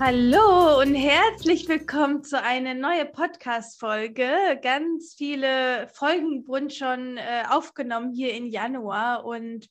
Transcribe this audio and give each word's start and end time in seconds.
Hallo 0.00 0.80
und 0.80 0.94
herzlich 0.94 1.68
willkommen 1.68 2.24
zu 2.24 2.42
einer 2.42 2.74
neuen 2.74 3.12
Podcast-Folge. 3.12 4.58
Ganz 4.60 5.14
viele 5.16 5.88
Folgen 5.94 6.46
wurden 6.48 6.68
schon 6.68 7.16
äh, 7.16 7.44
aufgenommen 7.48 8.12
hier 8.12 8.34
im 8.34 8.46
Januar 8.46 9.24
und 9.24 9.68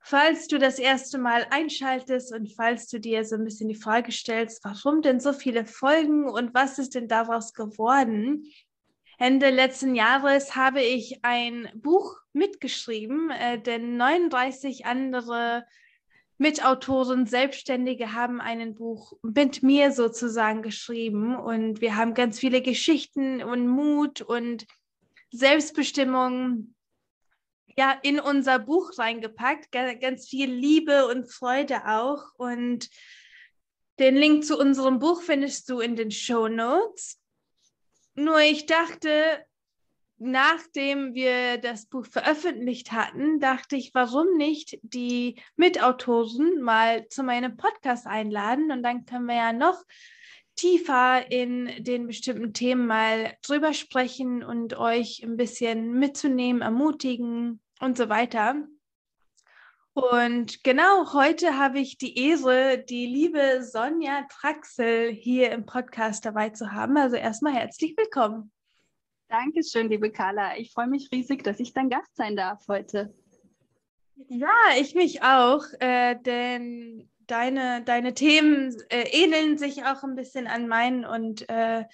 falls 0.00 0.46
du 0.46 0.58
das 0.58 0.78
erste 0.78 1.16
Mal 1.16 1.46
einschaltest 1.50 2.34
und 2.34 2.52
falls 2.54 2.88
du 2.88 3.00
dir 3.00 3.24
so 3.24 3.36
ein 3.36 3.44
bisschen 3.44 3.68
die 3.68 3.74
Frage 3.74 4.12
stellst, 4.12 4.62
warum 4.62 5.00
denn 5.00 5.20
so 5.20 5.32
viele 5.32 5.64
Folgen 5.64 6.28
und 6.28 6.52
was 6.54 6.78
ist 6.78 6.94
denn 6.94 7.08
daraus 7.08 7.54
geworden? 7.54 8.44
Ende 9.18 9.48
letzten 9.48 9.94
Jahres 9.94 10.54
habe 10.54 10.82
ich 10.82 11.20
ein 11.24 11.70
Buch 11.74 12.18
mitgeschrieben, 12.34 13.30
äh, 13.30 13.58
denn 13.58 13.96
39 13.96 14.84
andere 14.84 15.64
Mitautoren, 16.38 17.26
Selbstständige 17.26 18.12
haben 18.12 18.40
ein 18.40 18.74
Buch 18.74 19.14
mit 19.22 19.62
mir 19.62 19.92
sozusagen 19.92 20.62
geschrieben 20.62 21.34
und 21.34 21.80
wir 21.80 21.96
haben 21.96 22.12
ganz 22.12 22.38
viele 22.38 22.60
Geschichten 22.60 23.42
und 23.42 23.66
Mut 23.66 24.20
und 24.20 24.66
Selbstbestimmung 25.32 26.74
ja 27.76 27.98
in 28.02 28.20
unser 28.20 28.58
Buch 28.58 28.98
reingepackt, 28.98 29.72
ganz 29.72 30.28
viel 30.28 30.50
Liebe 30.50 31.06
und 31.06 31.30
Freude 31.30 31.86
auch 31.86 32.34
und 32.36 32.90
den 33.98 34.16
Link 34.16 34.44
zu 34.44 34.58
unserem 34.58 34.98
Buch 34.98 35.22
findest 35.22 35.70
du 35.70 35.80
in 35.80 35.96
den 35.96 36.10
Show 36.10 36.48
Notes. 36.48 37.18
Nur 38.14 38.40
ich 38.40 38.66
dachte, 38.66 39.10
nachdem 40.18 41.14
wir 41.14 41.58
das 41.58 41.86
Buch 41.86 42.06
veröffentlicht 42.06 42.92
hatten, 42.92 43.40
dachte 43.40 43.76
ich, 43.76 43.92
warum 43.94 44.36
nicht 44.36 44.78
die 44.82 45.40
Mitautoren 45.56 46.60
mal 46.60 47.08
zu 47.08 47.22
meinem 47.22 47.56
Podcast 47.56 48.06
einladen 48.06 48.70
und 48.70 48.82
dann 48.82 49.04
können 49.04 49.26
wir 49.26 49.36
ja 49.36 49.52
noch 49.52 49.82
tiefer 50.56 51.30
in 51.30 51.70
den 51.84 52.06
bestimmten 52.06 52.52
Themen 52.52 52.86
mal 52.86 53.34
drüber 53.42 53.74
sprechen 53.74 54.42
und 54.42 54.74
euch 54.74 55.22
ein 55.22 55.36
bisschen 55.36 55.92
mitzunehmen, 55.98 56.62
ermutigen 56.62 57.60
und 57.80 57.96
so 57.96 58.08
weiter. 58.08 58.56
Und 59.92 60.62
genau 60.62 61.12
heute 61.14 61.56
habe 61.56 61.78
ich 61.78 61.96
die 61.96 62.18
Ehre, 62.18 62.78
die 62.78 63.06
liebe 63.06 63.62
Sonja 63.62 64.26
Traxel 64.30 65.10
hier 65.10 65.52
im 65.52 65.64
Podcast 65.64 66.26
dabei 66.26 66.50
zu 66.50 66.72
haben. 66.72 66.96
Also 66.98 67.16
erstmal 67.16 67.54
herzlich 67.54 67.96
willkommen. 67.96 68.52
Dankeschön, 69.28 69.88
liebe 69.88 70.12
Carla. 70.12 70.56
Ich 70.56 70.72
freue 70.72 70.86
mich 70.86 71.08
riesig, 71.10 71.42
dass 71.42 71.58
ich 71.58 71.72
dein 71.72 71.90
Gast 71.90 72.14
sein 72.14 72.36
darf 72.36 72.68
heute. 72.68 73.12
Ja, 74.28 74.54
ich 74.78 74.94
mich 74.94 75.22
auch, 75.22 75.64
äh, 75.80 76.14
denn 76.14 77.10
deine, 77.26 77.82
deine 77.82 78.14
Themen 78.14 78.76
äh, 78.88 79.02
ähneln 79.10 79.58
sich 79.58 79.84
auch 79.84 80.04
ein 80.04 80.14
bisschen 80.14 80.46
an 80.46 80.68
meinen 80.68 81.04
und 81.04 81.48
äh, 81.48 81.84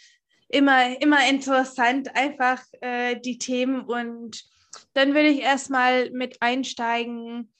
immer, 0.49 1.01
immer 1.01 1.27
interessant, 1.27 2.15
einfach 2.15 2.63
äh, 2.83 3.19
die 3.19 3.39
Themen. 3.39 3.81
Und 3.81 4.45
dann 4.93 5.15
will 5.15 5.25
ich 5.25 5.41
erstmal 5.41 6.11
mit 6.11 6.43
einsteigen. 6.43 7.51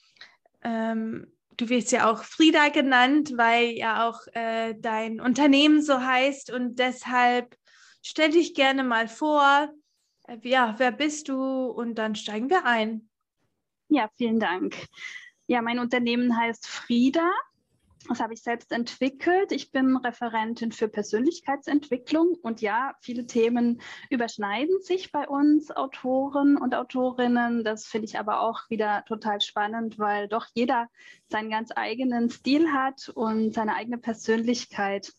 Ähm, 0.63 1.33
du 1.57 1.71
wirst 1.71 1.93
ja 1.93 2.11
auch 2.11 2.25
Frieda 2.25 2.69
genannt, 2.69 3.33
weil 3.37 3.71
ja 3.71 4.07
auch 4.07 4.21
äh, 4.35 4.75
dein 4.79 5.19
Unternehmen 5.19 5.81
so 5.81 5.99
heißt 6.03 6.53
und 6.53 6.79
deshalb 6.79 7.57
Stell 8.03 8.33
dich 8.33 8.55
gerne 8.55 8.83
mal 8.83 9.07
vor. 9.07 9.73
Äh, 10.27 10.39
ja, 10.43 10.75
wer 10.79 10.91
bist 10.91 11.29
du? 11.29 11.67
Und 11.67 11.95
dann 11.95 12.17
steigen 12.17 12.51
wir 12.51 12.67
ein. 12.67 13.09
Ja, 13.89 14.11
vielen 14.17 14.41
Dank. 14.41 14.77
Ja, 15.47 15.63
mein 15.63 15.79
Unternehmen 15.79 16.37
heißt 16.37 16.67
Frieda. 16.67 17.31
Das 18.09 18.19
habe 18.19 18.35
ich 18.35 18.43
selbst 18.43 18.73
entwickelt. 18.73 19.53
Ich 19.53 19.71
bin 19.71 19.97
Referentin 19.97 20.73
für 20.73 20.89
Persönlichkeitsentwicklung 20.89 22.35
und 22.43 22.61
ja, 22.61 22.97
viele 23.01 23.27
Themen 23.27 23.81
überschneiden 24.11 24.81
sich 24.81 25.13
bei 25.13 25.29
uns 25.29 25.71
Autoren 25.71 26.57
und 26.57 26.75
Autorinnen. 26.75 27.63
Das 27.63 27.87
finde 27.87 28.07
ich 28.07 28.19
aber 28.19 28.41
auch 28.41 28.69
wieder 28.71 29.05
total 29.07 29.41
spannend, 29.41 30.01
weil 30.01 30.27
doch 30.27 30.47
jeder 30.53 30.89
seinen 31.29 31.51
ganz 31.51 31.71
eigenen 31.77 32.29
Stil 32.29 32.73
hat 32.73 33.09
und 33.15 33.55
seine 33.55 33.77
eigene 33.77 33.99
Persönlichkeit. 33.99 35.13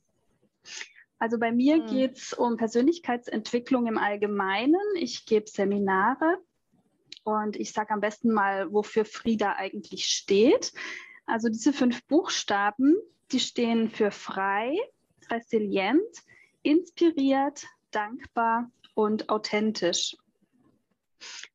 Also 1.23 1.39
bei 1.39 1.53
mir 1.53 1.77
mhm. 1.77 1.87
geht 1.87 2.17
es 2.17 2.33
um 2.33 2.57
Persönlichkeitsentwicklung 2.57 3.87
im 3.87 3.97
Allgemeinen. 3.97 4.75
Ich 4.95 5.25
gebe 5.25 5.49
Seminare 5.49 6.37
und 7.23 7.55
ich 7.55 7.71
sage 7.71 7.91
am 7.91 8.01
besten 8.01 8.33
mal, 8.33 8.73
wofür 8.73 9.05
Frieda 9.05 9.53
eigentlich 9.55 10.07
steht. 10.07 10.73
Also 11.25 11.47
diese 11.47 11.71
fünf 11.71 12.03
Buchstaben, 12.07 12.97
die 13.31 13.39
stehen 13.39 13.89
für 13.89 14.11
frei, 14.11 14.75
resilient, 15.31 16.01
inspiriert, 16.61 17.67
dankbar 17.91 18.69
und 18.93 19.29
authentisch. 19.29 20.17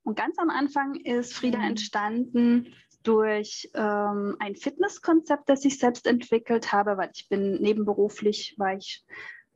Und 0.02 0.16
ganz 0.16 0.38
am 0.38 0.48
Anfang 0.48 0.94
ist 0.94 1.34
Frieda 1.34 1.58
mhm. 1.58 1.64
entstanden 1.64 2.74
durch 3.02 3.70
ähm, 3.74 4.36
ein 4.38 4.56
Fitnesskonzept, 4.56 5.46
das 5.46 5.66
ich 5.66 5.78
selbst 5.78 6.06
entwickelt 6.06 6.72
habe, 6.72 6.96
weil 6.96 7.10
ich 7.14 7.28
bin 7.28 7.60
nebenberuflich, 7.60 8.54
war 8.56 8.74
ich 8.74 9.04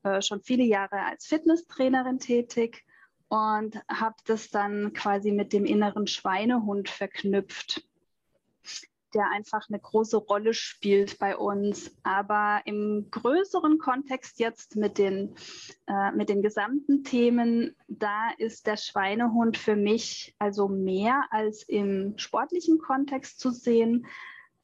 äh, 0.02 0.22
schon 0.22 0.42
viele 0.42 0.64
Jahre 0.64 1.04
als 1.04 1.26
Fitnesstrainerin 1.26 2.18
tätig 2.18 2.84
und 3.28 3.80
habe 3.88 4.16
das 4.26 4.50
dann 4.50 4.92
quasi 4.92 5.32
mit 5.32 5.52
dem 5.52 5.64
inneren 5.64 6.06
Schweinehund 6.06 6.90
verknüpft, 6.90 7.82
der 9.14 9.30
einfach 9.30 9.68
eine 9.68 9.80
große 9.80 10.18
Rolle 10.18 10.52
spielt 10.52 11.18
bei 11.18 11.36
uns. 11.36 11.96
Aber 12.02 12.60
im 12.66 13.08
größeren 13.10 13.78
Kontext 13.78 14.38
jetzt 14.38 14.76
mit 14.76 14.98
den, 14.98 15.34
äh, 15.86 16.12
mit 16.12 16.28
den 16.28 16.42
gesamten 16.42 17.04
Themen, 17.04 17.74
da 17.88 18.30
ist 18.36 18.66
der 18.66 18.76
Schweinehund 18.76 19.56
für 19.56 19.76
mich 19.76 20.34
also 20.38 20.68
mehr 20.68 21.24
als 21.30 21.62
im 21.62 22.18
sportlichen 22.18 22.78
Kontext 22.78 23.40
zu 23.40 23.50
sehen, 23.50 24.06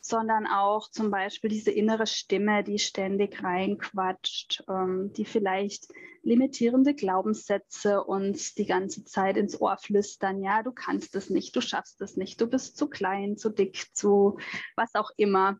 sondern 0.00 0.46
auch 0.46 0.90
zum 0.90 1.10
Beispiel 1.10 1.50
diese 1.50 1.70
innere 1.70 2.06
Stimme, 2.06 2.62
die 2.64 2.78
ständig 2.78 3.42
reinquatscht, 3.42 4.64
ähm, 4.68 5.12
die 5.14 5.24
vielleicht 5.24 5.88
limitierende 6.22 6.94
Glaubenssätze 6.94 8.04
uns 8.04 8.54
die 8.54 8.66
ganze 8.66 9.04
Zeit 9.04 9.36
ins 9.36 9.60
Ohr 9.60 9.76
flüstern. 9.76 10.42
Ja, 10.42 10.62
du 10.62 10.72
kannst 10.72 11.14
es 11.14 11.30
nicht, 11.30 11.54
du 11.56 11.60
schaffst 11.60 12.00
es 12.00 12.16
nicht, 12.16 12.40
du 12.40 12.46
bist 12.46 12.76
zu 12.76 12.88
klein, 12.88 13.36
zu 13.36 13.50
dick, 13.50 13.94
zu 13.94 14.38
was 14.76 14.94
auch 14.94 15.10
immer. 15.16 15.58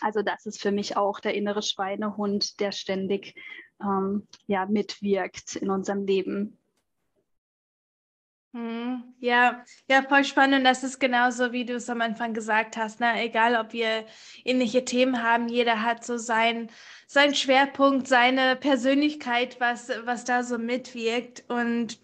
Also 0.00 0.22
das 0.22 0.46
ist 0.46 0.60
für 0.60 0.72
mich 0.72 0.96
auch 0.96 1.20
der 1.20 1.34
innere 1.34 1.62
Schweinehund, 1.62 2.60
der 2.60 2.72
ständig 2.72 3.34
ähm, 3.80 4.26
ja, 4.46 4.66
mitwirkt 4.66 5.56
in 5.56 5.70
unserem 5.70 6.04
Leben. 6.04 6.58
Hm, 8.56 9.14
ja, 9.20 9.62
ja, 9.86 10.02
voll 10.02 10.24
spannend. 10.24 10.64
Das 10.64 10.82
ist 10.82 10.98
genauso, 10.98 11.52
wie 11.52 11.66
du 11.66 11.74
es 11.74 11.90
am 11.90 12.00
Anfang 12.00 12.32
gesagt 12.32 12.78
hast. 12.78 13.00
Ne? 13.00 13.22
Egal, 13.22 13.54
ob 13.54 13.74
wir 13.74 14.06
ähnliche 14.44 14.82
Themen 14.82 15.22
haben, 15.22 15.48
jeder 15.48 15.82
hat 15.82 16.06
so 16.06 16.16
sein, 16.16 16.70
seinen 17.06 17.34
Schwerpunkt, 17.34 18.08
seine 18.08 18.56
Persönlichkeit, 18.56 19.60
was, 19.60 19.90
was 20.04 20.24
da 20.24 20.42
so 20.42 20.56
mitwirkt. 20.56 21.44
Und 21.48 21.98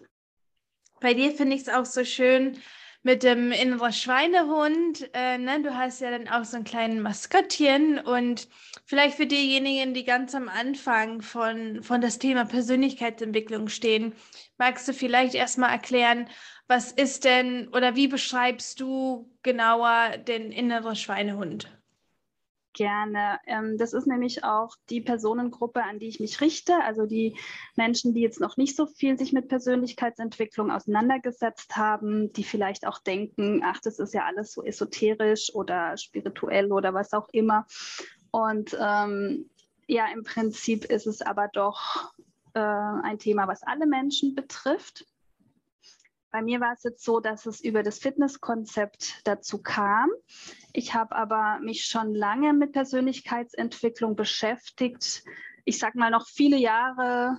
bei 1.01 1.15
dir 1.15 1.33
finde 1.33 1.57
ich 1.57 1.63
es 1.63 1.69
auch 1.71 1.87
so 1.87 2.05
schön 2.05 2.59
mit 3.03 3.23
dem 3.23 3.53
inneren 3.53 3.93
Schweinehund. 3.93 5.11
Äh, 5.15 5.39
ne? 5.39 5.63
Du 5.63 5.77
hast 5.77 6.01
ja 6.01 6.11
dann 6.11 6.29
auch 6.29 6.45
so 6.45 6.57
ein 6.57 6.65
kleines 6.65 7.03
Maskottchen. 7.03 7.99
Und 7.99 8.49
vielleicht 8.85 9.17
für 9.17 9.27
diejenigen, 9.27 9.95
die 9.95 10.05
ganz 10.05 10.35
am 10.35 10.49
Anfang 10.49 11.23
von, 11.23 11.83
von 11.83 12.01
das 12.01 12.19
Thema 12.19 12.45
Persönlichkeitsentwicklung 12.45 13.69
stehen, 13.69 14.15
Magst 14.63 14.87
du 14.87 14.93
vielleicht 14.93 15.35
erstmal 15.35 15.71
erklären, 15.71 16.29
was 16.69 16.93
ist 16.93 17.25
denn 17.25 17.67
oder 17.71 17.97
wie 17.97 18.07
beschreibst 18.07 18.79
du 18.79 19.29
genauer 19.43 20.19
den 20.19 20.53
inneren 20.53 20.95
Schweinehund? 20.95 21.82
Gerne. 22.75 23.39
Ähm, 23.47 23.77
das 23.77 23.93
ist 23.93 24.07
nämlich 24.07 24.45
auch 24.45 24.77
die 24.89 25.03
Personengruppe, 25.03 25.83
an 25.83 25.99
die 25.99 26.09
ich 26.09 26.21
mich 26.21 26.41
richte, 26.41 26.83
also 26.83 27.05
die 27.05 27.37
Menschen, 27.77 28.15
die 28.15 28.23
jetzt 28.23 28.41
noch 28.41 28.57
nicht 28.57 28.77
so 28.77 28.87
viel 28.87 29.19
sich 29.19 29.35
mit 29.35 29.49
Persönlichkeitsentwicklung 29.49 30.71
auseinandergesetzt 30.71 31.77
haben, 31.77 32.33
die 32.33 32.45
vielleicht 32.45 32.87
auch 32.87 32.99
denken, 32.99 33.63
ach, 33.63 33.79
das 33.83 33.99
ist 33.99 34.15
ja 34.15 34.25
alles 34.25 34.53
so 34.53 34.65
esoterisch 34.65 35.55
oder 35.55 35.99
spirituell 35.99 36.73
oder 36.73 36.95
was 36.95 37.13
auch 37.13 37.29
immer. 37.33 37.67
Und 38.31 38.75
ähm, 38.81 39.51
ja, 39.87 40.07
im 40.11 40.25
Prinzip 40.25 40.87
ist 40.87 41.07
es 41.07 41.21
aber 41.21 41.49
doch 41.53 42.13
äh, 42.55 42.61
ein 42.61 43.19
Thema, 43.19 43.49
was 43.49 43.63
alle 43.63 43.87
Menschen 43.87 44.35
betrifft. 44.35 45.05
Bei 46.33 46.41
mir 46.41 46.61
war 46.61 46.73
es 46.73 46.83
jetzt 46.83 47.05
so, 47.05 47.21
dass 47.21 47.45
es 47.45 47.61
über 47.61 47.83
das 47.83 47.99
Fitnesskonzept 47.99 49.21
dazu 49.25 49.63
kam. 49.63 50.09
Ich 50.73 50.95
habe 50.95 51.15
aber 51.15 51.61
mich 51.61 51.85
schon 51.85 52.15
lange 52.15 52.55
mit 52.55 52.73
Persönlichkeitsentwicklung 52.73 54.17
beschäftigt. 54.17 55.25
Ich 55.67 55.79
sage 55.79 55.99
mal 55.99 56.11
noch 56.11 56.27
viele 56.27 56.57
Jahre, 56.57 57.37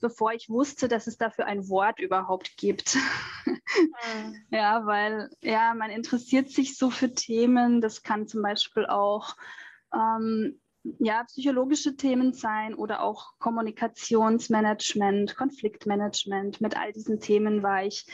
bevor 0.00 0.32
ich 0.32 0.48
wusste, 0.48 0.86
dass 0.86 1.08
es 1.08 1.18
dafür 1.18 1.46
ein 1.46 1.68
Wort 1.68 1.98
überhaupt 1.98 2.56
gibt. 2.56 2.96
Mhm. 3.44 4.36
ja, 4.50 4.86
weil 4.86 5.28
ja, 5.40 5.74
man 5.74 5.90
interessiert 5.90 6.48
sich 6.48 6.76
so 6.76 6.90
für 6.90 7.12
Themen. 7.12 7.80
Das 7.80 8.04
kann 8.04 8.28
zum 8.28 8.42
Beispiel 8.42 8.86
auch 8.86 9.36
ähm, 9.92 10.60
ja, 10.98 11.24
psychologische 11.24 11.96
Themen 11.96 12.32
sein 12.32 12.74
oder 12.74 13.02
auch 13.02 13.38
Kommunikationsmanagement, 13.38 15.36
Konfliktmanagement. 15.36 16.60
Mit 16.60 16.76
all 16.76 16.92
diesen 16.92 17.20
Themen 17.20 17.62
war 17.62 17.84
ich 17.84 18.06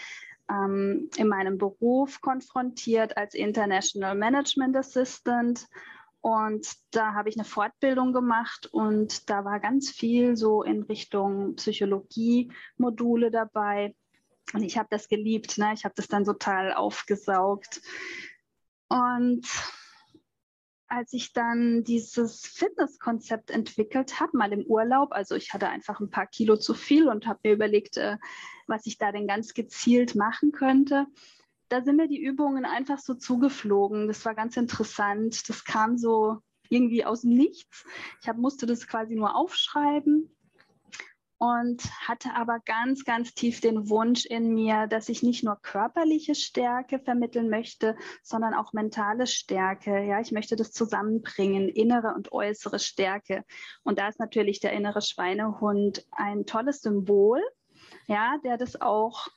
ähm, 0.50 1.08
in 1.16 1.28
meinem 1.28 1.58
Beruf 1.58 2.20
konfrontiert 2.20 3.16
als 3.16 3.34
International 3.34 4.14
Management 4.14 4.76
Assistant. 4.76 5.66
Und 6.20 6.66
da 6.90 7.14
habe 7.14 7.28
ich 7.28 7.36
eine 7.36 7.44
Fortbildung 7.44 8.12
gemacht 8.12 8.68
und 8.72 9.30
da 9.30 9.44
war 9.44 9.60
ganz 9.60 9.90
viel 9.90 10.36
so 10.36 10.62
in 10.62 10.82
Richtung 10.82 11.54
Psychologie-Module 11.54 13.30
dabei. 13.30 13.94
Und 14.52 14.62
ich 14.62 14.76
habe 14.78 14.88
das 14.90 15.08
geliebt. 15.08 15.58
Ne? 15.58 15.72
Ich 15.74 15.84
habe 15.84 15.94
das 15.96 16.08
dann 16.08 16.24
total 16.24 16.72
aufgesaugt. 16.72 17.80
Und 18.88 19.46
als 20.88 21.12
ich 21.12 21.32
dann 21.32 21.84
dieses 21.84 22.40
Fitnesskonzept 22.46 23.50
entwickelt 23.50 24.20
habe, 24.20 24.36
mal 24.36 24.52
im 24.52 24.64
Urlaub, 24.64 25.12
also 25.12 25.34
ich 25.34 25.52
hatte 25.52 25.68
einfach 25.68 26.00
ein 26.00 26.10
paar 26.10 26.26
Kilo 26.26 26.56
zu 26.56 26.74
viel 26.74 27.08
und 27.08 27.26
habe 27.26 27.40
mir 27.44 27.52
überlegt, 27.52 27.96
äh, 27.96 28.16
was 28.66 28.86
ich 28.86 28.98
da 28.98 29.12
denn 29.12 29.26
ganz 29.26 29.54
gezielt 29.54 30.14
machen 30.14 30.52
könnte. 30.52 31.06
Da 31.68 31.82
sind 31.82 31.96
mir 31.96 32.08
die 32.08 32.22
Übungen 32.22 32.64
einfach 32.64 32.98
so 32.98 33.14
zugeflogen. 33.14 34.08
Das 34.08 34.24
war 34.24 34.34
ganz 34.34 34.56
interessant. 34.56 35.48
Das 35.50 35.64
kam 35.64 35.98
so 35.98 36.38
irgendwie 36.70 37.04
aus 37.04 37.20
dem 37.22 37.30
Nichts. 37.30 37.84
Ich 38.22 38.28
hab, 38.28 38.38
musste 38.38 38.66
das 38.66 38.86
quasi 38.86 39.14
nur 39.14 39.36
aufschreiben 39.36 40.34
und 41.38 41.84
hatte 42.06 42.34
aber 42.34 42.58
ganz, 42.64 43.04
ganz 43.04 43.32
tief 43.32 43.60
den 43.60 43.88
Wunsch 43.88 44.26
in 44.26 44.54
mir, 44.54 44.88
dass 44.88 45.08
ich 45.08 45.22
nicht 45.22 45.44
nur 45.44 45.56
körperliche 45.62 46.34
Stärke 46.34 46.98
vermitteln 46.98 47.48
möchte, 47.48 47.96
sondern 48.22 48.54
auch 48.54 48.72
mentale 48.72 49.26
Stärke. 49.28 50.02
Ja, 50.04 50.20
ich 50.20 50.32
möchte 50.32 50.56
das 50.56 50.72
zusammenbringen, 50.72 51.68
innere 51.68 52.14
und 52.14 52.32
äußere 52.32 52.80
Stärke. 52.80 53.44
Und 53.84 54.00
da 54.00 54.08
ist 54.08 54.18
natürlich 54.18 54.58
der 54.58 54.72
innere 54.72 55.00
Schweinehund 55.00 56.04
ein 56.10 56.44
tolles 56.44 56.82
Symbol, 56.82 57.40
ja, 58.08 58.36
der 58.42 58.58
das 58.58 58.80
auch 58.80 59.28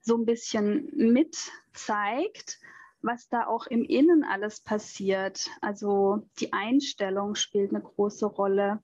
so 0.00 0.16
ein 0.16 0.24
bisschen 0.24 0.90
mit 0.94 1.36
zeigt, 1.74 2.60
was 3.02 3.28
da 3.28 3.46
auch 3.46 3.66
im 3.66 3.84
Innen 3.84 4.24
alles 4.24 4.60
passiert. 4.60 5.50
Also 5.60 6.26
die 6.40 6.52
Einstellung 6.52 7.34
spielt 7.34 7.74
eine 7.74 7.82
große 7.82 8.26
Rolle, 8.26 8.82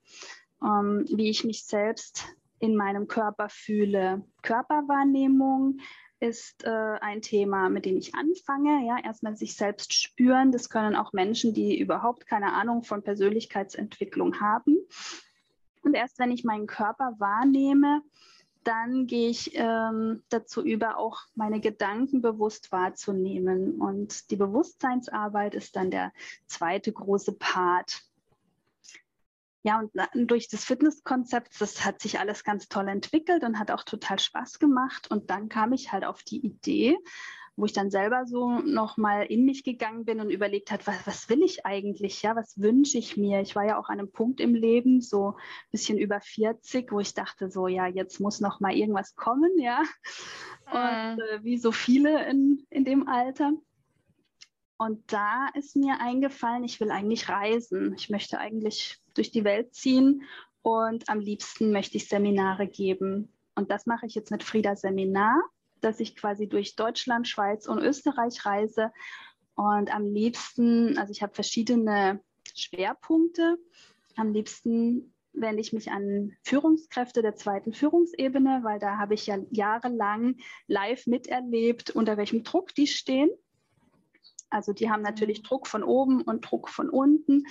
ähm, 0.63 1.07
wie 1.09 1.31
ich 1.31 1.45
mich 1.45 1.65
selbst 1.65 2.27
in 2.59 2.77
meinem 2.77 3.09
Körper 3.09 3.49
fühle. 3.49 4.25
Körperwahrnehmung 4.43 5.79
ist 6.21 6.65
äh, 6.65 6.99
ein 7.01 7.23
Thema, 7.23 7.69
mit 7.69 7.85
dem 7.85 7.97
ich 7.97 8.15
anfange. 8.15 8.87
Ja, 8.87 8.97
erstmal 9.03 9.37
sich 9.37 9.55
selbst 9.55 9.95
spüren. 9.95 10.51
Das 10.51 10.69
können 10.69 10.97
auch 10.97 11.13
Menschen, 11.13 11.55
die 11.55 11.79
überhaupt 11.79 12.27
keine 12.27 12.53
Ahnung 12.55 12.83
von 12.83 13.03
Persönlichkeitsentwicklung 13.03 14.41
haben. 14.41 14.79
Und 15.83 15.95
erst 15.95 16.19
wenn 16.19 16.33
ich 16.33 16.45
meinen 16.45 16.67
Körper 16.67 17.15
wahrnehme, 17.19 18.03
dann 18.65 19.07
gehe 19.07 19.31
ich 19.31 19.53
ähm, 19.55 20.23
dazu 20.29 20.63
über, 20.63 20.99
auch 20.99 21.21
meine 21.35 21.61
Gedanken 21.61 22.21
bewusst 22.21 22.73
wahrzunehmen. 22.73 23.81
Und 23.81 24.31
die 24.31 24.37
Bewusstseinsarbeit 24.37 25.55
ist 25.55 25.77
dann 25.77 25.91
der 25.91 26.13
zweite 26.47 26.93
große 26.93 27.33
Part. 27.33 28.03
Ja, 29.63 29.81
und 29.81 29.93
durch 30.31 30.49
das 30.49 30.65
Fitnesskonzept, 30.65 31.61
das 31.61 31.85
hat 31.85 32.01
sich 32.01 32.21
alles 32.21 32.45
ganz 32.45 32.69
toll 32.69 32.89
entwickelt 32.89 33.43
und 33.43 33.59
hat 33.59 33.71
auch 33.71 33.83
total 33.83 34.19
Spaß 34.19 34.59
gemacht. 34.59 35.11
Und 35.11 35.31
dann 35.31 35.49
kam 35.49 35.73
ich 35.73 35.93
halt 35.93 36.05
auf 36.05 36.23
die 36.23 36.45
Idee, 36.45 36.97
wo 37.59 37.65
ich 37.65 37.73
dann 37.73 37.91
selber 37.91 38.25
so 38.25 38.61
nochmal 38.61 39.27
in 39.27 39.45
mich 39.45 39.65
gegangen 39.65 40.05
bin 40.05 40.21
und 40.21 40.31
überlegt 40.31 40.71
hat, 40.71 40.87
was, 40.87 41.07
was 41.09 41.29
will 41.29 41.43
ich 41.43 41.67
eigentlich, 41.67 42.23
ja, 42.23 42.37
was 42.37 42.61
wünsche 42.61 42.99
ich 42.99 43.17
mir? 43.17 43.41
Ich 43.41 43.57
war 43.57 43.67
ja 43.67 43.79
auch 43.79 43.89
an 43.89 43.99
einem 43.99 44.13
Punkt 44.13 44.41
im 44.41 44.55
Leben, 44.55 45.01
so 45.01 45.31
ein 45.31 45.71
bisschen 45.73 45.99
über 45.99 46.21
40, 46.21 46.93
wo 46.93 47.01
ich 47.01 47.15
dachte, 47.15 47.51
so, 47.51 47.67
ja, 47.67 47.89
jetzt 47.89 48.21
muss 48.21 48.41
noch 48.41 48.61
mal 48.61 48.73
irgendwas 48.73 49.17
kommen, 49.17 49.59
ja. 49.59 49.83
Und 50.67 51.17
mhm. 51.17 51.21
äh, 51.21 51.43
wie 51.43 51.59
so 51.59 51.73
viele 51.73 52.29
in, 52.29 52.65
in 52.71 52.85
dem 52.85 53.09
Alter. 53.09 53.53
Und 54.79 55.13
da 55.13 55.49
ist 55.55 55.75
mir 55.75 56.01
eingefallen, 56.01 56.63
ich 56.63 56.81
will 56.81 56.93
eigentlich 56.93 57.29
reisen. 57.29 57.95
Ich 57.97 58.11
möchte 58.11 58.39
eigentlich 58.39 58.99
durch 59.15 59.33
die 59.33 59.45
Welt 59.45 59.75
ziehen 59.75 60.23
und 60.63 61.09
am 61.09 61.19
liebsten 61.19 61.73
möchte 61.73 61.97
ich 61.97 62.09
Seminare 62.09 62.69
geben. 62.69 63.33
Und 63.57 63.73
das 63.73 63.87
mache 63.87 64.07
ich 64.07 64.15
jetzt 64.15 64.31
mit 64.31 64.45
Frieda 64.45 64.77
Seminar, 64.77 65.43
dass 65.81 65.99
ich 65.99 66.15
quasi 66.15 66.49
durch 66.49 66.77
Deutschland, 66.77 67.27
Schweiz 67.27 67.67
und 67.67 67.79
Österreich 67.79 68.47
reise. 68.47 68.93
Und 69.57 69.93
am 69.93 70.05
liebsten, 70.07 70.97
also 70.97 71.11
ich 71.11 71.23
habe 71.23 71.35
verschiedene 71.35 72.21
Schwerpunkte. 72.55 73.59
Am 74.15 74.33
liebsten 74.33 75.13
wende 75.33 75.61
ich 75.61 75.73
mich 75.73 75.91
an 75.91 76.37
Führungskräfte 76.45 77.21
der 77.21 77.35
zweiten 77.35 77.73
Führungsebene, 77.73 78.61
weil 78.63 78.79
da 78.79 78.97
habe 78.97 79.15
ich 79.15 79.27
ja 79.27 79.39
jahrelang 79.51 80.37
live 80.69 81.07
miterlebt, 81.09 81.91
unter 81.91 82.17
welchem 82.17 82.45
Druck 82.45 82.75
die 82.77 82.87
stehen. 82.87 83.31
Also 84.51 84.73
die 84.73 84.91
haben 84.91 85.03
natürlich 85.03 85.43
mhm. 85.43 85.45
Druck 85.45 85.67
von 85.67 85.83
oben 85.83 86.23
und 86.23 86.43
Druck 86.43 86.69
von 86.69 86.91
unten 86.91 87.47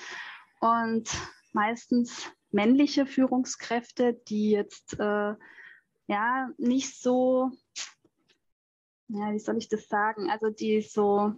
und 0.59 1.09
meistens 1.53 2.31
männliche 2.51 3.05
Führungskräfte, 3.05 4.13
die 4.13 4.51
jetzt 4.51 4.99
äh, 4.99 5.35
ja 6.07 6.49
nicht 6.57 6.99
so, 6.99 7.51
ja, 9.09 9.31
wie 9.31 9.39
soll 9.39 9.57
ich 9.57 9.69
das 9.69 9.87
sagen, 9.87 10.29
also 10.29 10.49
die 10.49 10.81
so 10.81 11.33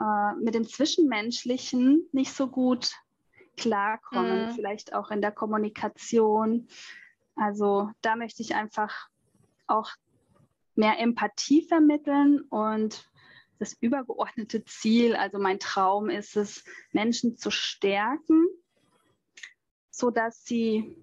äh, 0.00 0.34
mit 0.40 0.54
dem 0.54 0.66
Zwischenmenschlichen 0.66 2.08
nicht 2.12 2.32
so 2.32 2.48
gut 2.48 2.92
klarkommen, 3.56 4.46
mhm. 4.46 4.50
vielleicht 4.52 4.94
auch 4.94 5.10
in 5.10 5.20
der 5.20 5.32
Kommunikation. 5.32 6.68
Also 7.36 7.90
da 8.00 8.16
möchte 8.16 8.42
ich 8.42 8.54
einfach 8.54 9.08
auch 9.66 9.90
mehr 10.74 10.98
Empathie 10.98 11.62
vermitteln 11.62 12.40
und 12.42 13.09
das 13.60 13.74
übergeordnete 13.74 14.64
Ziel, 14.64 15.14
also 15.14 15.38
mein 15.38 15.60
Traum 15.60 16.08
ist 16.08 16.36
es, 16.36 16.64
Menschen 16.92 17.36
zu 17.36 17.50
stärken, 17.50 18.46
sodass 19.90 20.44
sie 20.44 20.96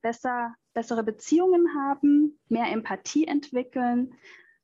besser, 0.00 0.54
bessere 0.72 1.04
Beziehungen 1.04 1.68
haben, 1.76 2.38
mehr 2.48 2.72
Empathie 2.72 3.26
entwickeln, 3.26 4.14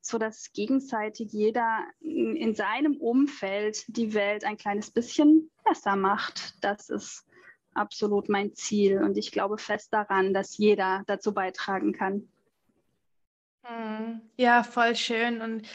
sodass 0.00 0.52
gegenseitig 0.52 1.32
jeder 1.32 1.84
in 2.00 2.54
seinem 2.54 2.96
Umfeld 2.96 3.84
die 3.88 4.14
Welt 4.14 4.44
ein 4.44 4.56
kleines 4.56 4.90
bisschen 4.90 5.50
besser 5.64 5.96
macht. 5.96 6.64
Das 6.64 6.88
ist 6.88 7.26
absolut 7.74 8.28
mein 8.30 8.54
Ziel 8.54 9.02
und 9.02 9.18
ich 9.18 9.32
glaube 9.32 9.58
fest 9.58 9.92
daran, 9.92 10.32
dass 10.32 10.56
jeder 10.56 11.02
dazu 11.06 11.34
beitragen 11.34 11.92
kann. 11.92 12.28
Hm. 13.64 14.22
Ja, 14.36 14.62
voll 14.62 14.94
schön. 14.96 15.40
Und 15.40 15.66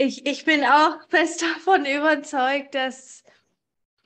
ich, 0.00 0.26
ich 0.26 0.44
bin 0.46 0.64
auch 0.64 0.98
fest 1.08 1.42
davon 1.56 1.84
überzeugt, 1.84 2.74
dass 2.74 3.22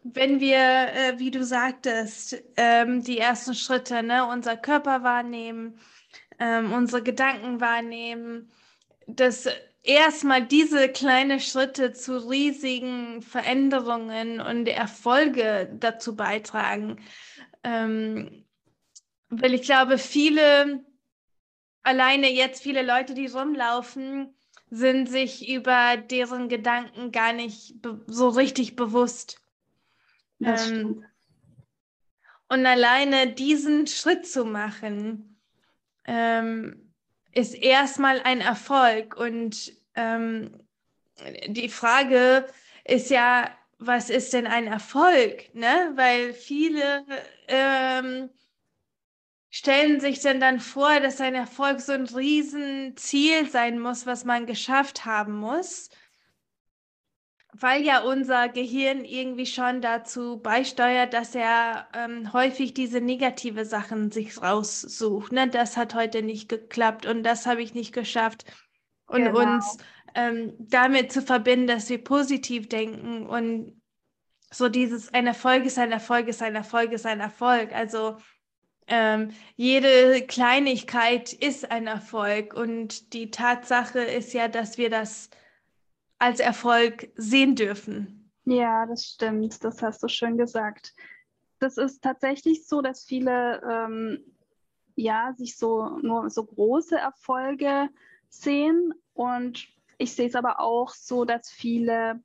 wenn 0.03 0.41
wir, 0.41 0.59
äh, 0.59 1.19
wie 1.19 1.31
du 1.31 1.45
sagtest, 1.45 2.43
ähm, 2.57 3.03
die 3.03 3.19
ersten 3.19 3.55
Schritte, 3.55 4.03
ne, 4.03 4.27
unser 4.27 4.57
Körper 4.57 5.03
wahrnehmen, 5.03 5.79
ähm, 6.39 6.73
unsere 6.73 7.03
Gedanken 7.03 7.61
wahrnehmen, 7.61 8.51
dass 9.07 9.49
erstmal 9.83 10.45
diese 10.45 10.89
kleinen 10.89 11.41
Schritte 11.41 11.93
zu 11.93 12.29
riesigen 12.29 13.23
Veränderungen 13.23 14.41
und 14.41 14.67
Erfolge 14.67 15.71
dazu 15.79 16.17
beitragen. 16.17 16.99
Ähm, 17.63 18.45
weil 19.29 19.55
ich 19.55 19.63
glaube, 19.63 19.97
viele, 19.99 20.85
alleine 21.83 22.31
jetzt 22.31 22.63
viele 22.63 22.83
Leute, 22.83 23.15
die 23.15 23.27
rumlaufen, 23.27 24.35
sind 24.75 25.09
sich 25.09 25.49
über 25.49 25.97
deren 25.97 26.49
Gedanken 26.49 27.13
gar 27.13 27.33
nicht 27.33 27.75
so 28.07 28.29
richtig 28.29 28.75
bewusst. 28.75 29.41
Ähm, 30.41 31.05
und 32.49 32.67
alleine 32.67 33.33
diesen 33.33 33.87
Schritt 33.87 34.27
zu 34.27 34.45
machen, 34.45 35.39
ähm, 36.05 36.93
ist 37.33 37.55
erstmal 37.55 38.21
ein 38.21 38.41
Erfolg. 38.41 39.17
Und 39.17 39.73
ähm, 39.95 40.61
die 41.47 41.69
Frage 41.69 42.47
ist 42.85 43.11
ja, 43.11 43.51
was 43.79 44.11
ist 44.11 44.33
denn 44.33 44.47
ein 44.47 44.67
Erfolg? 44.67 45.55
Ne? 45.55 45.93
Weil 45.95 46.33
viele 46.33 47.05
ähm, 47.47 48.29
stellen 49.55 50.01
sich 50.01 50.21
denn 50.21 50.41
dann 50.41 50.59
vor, 50.59 50.99
dass 50.99 51.21
ein 51.21 51.37
Erfolg 51.37 51.81
so 51.81 51.93
ein 51.93 52.07
Riesenziel 52.07 53.49
sein 53.49 53.79
muss, 53.79 54.05
was 54.05 54.25
man 54.25 54.47
geschafft 54.47 55.05
haben 55.05 55.35
muss 55.37 55.91
weil 57.57 57.85
ja 57.85 58.01
unser 58.01 58.49
Gehirn 58.49 59.05
irgendwie 59.05 59.47
schon 59.47 59.81
dazu 59.81 60.39
beisteuert, 60.39 61.15
dass 61.15 61.35
er 61.35 61.87
ähm, 61.95 62.33
häufig 62.33 62.75
diese 62.75 63.01
negative 63.01 63.65
Sachen 63.65 64.11
sich 64.11 64.43
raussucht. 64.43 65.33
Ne? 65.33 65.49
Das 65.49 65.77
hat 65.77 65.95
heute 65.95 66.23
nicht 66.23 66.49
geklappt 66.49 67.07
und 67.07 67.23
das 67.23 67.47
habe 67.47 67.63
ich 67.63 67.73
nicht 67.73 67.93
geschafft. 67.93 68.45
Und 69.07 69.25
genau. 69.25 69.39
uns 69.39 69.79
ähm, 70.17 70.55
damit 70.59 71.13
zu 71.13 71.23
verbinden, 71.23 71.69
dass 71.69 71.89
wir 71.89 72.03
positiv 72.03 72.69
denken 72.69 73.27
und 73.27 73.81
so 74.51 74.69
dieses 74.69 75.13
ein 75.13 75.27
Erfolg 75.27 75.65
ist 75.65 75.79
ein 75.79 75.93
Erfolg 75.93 76.29
ist 76.29 76.43
ein 76.43 76.57
Erfolg 76.57 76.93
ist 76.93 77.07
ein 77.07 77.21
Erfolg. 77.21 77.73
Also 77.73 78.19
ähm, 78.87 79.31
jede 79.57 80.23
Kleinigkeit 80.27 81.33
ist 81.33 81.71
ein 81.71 81.87
Erfolg 81.87 82.55
und 82.55 83.13
die 83.13 83.31
Tatsache 83.31 84.01
ist 84.01 84.33
ja, 84.35 84.49
dass 84.49 84.79
wir 84.79 84.91
das 84.91 85.31
als 86.19 86.41
Erfolg 86.41 87.11
sehen 87.17 87.55
dürfen. 87.55 88.31
Ja, 88.45 88.87
das 88.87 89.05
stimmt. 89.05 89.65
Das 89.65 89.83
hast 89.83 90.03
du 90.03 90.09
schön 90.09 90.37
gesagt. 90.37 90.95
Das 91.59 91.79
ist 91.79 92.03
tatsächlich 92.03 92.67
so, 92.67 92.83
dass 92.83 93.05
viele 93.05 93.63
ähm, 93.63 94.25
ja 94.97 95.33
sich 95.37 95.57
so 95.57 95.99
nur 96.03 96.29
so 96.31 96.45
große 96.45 96.97
Erfolge 96.97 97.89
sehen 98.29 98.93
und 99.15 99.67
ich 99.97 100.15
sehe 100.15 100.27
es 100.27 100.35
aber 100.35 100.61
auch 100.61 100.91
so, 100.91 101.25
dass 101.25 101.51
viele 101.51 102.21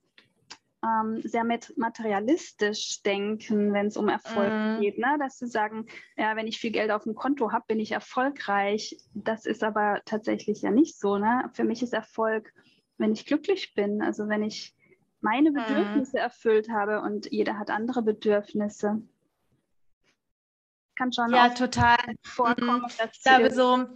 ähm, 0.84 1.22
sehr 1.24 1.44
materialistisch 1.44 3.02
denken, 3.04 3.74
wenn 3.74 3.88
es 3.88 3.98
um 3.98 4.08
Erfolg 4.08 4.52
mm. 4.52 4.82
geht. 4.82 4.98
Ne? 4.98 5.18
Dass 5.20 5.38
sie 5.38 5.48
sagen, 5.48 5.88
ja, 6.16 6.36
wenn 6.36 6.48
ich 6.48 6.60
viel 6.60 6.72
Geld 6.72 6.92
auf 6.92 7.04
dem 7.04 7.16
Konto 7.16 7.52
habe, 7.52 7.66
bin 7.68 7.80
ich 7.80 7.92
erfolgreich. 7.92 8.98
Das 9.14 9.46
ist 9.46 9.64
aber 9.64 10.02
tatsächlich 10.06 10.62
ja 10.62 10.72
nicht 10.72 10.98
so. 10.98 11.18
Ne? 11.18 11.50
Für 11.54 11.64
mich 11.64 11.84
ist 11.84 11.94
Erfolg 11.94 12.54
wenn 13.00 13.14
ich 13.14 13.26
glücklich 13.26 13.74
bin, 13.74 14.02
also 14.02 14.28
wenn 14.28 14.44
ich 14.44 14.76
meine 15.22 15.50
mhm. 15.52 15.56
Bedürfnisse 15.56 16.18
mhm. 16.18 16.24
erfüllt 16.24 16.70
habe 16.70 17.02
und 17.02 17.32
jeder 17.32 17.58
hat 17.58 17.72
andere 17.72 18.04
Bedürfnisse. 18.04 19.02
Kann 20.96 21.14
schon 21.14 21.32
ja, 21.32 21.50
total. 21.50 21.98
vorkommen. 22.24 22.82
Mhm. 22.82 23.10
Ich 23.12 23.24
glaube, 23.24 23.52
so 23.52 23.88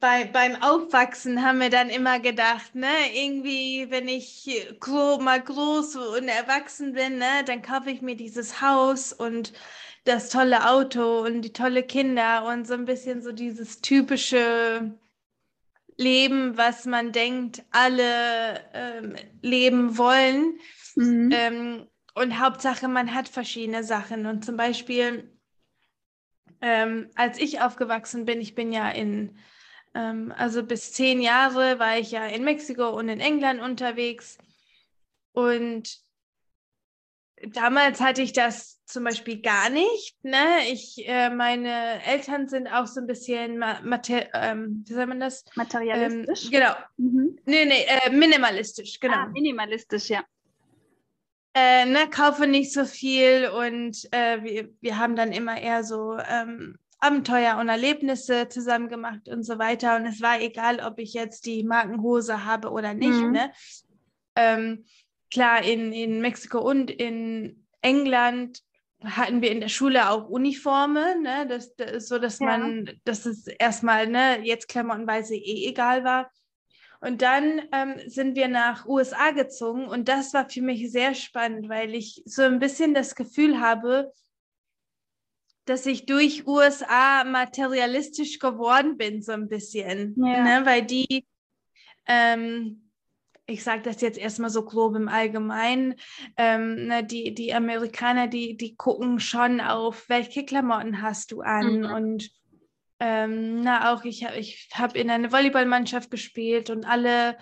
bei, 0.00 0.24
beim 0.24 0.56
Aufwachsen 0.62 1.42
haben 1.44 1.60
wir 1.60 1.70
dann 1.70 1.90
immer 1.90 2.20
gedacht, 2.20 2.74
ne, 2.74 2.92
irgendwie, 3.14 3.86
wenn 3.90 4.06
ich 4.06 4.76
gro 4.78 5.18
mal 5.18 5.42
groß 5.42 5.96
und 5.96 6.28
erwachsen 6.28 6.92
bin, 6.92 7.18
ne, 7.18 7.44
dann 7.46 7.62
kaufe 7.62 7.90
ich 7.90 8.00
mir 8.00 8.16
dieses 8.16 8.60
Haus 8.60 9.12
und 9.12 9.52
das 10.04 10.30
tolle 10.30 10.70
Auto 10.70 11.20
und 11.24 11.42
die 11.42 11.52
tolle 11.52 11.82
Kinder 11.82 12.46
und 12.46 12.66
so 12.66 12.74
ein 12.74 12.84
bisschen 12.84 13.22
so 13.22 13.32
dieses 13.32 13.80
typische 13.80 14.96
leben, 15.96 16.56
was 16.56 16.86
man 16.86 17.12
denkt, 17.12 17.64
alle 17.72 18.64
ähm, 18.72 19.16
leben 19.42 19.98
wollen. 19.98 20.58
Mhm. 20.94 21.30
Ähm, 21.32 21.86
und 22.14 22.40
Hauptsache, 22.40 22.88
man 22.88 23.14
hat 23.14 23.28
verschiedene 23.28 23.84
Sachen. 23.84 24.26
Und 24.26 24.44
zum 24.44 24.56
Beispiel, 24.56 25.30
ähm, 26.60 27.10
als 27.16 27.38
ich 27.38 27.60
aufgewachsen 27.60 28.24
bin, 28.24 28.40
ich 28.40 28.54
bin 28.54 28.72
ja 28.72 28.88
in, 28.90 29.36
also 29.98 30.62
bis 30.62 30.92
zehn 30.92 31.20
Jahre 31.20 31.78
war 31.78 31.98
ich 31.98 32.12
ja 32.12 32.26
in 32.26 32.44
Mexiko 32.44 32.90
und 32.90 33.08
in 33.08 33.20
England 33.20 33.60
unterwegs. 33.60 34.38
Und 35.32 35.98
damals 37.52 38.00
hatte 38.00 38.22
ich 38.22 38.32
das 38.32 38.80
zum 38.84 39.04
Beispiel 39.04 39.40
gar 39.40 39.70
nicht. 39.70 40.16
Ne? 40.22 40.68
Ich, 40.70 41.06
äh, 41.08 41.30
meine 41.30 42.02
Eltern 42.04 42.48
sind 42.48 42.68
auch 42.68 42.86
so 42.86 43.00
ein 43.00 43.06
bisschen, 43.06 43.58
mater 43.58 44.32
ähm, 44.34 44.84
wie 44.86 44.92
soll 44.92 45.06
man 45.06 45.20
das? 45.20 45.44
Materialistisch? 45.56 46.44
Ähm, 46.46 46.50
genau. 46.50 46.74
Mhm. 46.96 47.38
Nee, 47.44 47.64
nee, 47.64 47.84
äh, 47.86 48.10
minimalistisch, 48.10 49.00
genau. 49.00 49.16
Ah, 49.16 49.26
minimalistisch, 49.26 50.10
ja. 50.10 50.24
Äh, 51.54 51.86
ne, 51.86 52.08
kaufe 52.08 52.46
nicht 52.46 52.72
so 52.72 52.84
viel 52.84 53.48
und 53.48 54.06
äh, 54.12 54.42
wir, 54.44 54.68
wir 54.80 54.98
haben 54.98 55.16
dann 55.16 55.32
immer 55.32 55.60
eher 55.60 55.82
so 55.82 56.16
ähm, 56.18 56.78
Abenteuer 57.00 57.58
und 57.58 57.68
Erlebnisse 57.68 58.48
zusammen 58.48 58.88
gemacht 58.88 59.28
und 59.28 59.44
so 59.44 59.58
weiter. 59.58 59.96
Und 59.96 60.06
es 60.06 60.20
war 60.20 60.40
egal, 60.40 60.80
ob 60.80 60.98
ich 60.98 61.14
jetzt 61.14 61.46
die 61.46 61.62
Markenhose 61.62 62.44
habe 62.44 62.70
oder 62.70 62.94
nicht. 62.94 63.20
Mhm. 63.20 63.32
Ne? 63.32 63.52
Ähm, 64.34 64.84
klar, 65.30 65.62
in, 65.62 65.92
in 65.92 66.20
Mexiko 66.20 66.58
und 66.58 66.90
in 66.90 67.66
England 67.82 68.62
hatten 69.04 69.42
wir 69.42 69.52
in 69.52 69.60
der 69.60 69.68
Schule 69.68 70.10
auch 70.10 70.28
Uniformen, 70.28 71.22
ne? 71.22 71.46
das, 71.48 71.76
das 71.76 71.92
ist 71.92 72.08
so, 72.08 72.18
dass 72.18 72.40
ja. 72.40 72.46
man, 72.46 72.90
dass 73.04 73.26
es 73.26 73.46
erstmal, 73.46 74.08
ne, 74.08 74.40
jetzt 74.42 74.68
klamottenweise 74.68 75.36
eh 75.36 75.68
egal 75.68 76.02
war. 76.02 76.30
Und 77.00 77.22
dann 77.22 77.62
ähm, 77.72 77.94
sind 78.06 78.34
wir 78.34 78.48
nach 78.48 78.86
USA 78.86 79.30
gezogen 79.30 79.86
und 79.86 80.08
das 80.08 80.34
war 80.34 80.50
für 80.50 80.62
mich 80.62 80.90
sehr 80.90 81.14
spannend, 81.14 81.68
weil 81.68 81.94
ich 81.94 82.22
so 82.26 82.42
ein 82.42 82.58
bisschen 82.58 82.92
das 82.92 83.14
Gefühl 83.14 83.60
habe, 83.60 84.12
dass 85.68 85.86
ich 85.86 86.06
durch 86.06 86.46
USA 86.46 87.24
materialistisch 87.24 88.38
geworden 88.38 88.96
bin, 88.96 89.22
so 89.22 89.32
ein 89.32 89.48
bisschen. 89.48 90.14
Ja. 90.16 90.42
Ne? 90.42 90.66
Weil 90.66 90.82
die, 90.82 91.26
ähm, 92.06 92.90
ich 93.46 93.62
sage 93.62 93.82
das 93.82 94.00
jetzt 94.00 94.18
erstmal 94.18 94.50
so 94.50 94.64
grob 94.64 94.96
im 94.96 95.08
Allgemeinen, 95.08 95.94
ähm, 96.36 96.86
ne, 96.86 97.04
die, 97.04 97.34
die 97.34 97.54
Amerikaner, 97.54 98.28
die, 98.28 98.56
die 98.56 98.76
gucken 98.76 99.20
schon 99.20 99.60
auf, 99.60 100.08
welche 100.08 100.44
Klamotten 100.44 101.02
hast 101.02 101.32
du 101.32 101.40
an 101.40 101.80
mhm. 101.80 101.90
und 101.90 102.30
ähm, 103.00 103.60
na, 103.62 103.92
auch 103.92 104.04
ich, 104.04 104.24
ich 104.36 104.68
habe 104.74 104.98
in 104.98 105.10
einer 105.10 105.30
Volleyballmannschaft 105.30 106.10
gespielt 106.10 106.68
und 106.68 106.84
alle 106.84 107.38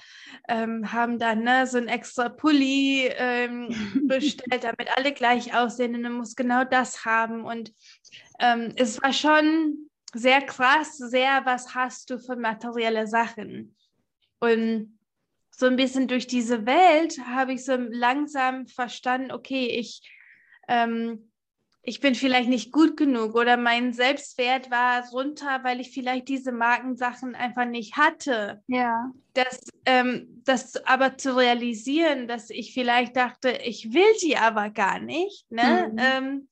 ähm, 0.48 0.92
haben 0.92 1.18
dann 1.18 1.44
ne, 1.44 1.66
so 1.66 1.78
ein 1.78 1.88
extra 1.88 2.28
Pulli 2.28 3.08
ähm, 3.16 3.68
bestellt, 4.06 4.64
damit 4.64 4.96
alle 4.96 5.12
gleich 5.12 5.54
aussehen 5.54 5.94
und 5.94 6.02
man 6.02 6.12
muss 6.12 6.36
genau 6.36 6.64
das 6.64 7.04
haben. 7.06 7.44
Und 7.44 7.72
ähm, 8.38 8.72
es 8.76 9.02
war 9.02 9.12
schon 9.12 9.88
sehr 10.12 10.42
krass, 10.42 10.98
sehr, 10.98 11.44
was 11.44 11.74
hast 11.74 12.10
du 12.10 12.18
für 12.18 12.36
materielle 12.36 13.06
Sachen? 13.06 13.76
Und 14.40 14.98
so 15.50 15.66
ein 15.66 15.76
bisschen 15.76 16.06
durch 16.06 16.26
diese 16.26 16.66
Welt 16.66 17.18
habe 17.26 17.54
ich 17.54 17.64
so 17.64 17.76
langsam 17.76 18.66
verstanden, 18.66 19.32
okay, 19.32 19.68
ich, 19.68 20.02
ähm, 20.68 21.25
ich 21.88 22.00
bin 22.00 22.16
vielleicht 22.16 22.48
nicht 22.48 22.72
gut 22.72 22.96
genug 22.96 23.36
oder 23.36 23.56
mein 23.56 23.92
Selbstwert 23.92 24.72
war 24.72 25.08
runter, 25.10 25.60
weil 25.62 25.80
ich 25.80 25.92
vielleicht 25.92 26.26
diese 26.26 26.50
Markensachen 26.50 27.36
einfach 27.36 27.64
nicht 27.64 27.96
hatte. 27.96 28.60
Ja. 28.66 29.12
Das, 29.34 29.60
ähm, 29.84 30.42
das 30.44 30.84
aber 30.84 31.16
zu 31.16 31.36
realisieren, 31.36 32.26
dass 32.26 32.50
ich 32.50 32.74
vielleicht 32.74 33.16
dachte, 33.16 33.50
ich 33.50 33.94
will 33.94 34.12
die 34.20 34.36
aber 34.36 34.70
gar 34.70 34.98
nicht, 34.98 35.48
ne? 35.48 35.90
Mhm. 35.92 35.98
Ähm, 35.98 36.48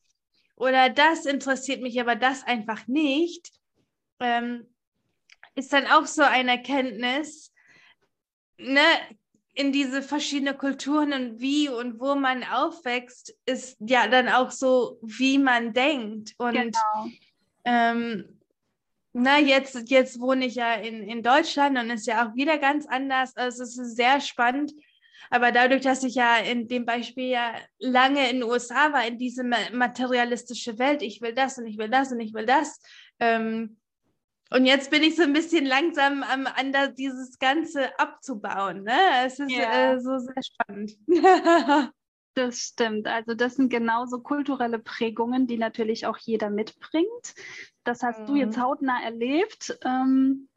oder 0.55 0.89
das 0.89 1.27
interessiert 1.27 1.83
mich, 1.83 2.01
aber 2.01 2.15
das 2.15 2.45
einfach 2.45 2.87
nicht, 2.87 3.51
ähm, 4.21 4.73
ist 5.57 5.73
dann 5.73 5.89
auch 5.89 6.07
so 6.07 6.23
eine 6.23 6.53
Erkenntnis, 6.53 7.53
ne, 8.57 8.81
in 9.55 9.73
diese 9.73 10.03
verschiedenen 10.03 10.59
Kulturen 10.59 11.13
und 11.13 11.41
wie 11.41 11.69
und 11.69 12.01
wo 12.01 12.15
man 12.17 12.43
aufwächst, 12.43 13.35
ist 13.47 13.77
ja 13.81 14.09
dann 14.09 14.29
auch 14.29 14.51
so, 14.51 14.99
wie 15.03 15.39
man 15.39 15.73
denkt. 15.73 16.35
Und 16.39 16.55
genau. 16.55 17.09
ähm, 17.65 18.41
na, 19.13 19.39
jetzt, 19.39 19.89
jetzt 19.89 20.21
wohne 20.21 20.47
ich 20.47 20.57
ja 20.57 20.75
in, 20.75 21.03
in 21.09 21.23
Deutschland 21.23 21.79
und 21.79 21.91
ist 21.91 22.07
ja 22.09 22.27
auch 22.27 22.35
wieder 22.35 22.59
ganz 22.59 22.87
anders. 22.87 23.37
Also 23.37 23.63
es 23.63 23.79
ist 23.79 23.95
sehr 23.95 24.21
spannend. 24.21 24.73
Aber 25.31 25.53
dadurch, 25.53 25.83
dass 25.83 26.03
ich 26.03 26.17
ja 26.17 26.39
in 26.39 26.67
dem 26.67 26.85
Beispiel 26.85 27.29
ja 27.29 27.55
lange 27.79 28.29
in 28.29 28.41
den 28.41 28.51
USA 28.51 28.93
war, 28.93 29.07
in 29.07 29.19
diese 29.19 29.45
materialistische 29.45 30.79
Welt, 30.79 31.01
ich 31.01 31.21
will 31.21 31.33
das 31.33 31.59
und 31.59 31.67
ich 31.67 31.79
will 31.79 31.89
das 31.89 32.13
und 32.13 32.21
ich 32.21 32.35
will 32.35 32.45
das, 32.45 32.81
ähm, 33.21 33.77
und 34.51 34.67
jetzt 34.67 34.91
bin 34.91 35.03
ich 35.03 35.17
so 35.17 35.23
ein 35.23 35.33
bisschen 35.33 35.67
langsam 35.67 36.23
am 36.23 36.47
an 36.47 36.73
dieses 36.97 37.39
Ganze 37.39 37.99
abzubauen. 37.99 38.85
Ne? 38.85 38.99
Es 39.25 39.39
ist 39.39 39.51
ja. 39.51 39.93
äh, 39.93 40.01
so 40.01 40.19
sehr 40.19 40.43
spannend. 40.43 40.97
das 42.35 42.59
stimmt. 42.59 43.07
Also 43.07 43.35
das 43.35 43.57
sind 43.57 43.71
genauso 43.71 44.21
kulturelle 44.21 44.79
Prägungen, 44.79 45.47
die 45.47 45.57
natürlich 45.57 46.07
auch 46.07 46.19
jeder 46.19 46.51
mitbringt. 46.51 47.35
Das 47.85 48.03
hast 48.03 48.21
mhm. 48.21 48.27
du 48.27 48.35
jetzt 48.37 48.57
mhm. 48.57 48.63
hautnah 48.63 49.03
erlebt. 49.03 49.79
Ähm, 49.85 50.49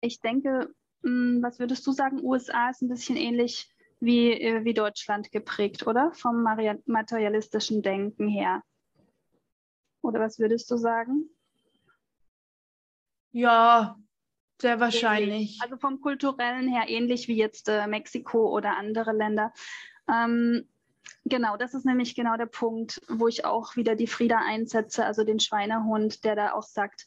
ich 0.00 0.20
denke, 0.20 0.70
mh, 1.02 1.10
hm, 1.10 1.42
was 1.42 1.58
würdest 1.58 1.86
du 1.86 1.92
sagen? 1.92 2.22
USA 2.22 2.70
ist 2.70 2.82
ein 2.82 2.88
bisschen 2.88 3.16
ähnlich 3.16 3.70
wie, 4.00 4.32
äh, 4.32 4.64
wie 4.64 4.74
Deutschland 4.74 5.30
geprägt, 5.32 5.86
oder? 5.86 6.12
Vom 6.12 6.42
materialistischen 6.42 7.82
Denken 7.82 8.28
her. 8.28 8.62
Oder 10.02 10.20
was 10.20 10.38
würdest 10.38 10.70
du 10.70 10.76
sagen? 10.76 11.30
Ja, 13.32 13.96
sehr 14.60 14.80
wahrscheinlich. 14.80 15.58
Also 15.62 15.76
vom 15.76 16.00
kulturellen 16.00 16.68
her 16.68 16.84
ähnlich 16.88 17.28
wie 17.28 17.36
jetzt 17.36 17.68
äh, 17.68 17.86
Mexiko 17.86 18.48
oder 18.48 18.76
andere 18.76 19.12
Länder. 19.12 19.52
Ähm, 20.08 20.68
Genau, 21.28 21.56
das 21.56 21.74
ist 21.74 21.84
nämlich 21.84 22.14
genau 22.14 22.36
der 22.36 22.46
Punkt, 22.46 23.00
wo 23.08 23.26
ich 23.26 23.44
auch 23.44 23.74
wieder 23.74 23.96
die 23.96 24.06
Frieda 24.06 24.42
einsetze, 24.46 25.04
also 25.04 25.24
den 25.24 25.40
Schweinehund, 25.40 26.24
der 26.24 26.36
da 26.36 26.52
auch 26.52 26.62
sagt, 26.62 27.06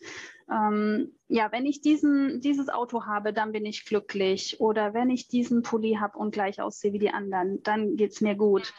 ähm, 0.51 1.13
ja, 1.27 1.51
wenn 1.51 1.65
ich 1.67 1.81
diesen, 1.81 2.41
dieses 2.41 2.69
Auto 2.69 3.05
habe, 3.05 3.33
dann 3.33 3.51
bin 3.51 3.65
ich 3.65 3.85
glücklich. 3.85 4.59
Oder 4.59 4.95
wenn 4.95 5.11
ich 5.11 5.27
diesen 5.27 5.61
Pulli 5.61 5.97
habe 5.99 6.17
und 6.17 6.31
gleich 6.31 6.59
aussehe 6.59 6.91
wie 6.91 6.99
die 6.99 7.11
anderen, 7.11 7.61
dann 7.61 7.95
geht 7.95 8.13
es 8.13 8.21
mir 8.21 8.35
gut. 8.35 8.73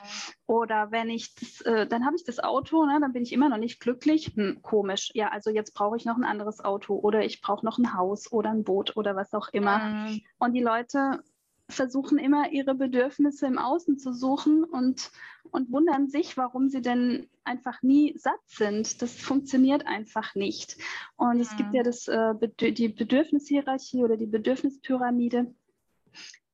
Oder 0.46 0.90
wenn 0.90 1.08
ich 1.08 1.34
das, 1.36 1.60
äh, 1.60 1.86
dann 1.86 2.04
habe 2.04 2.16
ich 2.16 2.24
das 2.24 2.40
Auto, 2.40 2.84
ne, 2.86 2.98
dann 3.00 3.12
bin 3.12 3.22
ich 3.22 3.32
immer 3.32 3.48
noch 3.48 3.58
nicht 3.58 3.78
glücklich. 3.78 4.32
Hm, 4.34 4.62
komisch. 4.62 5.10
Ja, 5.14 5.28
also 5.28 5.50
jetzt 5.50 5.72
brauche 5.74 5.96
ich 5.96 6.04
noch 6.04 6.16
ein 6.16 6.24
anderes 6.24 6.58
Auto 6.58 6.96
oder 6.96 7.24
ich 7.24 7.40
brauche 7.40 7.64
noch 7.64 7.78
ein 7.78 7.94
Haus 7.94 8.32
oder 8.32 8.50
ein 8.50 8.64
Boot 8.64 8.96
oder 8.96 9.14
was 9.14 9.32
auch 9.32 9.48
immer. 9.52 9.78
Mhm. 9.78 10.22
Und 10.38 10.54
die 10.54 10.62
Leute 10.62 11.22
versuchen 11.70 12.18
immer 12.18 12.52
ihre 12.52 12.74
Bedürfnisse 12.74 13.46
im 13.46 13.58
Außen 13.58 13.98
zu 13.98 14.12
suchen 14.12 14.64
und, 14.64 15.10
und 15.50 15.72
wundern 15.72 16.08
sich, 16.08 16.36
warum 16.36 16.68
sie 16.68 16.82
denn 16.82 17.28
einfach 17.44 17.82
nie 17.82 18.14
satt 18.16 18.40
sind. 18.46 19.02
Das 19.02 19.14
funktioniert 19.16 19.86
einfach 19.86 20.34
nicht. 20.34 20.76
Und 21.16 21.36
mhm. 21.36 21.40
es 21.40 21.56
gibt 21.56 21.74
ja 21.74 21.82
das, 21.82 22.08
äh, 22.08 22.34
die 22.72 22.88
Bedürfnishierarchie 22.88 24.02
oder 24.02 24.16
die 24.16 24.26
Bedürfnispyramide. 24.26 25.54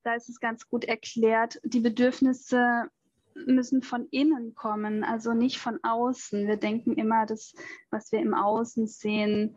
Da 0.02 0.14
ist 0.14 0.28
es 0.28 0.40
ganz 0.40 0.68
gut 0.68 0.85
erklärt. 0.85 1.61
Die 1.64 1.80
Bedürfnisse 1.80 2.90
müssen 3.35 3.82
von 3.82 4.06
innen 4.11 4.54
kommen, 4.54 5.04
also 5.04 5.35
nicht 5.35 5.58
von 5.58 5.78
außen. 5.82 6.46
Wir 6.46 6.56
denken 6.56 6.94
immer, 6.94 7.26
dass 7.26 7.54
was 7.90 8.12
wir 8.12 8.20
im 8.20 8.35
Außen 8.35 8.87
sehen, 8.87 9.56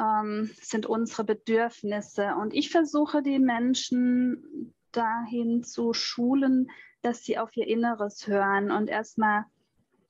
ähm, 0.00 0.50
sind 0.60 0.86
unsere 0.86 1.24
Bedürfnisse. 1.24 2.34
Und 2.36 2.54
ich 2.54 2.70
versuche 2.70 3.22
die 3.22 3.38
Menschen 3.38 4.74
dahin 4.96 5.62
zu 5.62 5.92
schulen, 5.92 6.70
dass 7.02 7.24
sie 7.24 7.38
auf 7.38 7.56
ihr 7.56 7.66
Inneres 7.66 8.26
hören 8.26 8.70
und 8.70 8.88
erstmal 8.88 9.44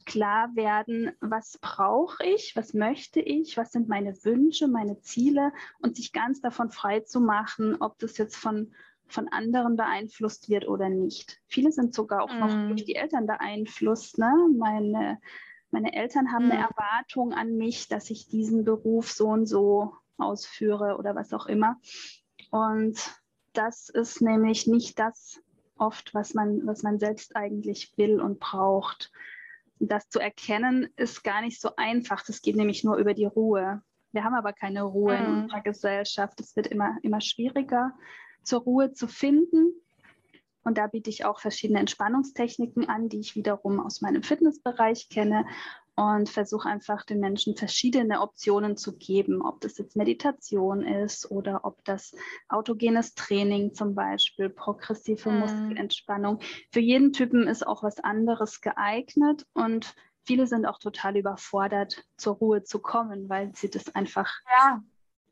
klar 0.07 0.55
werden, 0.55 1.12
was 1.21 1.59
brauche 1.61 2.25
ich, 2.25 2.55
was 2.57 2.73
möchte 2.73 3.21
ich, 3.21 3.57
was 3.57 3.73
sind 3.73 3.88
meine 3.88 4.14
Wünsche, 4.25 4.69
meine 4.69 5.00
Ziele 5.00 5.52
und 5.81 5.97
sich 5.97 6.12
ganz 6.12 6.40
davon 6.40 6.71
frei 6.71 7.00
zu 7.00 7.21
machen, 7.21 7.76
ob 7.81 7.99
das 7.99 8.16
jetzt 8.16 8.37
von, 8.37 8.73
von 9.09 9.28
anderen 9.28 9.76
beeinflusst 9.76 10.49
wird 10.49 10.69
oder 10.69 10.88
nicht. 10.88 11.40
Viele 11.49 11.73
sind 11.73 11.93
sogar 11.93 12.23
auch 12.23 12.33
mm. 12.33 12.38
noch 12.38 12.55
mhm. 12.55 12.69
durch 12.69 12.85
die 12.85 12.95
Eltern 12.95 13.26
beeinflusst. 13.26 14.19
Ne? 14.19 14.33
Meine, 14.57 15.21
meine 15.71 15.93
Eltern 15.93 16.33
haben 16.33 16.47
mm. 16.47 16.52
eine 16.52 16.61
mhm. 16.61 16.69
Erwartung 16.71 17.33
an 17.33 17.57
mich, 17.57 17.88
dass 17.88 18.09
ich 18.11 18.28
diesen 18.28 18.64
Beruf 18.64 19.11
so 19.11 19.28
und 19.28 19.47
so 19.47 19.93
ausführe 20.19 20.97
oder 20.97 21.14
was 21.14 21.33
auch 21.33 21.47
immer. 21.47 21.78
Und 22.50 22.97
das 23.56 23.88
ist 23.88 24.20
nämlich 24.20 24.66
nicht 24.66 24.98
das 24.98 25.40
oft, 25.78 26.14
was 26.14 26.34
man, 26.34 26.66
was 26.66 26.82
man 26.82 26.98
selbst 26.98 27.36
eigentlich 27.36 27.92
will 27.96 28.20
und 28.20 28.40
braucht. 28.40 29.12
Das 29.78 30.08
zu 30.08 30.18
erkennen 30.18 30.88
ist 30.96 31.22
gar 31.22 31.42
nicht 31.42 31.60
so 31.60 31.70
einfach. 31.76 32.25
Das 32.25 32.42
geht 32.42 32.56
nämlich 32.56 32.84
nur 32.84 32.96
über 32.96 33.14
die 33.14 33.26
Ruhe. 33.26 33.82
Wir 34.12 34.25
haben 34.25 34.34
aber 34.34 34.52
keine 34.52 34.82
Ruhe 34.82 35.18
mhm. 35.18 35.25
in 35.25 35.42
unserer 35.42 35.60
Gesellschaft. 35.60 36.40
Es 36.40 36.56
wird 36.56 36.66
immer, 36.68 36.96
immer 37.02 37.20
schwieriger, 37.20 37.92
zur 38.42 38.60
Ruhe 38.60 38.92
zu 38.92 39.08
finden. 39.08 39.75
Und 40.64 40.78
da 40.78 40.86
biete 40.86 41.10
ich 41.10 41.25
auch 41.25 41.40
verschiedene 41.40 41.78
Entspannungstechniken 41.78 42.88
an, 42.88 43.08
die 43.08 43.20
ich 43.20 43.36
wiederum 43.36 43.78
aus 43.78 44.00
meinem 44.00 44.22
Fitnessbereich 44.22 45.08
kenne 45.08 45.44
und 45.96 46.28
versuche 46.28 46.68
einfach 46.68 47.04
den 47.04 47.20
Menschen 47.20 47.56
verschiedene 47.56 48.20
Optionen 48.20 48.76
zu 48.76 48.96
geben, 48.96 49.40
ob 49.40 49.62
das 49.62 49.78
jetzt 49.78 49.96
Meditation 49.96 50.82
ist 50.82 51.30
oder 51.30 51.64
ob 51.64 51.82
das 51.84 52.14
autogenes 52.48 53.14
Training 53.14 53.72
zum 53.74 53.94
Beispiel, 53.94 54.50
progressive 54.50 55.30
mhm. 55.30 55.38
Muskelentspannung. 55.40 56.40
Für 56.70 56.80
jeden 56.80 57.14
Typen 57.14 57.48
ist 57.48 57.66
auch 57.66 57.82
was 57.82 57.98
anderes 57.98 58.61
geeignet 58.61 59.46
und 59.54 59.94
viele 60.22 60.46
sind 60.46 60.66
auch 60.66 60.78
total 60.78 61.16
überfordert, 61.16 62.04
zur 62.18 62.35
Ruhe 62.35 62.62
zu 62.62 62.78
kommen, 62.78 63.30
weil 63.30 63.54
sie 63.54 63.70
das 63.70 63.94
einfach 63.94 64.30
ja. 64.50 64.82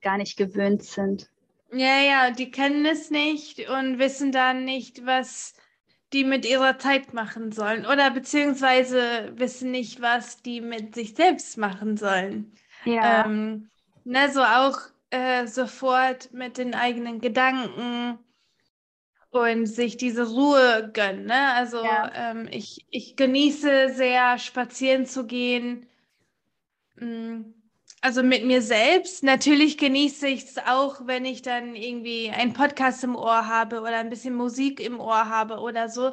gar 0.01 0.17
nicht 0.17 0.39
gewöhnt 0.39 0.83
sind. 0.83 1.31
Ja, 1.73 2.01
ja, 2.01 2.31
die 2.31 2.51
kennen 2.51 2.87
es 2.87 3.11
nicht 3.11 3.69
und 3.69 3.99
wissen 3.99 4.33
dann 4.33 4.65
nicht, 4.65 5.05
was 5.05 5.55
die 6.15 6.25
mit 6.25 6.47
ihrer 6.47 6.79
Zeit 6.79 7.13
machen 7.13 7.53
sollen 7.53 7.85
oder 7.85 8.11
beziehungsweise 8.11 9.33
wissen 9.37 9.73
nicht, 9.73 10.01
was 10.01 10.41
die 10.43 10.61
mit 10.61 10.95
sich 10.95 11.15
selbst 11.15 11.59
machen 11.59 11.97
sollen. 11.97 12.53
Ja. 12.85 13.25
Ähm, 13.25 13.69
ne, 14.05 14.31
so 14.31 14.43
auch 14.43 14.79
äh, 15.11 15.47
sofort 15.47 16.33
mit 16.33 16.57
den 16.57 16.75
eigenen 16.75 17.21
Gedanken 17.21 18.19
und 19.31 19.67
sich 19.67 19.97
diese 19.97 20.29
Ruhe 20.31 20.91
gönnen. 20.93 21.27
Ne? 21.27 21.53
Also 21.55 21.85
ja. 21.85 22.13
ähm, 22.15 22.49
ich, 22.51 22.87
ich 22.91 23.17
genieße 23.17 23.93
sehr, 23.93 24.39
spazieren 24.39 25.07
zu 25.07 25.27
gehen. 25.27 25.87
Mm, 26.97 27.43
also 28.05 28.23
mit 28.23 28.45
mir 28.45 28.61
selbst. 28.61 29.23
Natürlich 29.23 29.79
genieße 29.79 30.29
ich 30.29 30.45
es 30.45 30.59
auch, 30.59 31.07
wenn 31.07 31.25
ich 31.25 31.41
dann 31.41 31.75
irgendwie 31.75 32.31
einen 32.31 32.53
Podcast 32.53 33.03
im 33.03 33.17
Ohr 33.17 33.49
habe 33.49 33.81
oder 33.81 33.97
ein 33.97 34.11
bisschen 34.11 34.35
Musik 34.35 34.79
im 34.79 35.01
Ohr 35.01 35.31
habe 35.31 35.59
oder 35.59 35.89
so. 35.89 36.13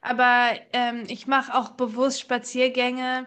Aber 0.00 0.50
ähm, 0.72 1.02
ich 1.08 1.26
mache 1.26 1.52
auch 1.52 1.70
bewusst 1.70 2.20
Spaziergänge, 2.20 3.26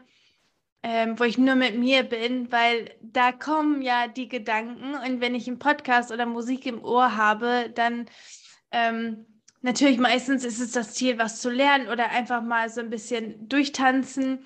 ähm, 0.83 1.19
wo 1.19 1.25
ich 1.25 1.37
nur 1.37 1.55
mit 1.55 1.77
mir 1.77 2.03
bin, 2.03 2.49
weil 2.49 2.95
da 3.01 3.33
kommen 3.33 3.81
ja 3.81 4.07
die 4.07 4.29
Gedanken. 4.29 4.95
Und 4.95 5.19
wenn 5.19 5.35
ich 5.35 5.49
einen 5.49 5.59
Podcast 5.59 6.09
oder 6.09 6.25
Musik 6.25 6.65
im 6.65 6.81
Ohr 6.85 7.17
habe, 7.17 7.69
dann 7.75 8.05
ähm, 8.71 9.25
natürlich 9.61 9.97
meistens 9.97 10.45
ist 10.45 10.61
es 10.61 10.71
das 10.71 10.93
Ziel, 10.93 11.17
was 11.19 11.41
zu 11.41 11.49
lernen 11.49 11.89
oder 11.89 12.09
einfach 12.11 12.41
mal 12.41 12.69
so 12.69 12.79
ein 12.79 12.89
bisschen 12.89 13.49
durchtanzen. 13.49 14.45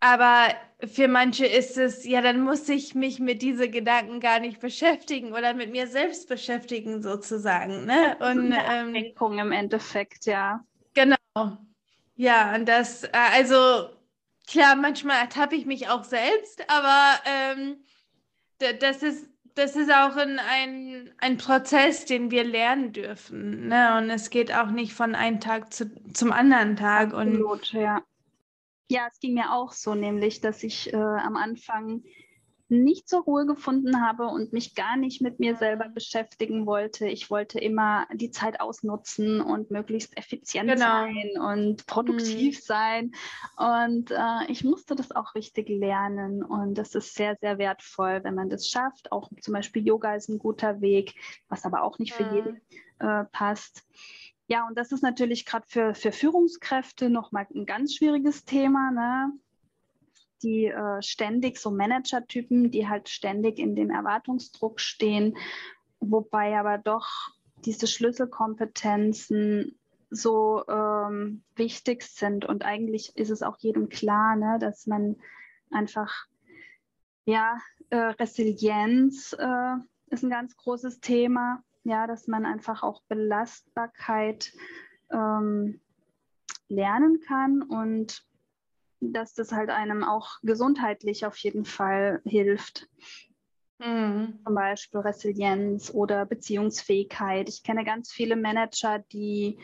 Aber 0.00 0.48
für 0.86 1.08
manche 1.08 1.46
ist 1.46 1.76
es, 1.76 2.06
ja, 2.06 2.22
dann 2.22 2.40
muss 2.40 2.68
ich 2.68 2.94
mich 2.94 3.20
mit 3.20 3.42
diesen 3.42 3.70
Gedanken 3.70 4.20
gar 4.20 4.40
nicht 4.40 4.60
beschäftigen 4.60 5.32
oder 5.32 5.52
mit 5.52 5.70
mir 5.70 5.86
selbst 5.86 6.28
beschäftigen, 6.28 7.02
sozusagen. 7.02 7.84
Ne? 7.84 8.16
Und, 8.18 8.52
eine 8.52 8.94
ähm, 8.94 9.38
im 9.38 9.52
Endeffekt, 9.52 10.24
ja. 10.24 10.64
Genau. 10.94 11.16
Ja, 12.16 12.54
und 12.54 12.66
das, 12.66 13.04
äh, 13.04 13.10
also 13.12 13.90
klar, 14.48 14.74
manchmal 14.76 15.20
ertappe 15.20 15.54
ich 15.54 15.66
mich 15.66 15.88
auch 15.88 16.04
selbst, 16.04 16.64
aber 16.68 17.20
ähm, 17.26 17.76
das 18.80 19.02
ist 19.02 19.30
das 19.54 19.76
ist 19.76 19.92
auch 19.92 20.16
ein, 20.16 20.38
ein, 20.38 21.10
ein 21.18 21.36
Prozess, 21.36 22.04
den 22.04 22.30
wir 22.30 22.44
lernen 22.44 22.92
dürfen. 22.92 23.68
Ne? 23.68 23.98
Und 23.98 24.08
es 24.08 24.30
geht 24.30 24.54
auch 24.54 24.70
nicht 24.70 24.92
von 24.94 25.14
einem 25.14 25.40
Tag 25.40 25.72
zu, 25.72 25.90
zum 26.12 26.32
anderen 26.32 26.76
Tag. 26.76 27.12
Absolut, 27.12 27.50
und 27.50 27.72
ja. 27.72 28.02
Ja, 28.90 29.06
es 29.06 29.20
ging 29.20 29.34
mir 29.34 29.52
auch 29.52 29.70
so, 29.70 29.94
nämlich, 29.94 30.40
dass 30.40 30.64
ich 30.64 30.92
äh, 30.92 30.96
am 30.96 31.36
Anfang 31.36 32.02
nicht 32.68 33.08
zur 33.08 33.22
Ruhe 33.22 33.46
gefunden 33.46 34.00
habe 34.00 34.26
und 34.26 34.52
mich 34.52 34.74
gar 34.74 34.96
nicht 34.96 35.22
mit 35.22 35.38
mir 35.38 35.54
selber 35.56 35.88
beschäftigen 35.88 36.66
wollte. 36.66 37.06
Ich 37.06 37.30
wollte 37.30 37.60
immer 37.60 38.08
die 38.12 38.32
Zeit 38.32 38.60
ausnutzen 38.60 39.40
und 39.40 39.70
möglichst 39.70 40.16
effizient 40.16 40.68
genau. 40.68 40.84
sein 40.84 41.30
und 41.38 41.86
produktiv 41.86 42.58
mhm. 42.58 42.62
sein. 42.62 43.12
Und 43.56 44.10
äh, 44.10 44.46
ich 44.48 44.64
musste 44.64 44.96
das 44.96 45.12
auch 45.12 45.36
richtig 45.36 45.68
lernen. 45.68 46.42
Und 46.42 46.74
das 46.74 46.96
ist 46.96 47.14
sehr, 47.14 47.36
sehr 47.40 47.58
wertvoll, 47.58 48.24
wenn 48.24 48.34
man 48.34 48.50
das 48.50 48.68
schafft. 48.68 49.12
Auch 49.12 49.30
zum 49.40 49.54
Beispiel 49.54 49.86
Yoga 49.86 50.16
ist 50.16 50.28
ein 50.28 50.40
guter 50.40 50.80
Weg, 50.80 51.14
was 51.48 51.64
aber 51.64 51.84
auch 51.84 52.00
nicht 52.00 52.12
für 52.12 52.24
mhm. 52.24 52.34
jeden 52.34 52.60
äh, 52.98 53.24
passt. 53.30 53.84
Ja, 54.50 54.66
und 54.66 54.76
das 54.76 54.90
ist 54.90 55.02
natürlich 55.02 55.46
gerade 55.46 55.64
für, 55.68 55.94
für 55.94 56.10
Führungskräfte 56.10 57.08
nochmal 57.08 57.46
ein 57.54 57.66
ganz 57.66 57.94
schwieriges 57.94 58.44
Thema. 58.44 58.90
Ne? 58.90 59.32
Die 60.42 60.66
äh, 60.66 61.00
ständig 61.02 61.58
so 61.58 61.70
Manager-Typen, 61.70 62.72
die 62.72 62.88
halt 62.88 63.08
ständig 63.08 63.60
in 63.60 63.76
dem 63.76 63.90
Erwartungsdruck 63.90 64.80
stehen, 64.80 65.36
wobei 66.00 66.58
aber 66.58 66.78
doch 66.78 67.06
diese 67.64 67.86
Schlüsselkompetenzen 67.86 69.78
so 70.10 70.64
ähm, 70.66 71.44
wichtig 71.54 72.02
sind. 72.02 72.44
Und 72.44 72.64
eigentlich 72.64 73.16
ist 73.16 73.30
es 73.30 73.42
auch 73.42 73.56
jedem 73.60 73.88
klar, 73.88 74.34
ne, 74.34 74.58
dass 74.58 74.88
man 74.88 75.14
einfach, 75.70 76.26
ja, 77.24 77.56
äh, 77.90 77.96
Resilienz 77.96 79.32
äh, 79.32 79.76
ist 80.08 80.24
ein 80.24 80.30
ganz 80.30 80.56
großes 80.56 80.98
Thema 80.98 81.62
ja, 81.84 82.06
dass 82.06 82.26
man 82.26 82.46
einfach 82.46 82.82
auch 82.82 83.02
Belastbarkeit 83.08 84.52
ähm, 85.10 85.80
lernen 86.68 87.20
kann 87.26 87.62
und 87.62 88.24
dass 89.00 89.34
das 89.34 89.52
halt 89.52 89.70
einem 89.70 90.04
auch 90.04 90.38
gesundheitlich 90.42 91.24
auf 91.24 91.36
jeden 91.38 91.64
Fall 91.64 92.20
hilft. 92.24 92.88
Mhm. 93.78 94.40
Zum 94.44 94.54
Beispiel 94.54 95.00
Resilienz 95.00 95.90
oder 95.92 96.26
Beziehungsfähigkeit. 96.26 97.48
Ich 97.48 97.62
kenne 97.62 97.84
ganz 97.84 98.12
viele 98.12 98.36
Manager, 98.36 98.98
die 98.98 99.58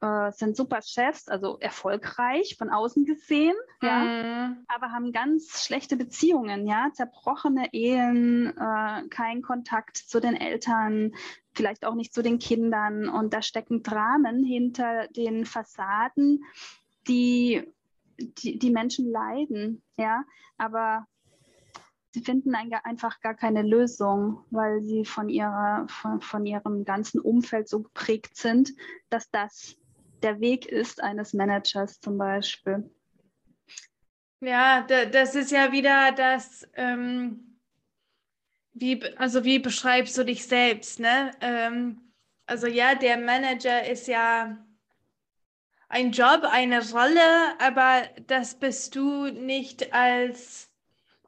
äh, 0.00 0.30
sind 0.32 0.56
super 0.56 0.80
Chefs, 0.82 1.28
also 1.28 1.58
erfolgreich 1.58 2.56
von 2.56 2.70
außen 2.70 3.04
gesehen, 3.04 3.56
ja, 3.82 4.04
Mhm. 4.04 4.64
aber 4.68 4.92
haben 4.92 5.12
ganz 5.12 5.64
schlechte 5.64 5.96
Beziehungen, 5.96 6.66
ja, 6.66 6.90
zerbrochene 6.92 7.72
Ehen, 7.72 8.56
äh, 8.56 9.08
kein 9.08 9.42
Kontakt 9.42 9.96
zu 9.96 10.20
den 10.20 10.36
Eltern, 10.36 11.14
vielleicht 11.52 11.84
auch 11.84 11.94
nicht 11.94 12.14
zu 12.14 12.22
den 12.22 12.38
Kindern. 12.38 13.08
Und 13.08 13.34
da 13.34 13.42
stecken 13.42 13.82
Dramen 13.82 14.44
hinter 14.44 15.08
den 15.08 15.44
Fassaden, 15.44 16.44
die, 17.08 17.64
die, 18.18 18.58
die 18.58 18.70
Menschen 18.70 19.10
leiden, 19.10 19.82
ja, 19.96 20.22
aber 20.58 21.06
sie 22.10 22.20
finden 22.20 22.54
ein, 22.54 22.72
einfach 22.72 23.20
gar 23.20 23.34
keine 23.34 23.62
Lösung, 23.62 24.44
weil 24.50 24.82
sie 24.82 25.04
von, 25.04 25.28
ihrer, 25.28 25.86
von, 25.88 26.20
von 26.20 26.46
ihrem 26.46 26.84
ganzen 26.84 27.20
Umfeld 27.20 27.68
so 27.68 27.82
geprägt 27.82 28.36
sind, 28.36 28.72
dass 29.10 29.30
das 29.30 29.76
der 30.22 30.40
Weg 30.40 30.66
ist 30.66 31.02
eines 31.02 31.32
Managers 31.32 32.00
zum 32.00 32.18
Beispiel. 32.18 32.90
Ja, 34.40 34.82
da, 34.82 35.04
das 35.04 35.34
ist 35.34 35.50
ja 35.50 35.72
wieder 35.72 36.12
das, 36.12 36.68
ähm, 36.74 37.60
wie, 38.72 39.02
also 39.16 39.44
wie 39.44 39.58
beschreibst 39.58 40.16
du 40.16 40.24
dich 40.24 40.46
selbst, 40.46 41.00
ne? 41.00 41.32
Ähm, 41.40 42.12
also 42.46 42.66
ja, 42.66 42.94
der 42.94 43.18
Manager 43.18 43.86
ist 43.86 44.06
ja 44.06 44.56
ein 45.88 46.12
Job, 46.12 46.44
eine 46.44 46.88
Rolle, 46.90 47.60
aber 47.60 48.02
das 48.26 48.58
bist 48.58 48.94
du 48.94 49.26
nicht 49.26 49.92
als, 49.92 50.70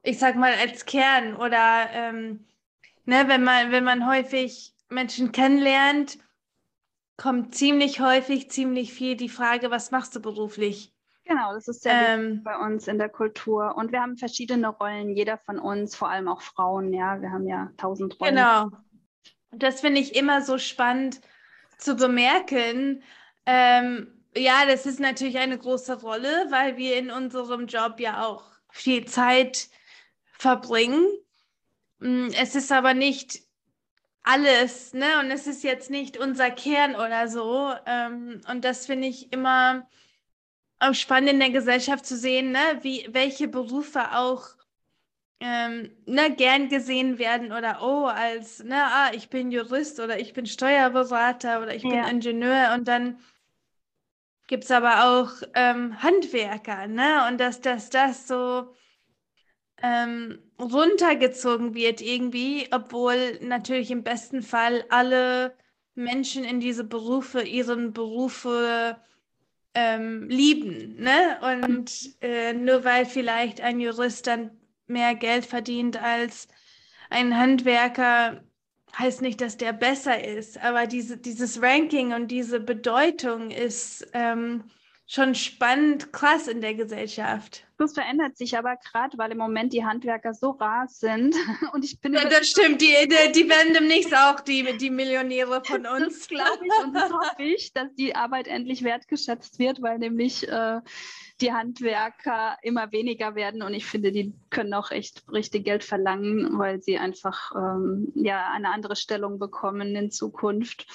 ich 0.03 0.19
sag 0.19 0.37
mal, 0.37 0.55
als 0.55 0.87
Kern 0.87 1.37
oder 1.37 1.91
ähm, 1.93 2.47
ne, 3.05 3.25
wenn 3.27 3.43
man, 3.43 3.73
wenn 3.73 3.85
man 3.85 4.07
häufig 4.07 4.75
Menschen 4.89 5.33
kennenlernt, 5.33 6.19
kommt 7.21 7.55
ziemlich 7.55 8.01
häufig, 8.01 8.51
ziemlich 8.51 8.95
viel 8.95 9.15
die 9.15 9.29
Frage, 9.29 9.71
was 9.71 9.91
machst 9.91 10.17
du 10.17 10.21
beruflich? 10.21 10.93
Genau, 11.25 11.53
das 11.53 11.69
ist 11.69 11.83
sehr 11.83 11.93
Ähm, 11.93 12.43
bei 12.43 12.57
uns 12.57 12.89
in 12.89 12.99
der 12.99 13.11
Kultur. 13.11 13.77
Und 13.77 13.93
wir 13.93 14.01
haben 14.01 14.17
verschiedene 14.17 14.69
Rollen, 14.69 15.15
jeder 15.15 15.37
von 15.39 15.59
uns, 15.59 15.95
vor 15.95 16.09
allem 16.09 16.29
auch 16.29 16.41
Frauen, 16.41 16.93
ja. 16.93 17.21
Wir 17.21 17.31
haben 17.31 17.47
ja 17.47 17.71
tausend 17.77 18.19
Rollen. 18.21 18.35
Genau. 18.35 18.65
Und 19.51 19.63
Das 19.63 19.81
finde 19.81 20.01
ich 20.01 20.17
immer 20.17 20.41
so 20.43 20.59
spannend 20.59 21.21
zu 21.77 21.95
bemerken. 21.95 23.03
Ähm, 23.45 24.09
ja, 24.35 24.65
das 24.67 24.87
ist 24.87 24.99
natürlich 24.99 25.39
eine 25.39 25.59
große 25.59 26.01
Rolle, 26.01 26.47
weil 26.51 26.77
wir 26.79 26.97
in 26.97 27.11
unserem 27.11 27.67
Job 27.67 28.01
ja 28.01 28.25
auch 28.25 28.45
viel 28.71 29.05
Zeit 29.05 29.69
verbringen. 30.39 31.05
Mm, 31.99 32.29
Es 32.35 32.55
ist 32.55 32.73
aber 32.73 32.95
nicht 32.95 33.41
alles, 34.23 34.93
ne? 34.95 35.21
Und 35.21 35.31
es 35.31 35.47
ist 35.47 35.63
jetzt 35.65 35.91
nicht 35.91 36.19
unser 36.19 36.51
Kern 36.51 36.95
oder 36.95 37.29
so. 37.29 37.73
Ähm, 37.87 38.41
und 38.51 38.65
das 38.65 38.87
finde 38.87 39.09
ich 39.09 39.33
immer 39.33 39.89
auch 40.79 40.95
spannend 40.95 41.31
in 41.31 41.41
der 41.41 41.51
Gesellschaft 41.51 42.07
zu 42.07 42.17
sehen, 42.17 42.53
ne? 42.53 42.61
Wie, 42.83 43.09
welche 43.11 43.49
Berufe 43.49 44.17
auch 44.17 44.49
ähm, 45.41 45.91
ne, 46.07 46.35
gern 46.35 46.69
gesehen 46.69 47.19
werden 47.19 47.53
oder 47.53 47.79
oh, 47.83 48.05
als, 48.07 48.63
ne, 48.63 48.77
ah, 48.85 49.11
ich 49.15 49.31
bin 49.31 49.51
Jurist 49.51 49.99
oder 49.99 50.21
ich 50.21 50.35
bin 50.35 50.45
Steuerberater 50.47 51.63
oder 51.63 51.75
ich 51.75 51.83
bin 51.83 51.93
Ja. 51.93 52.09
Ingenieur 52.09 52.75
und 52.75 52.87
dann 52.87 53.19
gibt 54.47 54.65
es 54.65 54.71
aber 54.71 55.05
auch 55.05 55.31
ähm, 55.55 56.03
Handwerker, 56.03 56.89
ne? 56.89 57.27
Und 57.29 57.39
dass, 57.39 57.61
dass 57.61 57.89
das 57.89 58.29
so 58.29 58.75
ähm, 59.83 60.39
runtergezogen 60.61 61.75
wird 61.75 62.01
irgendwie, 62.01 62.69
obwohl 62.71 63.39
natürlich 63.43 63.91
im 63.91 64.03
besten 64.03 64.43
Fall 64.43 64.85
alle 64.91 65.57
Menschen 65.95 66.45
in 66.45 66.61
diese 66.61 66.85
Berufe 66.85 67.43
ihren 67.43 67.93
Berufe 67.93 68.97
ähm, 69.75 70.29
lieben, 70.29 70.97
ne? 70.97 71.39
Und 71.43 72.17
äh, 72.23 72.53
nur 72.53 72.85
weil 72.85 73.07
vielleicht 73.07 73.61
ein 73.61 73.81
Jurist 73.81 74.27
dann 74.27 74.51
mehr 74.87 75.15
Geld 75.15 75.47
verdient 75.47 76.03
als 76.03 76.49
ein 77.11 77.37
Handwerker, 77.37 78.43
heißt 78.99 79.23
nicht, 79.23 79.41
dass 79.41 79.57
der 79.57 79.73
besser 79.73 80.25
ist. 80.25 80.59
Aber 80.63 80.87
diese, 80.87 81.17
dieses 81.19 81.63
Ranking 81.63 82.13
und 82.13 82.29
diese 82.29 82.61
Bedeutung 82.61 83.51
ist 83.51 84.09
ähm, 84.13 84.65
schon 85.11 85.35
spannend, 85.35 86.13
krass 86.13 86.47
in 86.47 86.61
der 86.61 86.75
Gesellschaft. 86.75 87.67
Das 87.79 87.95
verändert 87.95 88.37
sich 88.37 88.57
aber 88.57 88.77
gerade, 88.77 89.19
weil 89.19 89.33
im 89.33 89.39
Moment 89.39 89.73
die 89.73 89.85
Handwerker 89.85 90.35
so 90.35 90.51
rar 90.51 90.87
sind. 90.87 91.35
Und 91.73 91.85
ich 91.85 92.01
bin 92.01 92.13
Ja, 92.13 92.29
das 92.29 92.47
stimmt, 92.47 92.81
die, 92.81 92.95
die, 93.09 93.33
die 93.33 93.49
werden 93.49 93.75
demnächst 93.75 94.15
auch 94.15 94.39
die, 94.39 94.77
die 94.79 94.91
Millionäre 94.91 95.65
von 95.65 95.83
Das 95.83 96.01
uns. 96.01 96.29
glaube 96.29 96.61
ich 96.65 96.85
und 96.85 96.95
das 96.95 97.11
hoffe 97.11 97.43
ich, 97.43 97.73
dass 97.73 97.93
die 97.97 98.15
Arbeit 98.15 98.47
endlich 98.47 98.85
wertgeschätzt 98.85 99.59
wird, 99.59 99.83
weil 99.83 99.99
nämlich 99.99 100.47
äh, 100.47 100.81
die 101.41 101.53
Handwerker 101.53 102.57
immer 102.63 102.93
weniger 102.93 103.35
werden 103.35 103.63
und 103.63 103.75
ich 103.75 103.87
finde, 103.87 104.13
die 104.13 104.33
können 104.51 104.75
auch 104.75 104.93
echt 104.93 105.25
richtig 105.33 105.65
Geld 105.65 105.83
verlangen, 105.83 106.57
weil 106.57 106.81
sie 106.83 106.99
einfach 106.99 107.51
ähm, 107.57 108.13
ja 108.15 108.49
eine 108.53 108.71
andere 108.71 108.95
Stellung 108.95 109.41
bekommen 109.41 109.97
in 109.97 110.13
Zukunft. 110.13 110.87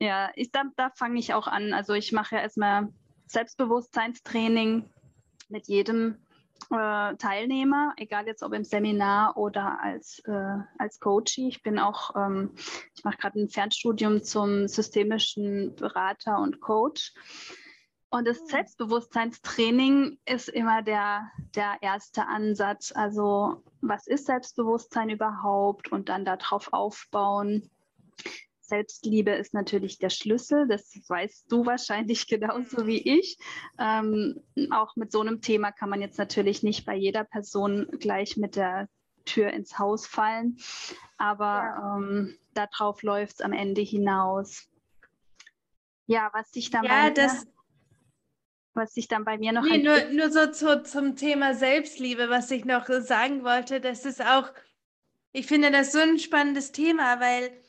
Ja, 0.00 0.32
ich, 0.34 0.50
da, 0.50 0.64
da 0.76 0.90
fange 0.96 1.18
ich 1.20 1.32
auch 1.32 1.46
an. 1.46 1.72
Also 1.72 1.94
ich 1.94 2.10
mache 2.10 2.34
ja 2.34 2.42
erstmal 2.42 2.88
Selbstbewusstseinstraining 3.32 4.88
mit 5.48 5.68
jedem 5.68 6.18
äh, 6.70 7.16
Teilnehmer, 7.16 7.94
egal 7.96 8.26
jetzt 8.26 8.42
ob 8.42 8.52
im 8.52 8.64
Seminar 8.64 9.36
oder 9.36 9.80
als, 9.82 10.20
äh, 10.20 10.58
als 10.78 11.00
Coach. 11.00 11.38
Ich 11.38 11.62
bin 11.62 11.78
auch, 11.78 12.14
ähm, 12.16 12.52
ich 12.94 13.04
mache 13.04 13.18
gerade 13.18 13.40
ein 13.40 13.48
Fernstudium 13.48 14.22
zum 14.22 14.68
systemischen 14.68 15.74
Berater 15.76 16.38
und 16.38 16.60
Coach. 16.60 17.12
Und 18.10 18.28
das 18.28 18.40
Hm. 18.40 18.46
Selbstbewusstseinstraining 18.46 20.18
ist 20.26 20.50
immer 20.50 20.82
der, 20.82 21.30
der 21.54 21.76
erste 21.80 22.26
Ansatz. 22.26 22.92
Also 22.94 23.62
was 23.80 24.06
ist 24.06 24.26
Selbstbewusstsein 24.26 25.08
überhaupt 25.08 25.90
und 25.90 26.10
dann 26.10 26.24
darauf 26.24 26.72
aufbauen. 26.72 27.70
Selbstliebe 28.72 29.32
ist 29.32 29.52
natürlich 29.52 29.98
der 29.98 30.08
Schlüssel, 30.08 30.66
das 30.66 30.90
weißt 31.06 31.52
du 31.52 31.66
wahrscheinlich 31.66 32.26
genauso 32.28 32.86
wie 32.86 33.18
ich. 33.18 33.36
Ähm, 33.78 34.42
auch 34.70 34.96
mit 34.96 35.12
so 35.12 35.20
einem 35.20 35.42
Thema 35.42 35.72
kann 35.72 35.90
man 35.90 36.00
jetzt 36.00 36.18
natürlich 36.18 36.62
nicht 36.62 36.86
bei 36.86 36.96
jeder 36.96 37.24
Person 37.24 37.86
gleich 38.00 38.38
mit 38.38 38.56
der 38.56 38.88
Tür 39.26 39.52
ins 39.52 39.78
Haus 39.78 40.06
fallen, 40.06 40.56
aber 41.18 41.98
ähm, 41.98 42.38
darauf 42.54 43.02
läuft 43.02 43.34
es 43.34 43.40
am 43.42 43.52
Ende 43.52 43.82
hinaus. 43.82 44.66
Ja, 46.06 46.30
was 46.32 46.50
sich 46.50 46.70
dann, 46.70 46.84
Ja, 46.84 47.04
bei, 47.04 47.10
das, 47.10 47.44
mir, 47.44 47.52
was 48.72 48.94
sich 48.94 49.06
dann 49.06 49.24
bei 49.24 49.36
mir 49.36 49.52
noch 49.52 49.62
Nee, 49.62 49.82
nur, 49.82 49.98
nur 50.12 50.30
so 50.30 50.50
zu, 50.50 50.82
zum 50.82 51.14
Thema 51.14 51.54
Selbstliebe, 51.54 52.30
was 52.30 52.50
ich 52.50 52.64
noch 52.64 52.86
sagen 52.86 53.44
wollte, 53.44 53.82
das 53.82 54.06
ist 54.06 54.24
auch, 54.24 54.50
ich 55.32 55.46
finde 55.46 55.70
das 55.70 55.92
so 55.92 55.98
ein 55.98 56.18
spannendes 56.18 56.72
Thema, 56.72 57.20
weil 57.20 57.61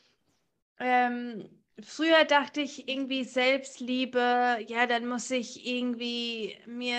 ähm, 0.78 1.48
früher 1.82 2.24
dachte 2.24 2.60
ich 2.60 2.88
irgendwie 2.88 3.24
Selbstliebe, 3.24 4.58
ja, 4.66 4.86
dann 4.86 5.06
muss 5.08 5.30
ich 5.30 5.66
irgendwie 5.66 6.56
mir 6.66 6.96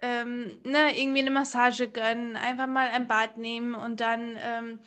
ähm, 0.00 0.60
ne, 0.64 0.98
irgendwie 0.98 1.20
eine 1.20 1.30
Massage 1.30 1.88
gönnen, 1.90 2.36
einfach 2.36 2.66
mal 2.66 2.88
ein 2.90 3.08
Bad 3.08 3.38
nehmen 3.38 3.74
und 3.74 4.00
dann 4.00 4.36
ähm, 4.40 4.80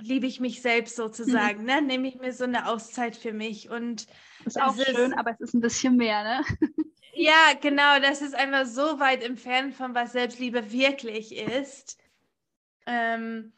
liebe 0.00 0.26
ich 0.26 0.40
mich 0.40 0.62
selbst 0.62 0.96
sozusagen, 0.96 1.64
ne? 1.64 1.82
Nehme 1.82 2.08
ich 2.08 2.16
mir 2.16 2.32
so 2.32 2.44
eine 2.44 2.68
Auszeit 2.68 3.16
für 3.16 3.32
mich 3.32 3.68
und 3.70 4.06
ist 4.44 4.60
auch 4.60 4.76
ist- 4.78 4.88
schön, 4.88 5.14
aber 5.14 5.32
es 5.32 5.40
ist 5.40 5.54
ein 5.54 5.60
bisschen 5.60 5.96
mehr, 5.96 6.22
ne? 6.24 6.44
Ja, 7.12 7.54
genau, 7.60 7.98
das 8.00 8.22
ist 8.22 8.34
einfach 8.34 8.64
so 8.66 9.00
weit 9.00 9.22
entfernt 9.22 9.74
von 9.74 9.94
was 9.94 10.12
Selbstliebe 10.12 10.70
wirklich 10.72 11.34
ist. 11.34 11.98
Ähm, 12.86 13.52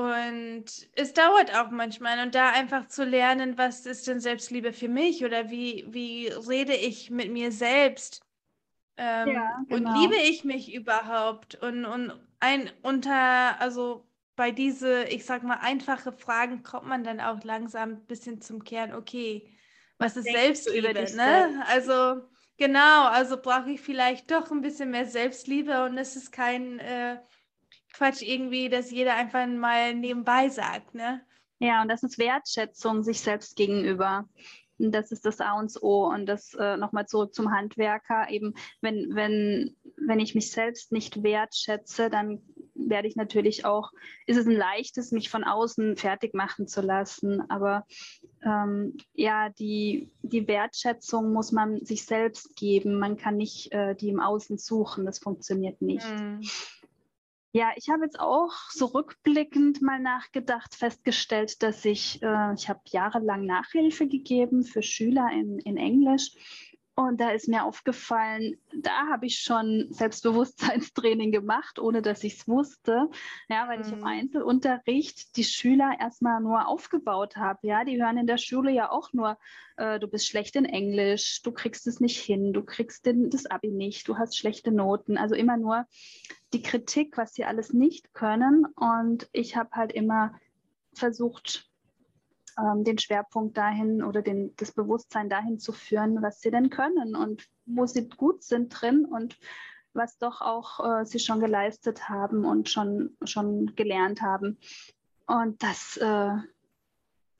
und 0.00 0.64
es 0.94 1.12
dauert 1.12 1.54
auch 1.56 1.70
manchmal. 1.70 2.20
Und 2.24 2.34
da 2.34 2.50
einfach 2.50 2.86
zu 2.88 3.04
lernen, 3.04 3.58
was 3.58 3.86
ist 3.86 4.06
denn 4.06 4.20
Selbstliebe 4.20 4.72
für 4.72 4.88
mich 4.88 5.24
oder 5.24 5.50
wie, 5.50 5.86
wie 5.90 6.28
rede 6.28 6.74
ich 6.74 7.10
mit 7.10 7.30
mir 7.32 7.52
selbst? 7.52 8.20
Ähm, 8.96 9.30
Ja, 9.32 9.64
Und 9.68 9.88
genau. 9.88 9.90
liebe 9.90 10.16
ich 10.16 10.44
mich 10.44 10.74
überhaupt? 10.74 11.56
Und, 11.56 11.84
und 11.84 12.12
ein 12.40 12.70
unter, 12.82 13.60
also 13.60 14.08
bei 14.36 14.50
diese, 14.52 15.04
ich 15.04 15.24
sag 15.26 15.42
mal, 15.44 15.58
einfache 15.60 16.12
Fragen 16.12 16.62
kommt 16.62 16.86
man 16.88 17.04
dann 17.04 17.20
auch 17.20 17.42
langsam 17.44 17.90
ein 17.92 18.06
bisschen 18.06 18.40
zum 18.40 18.64
Kern, 18.64 18.94
okay, 18.94 19.52
was 19.98 20.16
ist 20.16 20.32
denkst 20.32 20.32
Selbstliebe, 20.32 21.10
ne? 21.12 21.64
Also 21.68 22.22
Genau, 22.58 23.06
also 23.08 23.40
brauche 23.40 23.70
ich 23.70 23.80
vielleicht 23.80 24.30
doch 24.30 24.50
ein 24.50 24.60
bisschen 24.60 24.90
mehr 24.90 25.06
Selbstliebe 25.06 25.82
und 25.86 25.96
es 25.96 26.14
ist 26.14 26.30
kein 26.30 26.78
äh, 26.78 27.18
Quatsch 27.92 28.22
irgendwie, 28.22 28.68
dass 28.68 28.90
jeder 28.90 29.14
einfach 29.14 29.46
mal 29.46 29.94
nebenbei 29.94 30.48
sagt, 30.48 30.94
ne? 30.94 31.22
Ja, 31.58 31.82
und 31.82 31.88
das 31.88 32.02
ist 32.02 32.18
Wertschätzung 32.18 33.02
sich 33.02 33.20
selbst 33.20 33.54
gegenüber. 33.56 34.26
Und 34.78 34.92
das 34.92 35.12
ist 35.12 35.26
das 35.26 35.40
A 35.40 35.58
und 35.58 35.70
O. 35.82 36.06
Und 36.06 36.26
das 36.26 36.54
äh, 36.54 36.76
nochmal 36.78 37.06
zurück 37.06 37.34
zum 37.34 37.52
Handwerker. 37.52 38.30
Eben, 38.30 38.54
wenn, 38.80 39.14
wenn, 39.14 39.76
wenn 39.96 40.20
ich 40.20 40.34
mich 40.34 40.50
selbst 40.50 40.90
nicht 40.90 41.22
wertschätze, 41.22 42.08
dann 42.08 42.40
werde 42.74 43.08
ich 43.08 43.14
natürlich 43.14 43.66
auch, 43.66 43.90
ist 44.26 44.38
es 44.38 44.46
ein 44.46 44.56
leichtes, 44.56 45.12
mich 45.12 45.28
von 45.28 45.44
außen 45.44 45.96
fertig 45.96 46.32
machen 46.32 46.66
zu 46.66 46.80
lassen. 46.80 47.42
Aber 47.50 47.84
ähm, 48.42 48.96
ja, 49.12 49.50
die, 49.50 50.10
die 50.22 50.48
Wertschätzung 50.48 51.30
muss 51.32 51.52
man 51.52 51.84
sich 51.84 52.06
selbst 52.06 52.56
geben. 52.56 52.98
Man 52.98 53.18
kann 53.18 53.36
nicht 53.36 53.70
äh, 53.72 53.94
die 53.94 54.08
im 54.08 54.20
Außen 54.20 54.56
suchen. 54.56 55.04
Das 55.04 55.18
funktioniert 55.18 55.82
nicht. 55.82 56.08
Mhm. 56.08 56.40
Ja, 57.52 57.72
ich 57.74 57.88
habe 57.88 58.04
jetzt 58.04 58.20
auch 58.20 58.52
so 58.70 58.86
rückblickend 58.86 59.82
mal 59.82 59.98
nachgedacht, 59.98 60.74
festgestellt, 60.74 61.62
dass 61.62 61.84
ich, 61.84 62.22
äh, 62.22 62.54
ich 62.54 62.68
habe 62.68 62.80
jahrelang 62.86 63.44
Nachhilfe 63.44 64.06
gegeben 64.06 64.62
für 64.62 64.82
Schüler 64.82 65.28
in, 65.32 65.58
in 65.58 65.76
Englisch 65.76 66.32
und 67.00 67.18
da 67.18 67.30
ist 67.30 67.48
mir 67.48 67.64
aufgefallen, 67.64 68.56
da 68.74 69.06
habe 69.10 69.24
ich 69.24 69.38
schon 69.38 69.86
Selbstbewusstseinstraining 69.90 71.32
gemacht, 71.32 71.78
ohne 71.78 72.02
dass 72.02 72.24
ich 72.24 72.34
es 72.34 72.48
wusste. 72.48 73.08
Ja, 73.48 73.68
weil 73.68 73.78
mhm. 73.78 73.84
ich 73.84 73.92
im 73.92 73.98
mhm. 74.00 74.06
Einzelunterricht 74.06 75.36
die 75.36 75.44
Schüler 75.44 75.92
erstmal 75.98 76.42
nur 76.42 76.68
aufgebaut 76.68 77.36
habe. 77.36 77.66
Ja, 77.66 77.84
die 77.84 78.02
hören 78.02 78.18
in 78.18 78.26
der 78.26 78.36
Schule 78.36 78.70
ja 78.70 78.90
auch 78.90 79.14
nur, 79.14 79.38
äh, 79.76 79.98
du 79.98 80.08
bist 80.08 80.28
schlecht 80.28 80.56
in 80.56 80.66
Englisch, 80.66 81.40
du 81.42 81.52
kriegst 81.52 81.86
es 81.86 82.00
nicht 82.00 82.18
hin, 82.18 82.52
du 82.52 82.62
kriegst 82.62 83.06
den, 83.06 83.30
das 83.30 83.46
Abi 83.46 83.70
nicht, 83.70 84.06
du 84.06 84.18
hast 84.18 84.36
schlechte 84.36 84.70
Noten. 84.70 85.16
Also 85.16 85.34
immer 85.34 85.56
nur 85.56 85.86
die 86.52 86.62
Kritik, 86.62 87.16
was 87.16 87.34
sie 87.34 87.44
alles 87.44 87.72
nicht 87.72 88.12
können. 88.14 88.64
Und 88.76 89.28
ich 89.32 89.56
habe 89.56 89.70
halt 89.72 89.92
immer 89.92 90.34
versucht, 90.92 91.70
ähm, 92.58 92.84
den 92.84 92.98
Schwerpunkt 92.98 93.56
dahin 93.56 94.02
oder 94.02 94.22
den, 94.22 94.54
das 94.56 94.72
Bewusstsein 94.72 95.28
dahin 95.28 95.58
zu 95.58 95.72
führen, 95.72 96.22
was 96.22 96.40
sie 96.40 96.50
denn 96.50 96.70
können 96.70 97.14
und 97.14 97.48
wo 97.66 97.86
sie 97.86 98.08
gut 98.08 98.42
sind 98.42 98.68
drin 98.70 99.04
und 99.04 99.38
was 99.92 100.18
doch 100.18 100.40
auch 100.40 101.00
äh, 101.00 101.04
sie 101.04 101.18
schon 101.18 101.40
geleistet 101.40 102.08
haben 102.08 102.44
und 102.44 102.68
schon, 102.68 103.16
schon 103.24 103.74
gelernt 103.74 104.22
haben. 104.22 104.58
Und 105.26 105.62
das 105.62 105.96
äh, 105.96 106.32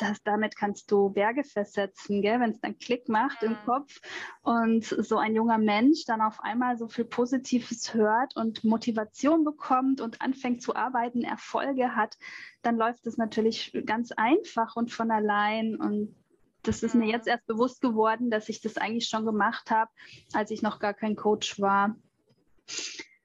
das, 0.01 0.23
damit 0.23 0.57
kannst 0.57 0.91
du 0.91 1.11
Berge 1.11 1.45
versetzen, 1.45 2.23
wenn 2.23 2.51
es 2.51 2.61
dann 2.61 2.79
Klick 2.79 3.09
macht 3.09 3.43
im 3.43 3.57
Kopf 3.65 4.01
und 4.43 4.85
so 4.85 5.19
ein 5.19 5.35
junger 5.35 5.59
Mensch 5.59 6.05
dann 6.07 6.21
auf 6.21 6.41
einmal 6.41 6.77
so 6.79 6.89
viel 6.89 7.05
Positives 7.05 7.95
hört 7.95 8.37
und 8.37 8.65
Motivation 8.65 9.45
bekommt 9.45 10.01
und 10.01 10.21
anfängt 10.21 10.63
zu 10.63 10.75
arbeiten, 10.75 11.23
Erfolge 11.23 11.95
hat, 11.97 12.17
dann 12.63 12.77
läuft 12.77 13.07
es 13.07 13.17
natürlich 13.17 13.77
ganz 13.87 14.13
einfach 14.13 14.77
und 14.77 14.93
von 14.93 15.11
allein 15.11 15.77
und 15.77 16.15
das 16.63 16.83
ist 16.83 16.95
mir 16.95 17.07
jetzt 17.07 17.27
erst 17.27 17.47
bewusst 17.47 17.81
geworden, 17.81 18.31
dass 18.31 18.49
ich 18.49 18.61
das 18.61 18.77
eigentlich 18.77 19.09
schon 19.09 19.25
gemacht 19.25 19.71
habe, 19.71 19.91
als 20.33 20.51
ich 20.51 20.63
noch 20.63 20.79
gar 20.79 20.95
kein 20.95 21.17
Coach 21.17 21.61
war. 21.61 21.97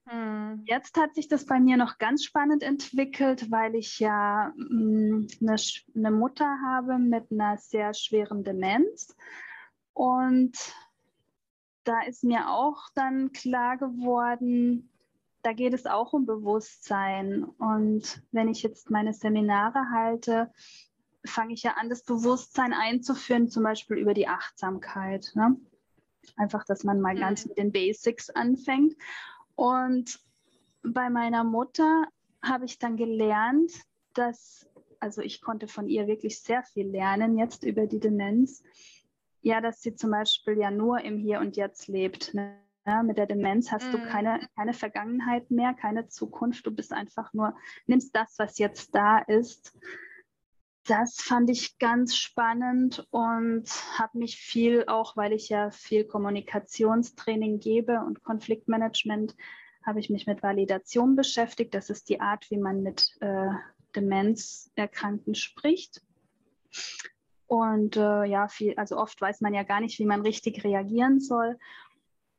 Hm. 0.08 0.63
Jetzt 0.65 0.98
hat 0.98 1.15
sich 1.15 1.28
das 1.28 1.46
bei 1.46 1.60
mir 1.60 1.78
noch 1.78 1.98
ganz 1.98 2.24
spannend 2.24 2.62
entwickelt, 2.62 3.50
weil 3.50 3.76
ich 3.76 4.00
ja 4.00 4.54
mh, 4.56 4.70
hm, 4.70 5.28
eine, 5.41 5.56
eine, 5.96 6.12
Mutter 6.12 6.58
habe 6.63 7.00
mit 7.00 7.32
einer 7.32 7.58
sehr 7.58 7.94
schweren 7.94 8.44
Demenz. 8.44 9.15
Und 9.94 10.58
da 11.86 12.02
ist 12.02 12.24
mir 12.24 12.50
auch 12.50 12.89
dann 12.94 13.32
klar 13.32 13.78
geworden, 13.78 14.89
da 15.41 15.54
geht 15.54 15.74
es 15.74 15.86
auch 15.86 16.13
um 16.13 16.26
Bewusstsein. 16.26 17.44
Und 17.44 18.22
wenn 18.32 18.50
ich 18.50 18.63
jetzt 18.63 18.89
meine 18.89 19.13
Seminare 19.13 19.89
halte, 19.91 20.52
fange 21.24 21.54
ich 21.54 21.63
ja 21.63 21.74
an, 21.74 21.89
das 21.89 22.04
Bewusstsein 22.04 22.74
einzuführen, 22.74 23.50
zum 23.50 23.63
Beispiel 23.63 23.98
über 23.98 24.13
die 24.13 24.28
Achtsamkeit. 24.28 25.32
Ne? 25.36 25.56
Einfach, 26.36 26.65
dass 26.65 26.84
man 26.84 27.00
mal 27.00 27.15
mhm. 27.15 27.20
ganz 27.20 27.46
mit 27.46 27.58
den 27.58 27.72
Basics 27.72 28.30
anfängt. 28.30 28.96
Und 29.56 30.20
bei 30.84 31.10
meiner 31.10 31.44
Mutter 31.44 32.06
habe 32.41 32.65
ich 32.65 32.78
dann 32.78 32.98
gelernt, 32.98 33.72
dass, 34.13 34.68
also 35.00 35.22
ich 35.22 35.41
konnte 35.41 35.68
von 35.68 35.88
ihr 35.88 36.08
wirklich 36.08 36.41
sehr 36.41 36.63
viel 36.63 36.88
lernen 36.88 37.38
jetzt 37.38 37.63
über 37.63 37.88
die 37.88 38.00
Demenz. 38.00 38.63
Ja, 39.41 39.62
dass 39.62 39.82
sie 39.82 39.96
zum 39.96 40.12
Beispiel 40.12 40.58
ja 40.58 40.72
nur 40.72 41.02
im 41.02 41.18
Hier 41.18 41.39
und 41.39 41.56
Jetzt 41.56 41.88
lebt. 41.88 42.34
Ne? 42.34 42.58
Ja, 42.86 43.04
mit 43.04 43.18
der 43.18 43.26
Demenz 43.26 43.72
hast 43.72 43.88
mm. 43.88 43.91
du 43.91 44.08
keine, 44.08 44.48
keine 44.56 44.74
Vergangenheit 44.74 45.50
mehr, 45.50 45.74
keine 45.74 46.08
Zukunft. 46.08 46.65
Du 46.65 46.72
bist 46.72 46.94
einfach 46.94 47.34
nur, 47.34 47.56
nimmst 47.88 48.15
das, 48.15 48.36
was 48.38 48.58
jetzt 48.58 48.94
da 48.94 49.20
ist. 49.20 49.78
Das 50.88 51.15
fand 51.15 51.50
ich 51.50 51.80
ganz 51.80 52.15
spannend 52.15 53.08
und 53.10 53.67
habe 53.98 54.19
mich 54.19 54.38
viel, 54.38 54.86
auch 54.88 55.17
weil 55.17 55.34
ich 55.34 55.50
ja 55.50 55.71
viel 55.71 56.06
Kommunikationstraining 56.06 57.60
gebe 57.60 58.02
und 58.02 58.24
Konfliktmanagement, 58.24 59.36
habe 59.84 60.00
ich 60.00 60.12
mich 60.12 60.28
mit 60.28 60.43
Validation 60.43 61.15
beschäftigt. 61.15 61.74
Das 61.74 61.89
ist 61.89 62.10
die 62.10 62.21
Art, 62.21 62.50
wie 62.52 62.58
man 62.58 62.84
mit 62.84 63.17
äh, 63.19 63.50
Demenzerkrankten 63.95 65.34
spricht. 65.34 66.02
Und 67.48 67.98
äh, 67.98 68.26
ja, 68.26 68.48
viel, 68.48 68.76
also 68.76 68.98
oft 68.98 69.19
weiß 69.19 69.41
man 69.41 69.54
ja 69.54 69.63
gar 69.63 69.82
nicht, 69.82 69.98
wie 69.98 70.06
man 70.06 70.21
richtig 70.21 70.63
reagieren 70.63 71.19
soll. 71.19 71.58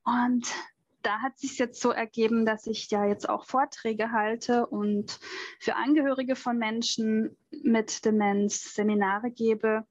Und 0.05 0.53
da 1.07 1.21
hat 1.21 1.39
sich 1.39 1.57
jetzt 1.59 1.81
so 1.81 1.93
ergeben, 1.93 2.45
dass 2.45 2.67
ich 2.67 2.91
ja 2.91 3.07
jetzt 3.07 3.29
auch 3.29 3.45
Vorträge 3.45 4.11
halte 4.11 4.67
und 4.67 5.21
für 5.61 5.77
Angehörige 5.77 6.35
von 6.35 6.59
Menschen 6.59 7.37
mit 7.63 8.05
Demenz 8.05 8.75
Seminare 8.75 9.31
gebe, 9.31 9.87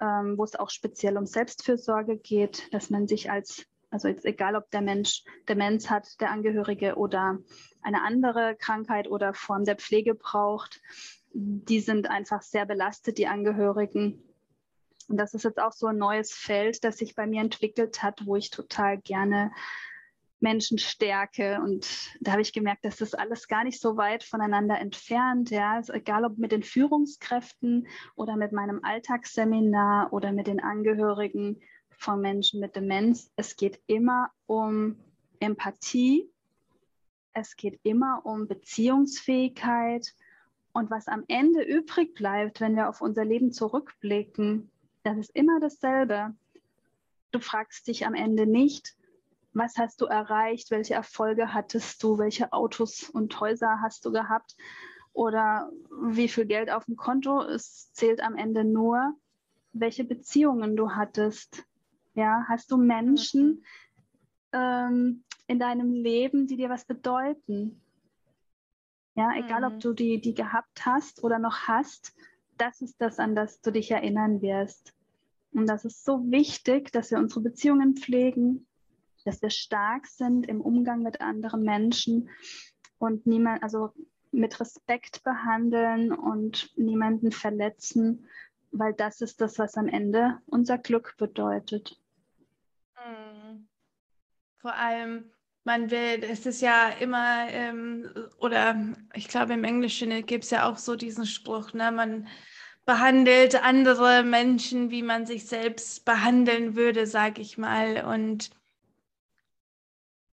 ähm, 0.00 0.38
wo 0.38 0.44
es 0.44 0.54
auch 0.54 0.70
speziell 0.70 1.18
um 1.18 1.26
Selbstfürsorge 1.26 2.18
geht, 2.18 2.72
dass 2.72 2.88
man 2.88 3.08
sich 3.08 3.32
als 3.32 3.66
also 3.90 4.06
jetzt 4.06 4.26
egal, 4.26 4.54
ob 4.54 4.70
der 4.70 4.82
Mensch 4.82 5.24
Demenz 5.48 5.90
hat, 5.90 6.20
der 6.20 6.30
Angehörige 6.30 6.96
oder 6.96 7.38
eine 7.82 8.02
andere 8.02 8.54
Krankheit 8.54 9.08
oder 9.08 9.34
Form 9.34 9.64
der 9.64 9.76
Pflege 9.76 10.14
braucht, 10.14 10.80
die 11.32 11.80
sind 11.80 12.08
einfach 12.08 12.42
sehr 12.42 12.66
belastet, 12.66 13.18
die 13.18 13.26
Angehörigen. 13.26 14.22
Und 15.08 15.16
das 15.16 15.32
ist 15.34 15.44
jetzt 15.44 15.58
auch 15.58 15.72
so 15.72 15.86
ein 15.86 15.96
neues 15.96 16.32
Feld, 16.32 16.84
das 16.84 16.98
sich 16.98 17.14
bei 17.14 17.26
mir 17.26 17.40
entwickelt 17.40 18.02
hat, 18.02 18.26
wo 18.26 18.36
ich 18.36 18.50
total 18.50 18.98
gerne 18.98 19.50
Menschen 20.40 20.78
stärke. 20.78 21.60
Und 21.62 22.10
da 22.20 22.32
habe 22.32 22.42
ich 22.42 22.52
gemerkt, 22.52 22.84
dass 22.84 22.96
das 22.96 23.14
alles 23.14 23.48
gar 23.48 23.64
nicht 23.64 23.80
so 23.80 23.96
weit 23.96 24.24
voneinander 24.24 24.78
entfernt. 24.78 25.50
Ja, 25.50 25.74
also 25.74 25.92
egal 25.92 26.24
ob 26.24 26.38
mit 26.38 26.52
den 26.52 26.62
Führungskräften 26.62 27.88
oder 28.14 28.36
mit 28.36 28.52
meinem 28.52 28.84
Alltagsseminar 28.84 30.12
oder 30.12 30.32
mit 30.32 30.46
den 30.46 30.60
Angehörigen 30.60 31.60
von 31.90 32.20
Menschen 32.20 32.60
mit 32.60 32.76
Demenz. 32.76 33.30
Es 33.36 33.56
geht 33.56 33.80
immer 33.86 34.30
um 34.46 34.96
Empathie, 35.40 36.30
es 37.32 37.56
geht 37.56 37.80
immer 37.82 38.24
um 38.24 38.46
Beziehungsfähigkeit. 38.46 40.14
Und 40.72 40.90
was 40.90 41.08
am 41.08 41.24
Ende 41.26 41.62
übrig 41.62 42.14
bleibt, 42.14 42.60
wenn 42.60 42.76
wir 42.76 42.88
auf 42.88 43.00
unser 43.00 43.24
Leben 43.24 43.52
zurückblicken, 43.52 44.70
das 45.02 45.18
ist 45.18 45.34
immer 45.34 45.58
dasselbe. 45.60 46.34
Du 47.32 47.40
fragst 47.40 47.88
dich 47.88 48.06
am 48.06 48.14
Ende 48.14 48.46
nicht, 48.46 48.94
was 49.58 49.76
hast 49.76 50.00
du 50.00 50.06
erreicht, 50.06 50.70
welche 50.70 50.94
Erfolge 50.94 51.52
hattest 51.52 52.02
du, 52.02 52.18
welche 52.18 52.52
Autos 52.52 53.10
und 53.10 53.38
Häuser 53.40 53.80
hast 53.82 54.04
du 54.04 54.12
gehabt 54.12 54.56
oder 55.12 55.70
wie 56.02 56.28
viel 56.28 56.46
Geld 56.46 56.70
auf 56.70 56.84
dem 56.84 56.96
Konto. 56.96 57.42
Es 57.42 57.92
zählt 57.92 58.20
am 58.20 58.36
Ende 58.36 58.64
nur, 58.64 59.14
welche 59.72 60.04
Beziehungen 60.04 60.76
du 60.76 60.92
hattest, 60.92 61.64
ja, 62.14 62.44
hast 62.48 62.70
du 62.70 62.76
Menschen 62.76 63.64
ähm, 64.52 65.24
in 65.46 65.58
deinem 65.58 65.92
Leben, 65.92 66.46
die 66.46 66.56
dir 66.56 66.70
was 66.70 66.84
bedeuten? 66.84 67.80
Ja, 69.16 69.32
egal 69.36 69.64
ob 69.64 69.74
mhm. 69.74 69.80
du 69.80 69.92
die, 69.92 70.20
die 70.20 70.34
gehabt 70.34 70.86
hast 70.86 71.24
oder 71.24 71.40
noch 71.40 71.66
hast, 71.66 72.14
das 72.56 72.80
ist 72.80 73.00
das, 73.00 73.18
an 73.18 73.34
das 73.34 73.60
du 73.60 73.72
dich 73.72 73.90
erinnern 73.90 74.40
wirst. 74.42 74.94
Und 75.52 75.66
das 75.66 75.84
ist 75.84 76.04
so 76.04 76.30
wichtig, 76.30 76.92
dass 76.92 77.10
wir 77.10 77.18
unsere 77.18 77.40
Beziehungen 77.40 77.96
pflegen, 77.96 78.67
dass 79.24 79.42
wir 79.42 79.50
stark 79.50 80.06
sind 80.06 80.46
im 80.46 80.60
Umgang 80.60 81.02
mit 81.02 81.20
anderen 81.20 81.62
Menschen 81.62 82.28
und 82.98 83.26
niemand, 83.26 83.62
also 83.62 83.92
mit 84.30 84.60
Respekt 84.60 85.22
behandeln 85.24 86.12
und 86.12 86.70
niemanden 86.76 87.32
verletzen, 87.32 88.28
weil 88.70 88.92
das 88.92 89.20
ist 89.20 89.40
das, 89.40 89.58
was 89.58 89.76
am 89.76 89.88
Ende 89.88 90.38
unser 90.46 90.78
Glück 90.78 91.14
bedeutet. 91.16 91.98
Mhm. 92.96 93.68
Vor 94.58 94.74
allem, 94.74 95.30
man 95.64 95.90
will, 95.90 96.24
es 96.24 96.46
ist 96.46 96.60
ja 96.60 96.88
immer, 96.88 97.48
ähm, 97.50 98.10
oder 98.38 98.76
ich 99.14 99.28
glaube 99.28 99.54
im 99.54 99.64
Englischen 99.64 100.10
gibt 100.26 100.44
es 100.44 100.50
ja 100.50 100.68
auch 100.68 100.76
so 100.76 100.96
diesen 100.96 101.26
Spruch, 101.26 101.72
ne, 101.72 101.92
man 101.92 102.26
behandelt 102.88 103.62
andere 103.62 104.22
Menschen, 104.24 104.90
wie 104.90 105.02
man 105.02 105.26
sich 105.26 105.46
selbst 105.46 106.06
behandeln 106.06 106.74
würde, 106.74 107.06
sage 107.06 107.42
ich 107.42 107.58
mal. 107.58 108.02
Und 108.06 108.50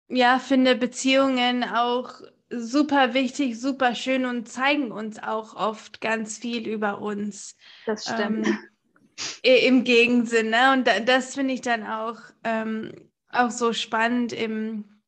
ja, 0.08 0.38
finde 0.38 0.76
Beziehungen 0.76 1.64
auch 1.64 2.20
super 2.50 3.14
wichtig, 3.14 3.60
super 3.60 3.94
schön 3.94 4.26
und 4.26 4.48
zeigen 4.48 4.92
uns 4.92 5.22
auch 5.22 5.56
oft 5.56 6.00
ganz 6.00 6.38
viel 6.38 6.68
über 6.68 7.00
uns. 7.00 7.56
Das 7.86 8.04
stimmt. 8.04 8.46
Ähm, 8.46 8.58
im 9.42 9.84
Gegensinn. 9.84 10.50
Ne? 10.50 10.72
Und 10.72 10.88
das 11.08 11.34
finde 11.34 11.54
ich 11.54 11.60
dann 11.60 11.86
auch, 11.86 12.18
ähm, 12.42 12.92
auch 13.30 13.50
so 13.50 13.72
spannend. 13.72 14.32
Im, 14.32 15.00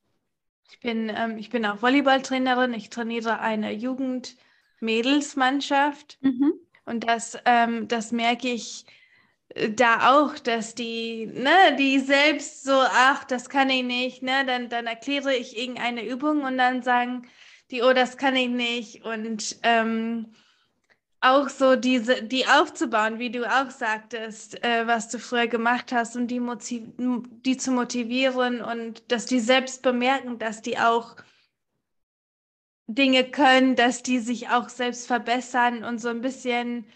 ich, 0.70 0.78
bin, 0.80 1.12
ähm, 1.14 1.38
ich 1.38 1.50
bin 1.50 1.66
auch 1.66 1.82
Volleyballtrainerin. 1.82 2.74
Ich 2.74 2.90
trainiere 2.90 3.40
eine 3.40 3.72
Jugend-Mädelsmannschaft. 3.72 6.18
Mhm. 6.20 6.52
Und 6.84 7.08
das, 7.08 7.36
ähm, 7.44 7.88
das 7.88 8.12
merke 8.12 8.46
ich 8.48 8.86
da 9.54 10.12
auch, 10.12 10.38
dass 10.38 10.74
die, 10.74 11.26
ne, 11.26 11.76
die 11.78 11.98
selbst 12.00 12.64
so, 12.64 12.72
ach, 12.74 13.24
das 13.24 13.48
kann 13.48 13.70
ich 13.70 13.84
nicht, 13.84 14.22
ne, 14.22 14.44
dann, 14.46 14.68
dann 14.68 14.86
erkläre 14.86 15.34
ich 15.34 15.56
irgendeine 15.56 16.06
Übung 16.06 16.42
und 16.42 16.58
dann 16.58 16.82
sagen 16.82 17.26
die, 17.70 17.82
oh, 17.82 17.92
das 17.92 18.16
kann 18.16 18.36
ich 18.36 18.48
nicht. 18.48 19.04
Und 19.04 19.56
ähm, 19.62 20.34
auch 21.20 21.48
so 21.48 21.76
diese, 21.76 22.22
die 22.22 22.46
aufzubauen, 22.46 23.18
wie 23.18 23.30
du 23.30 23.44
auch 23.46 23.70
sagtest, 23.70 24.62
äh, 24.64 24.86
was 24.86 25.08
du 25.08 25.18
früher 25.18 25.46
gemacht 25.46 25.92
hast 25.92 26.16
und 26.16 26.28
die, 26.28 26.40
die 26.68 27.56
zu 27.56 27.72
motivieren 27.72 28.60
und 28.60 29.10
dass 29.10 29.26
die 29.26 29.40
selbst 29.40 29.82
bemerken, 29.82 30.38
dass 30.38 30.62
die 30.62 30.78
auch 30.78 31.16
Dinge 32.86 33.24
können, 33.24 33.74
dass 33.74 34.02
die 34.02 34.20
sich 34.20 34.48
auch 34.50 34.68
selbst 34.68 35.06
verbessern 35.06 35.82
und 35.82 35.98
so 35.98 36.08
ein 36.08 36.20
bisschen 36.20 36.86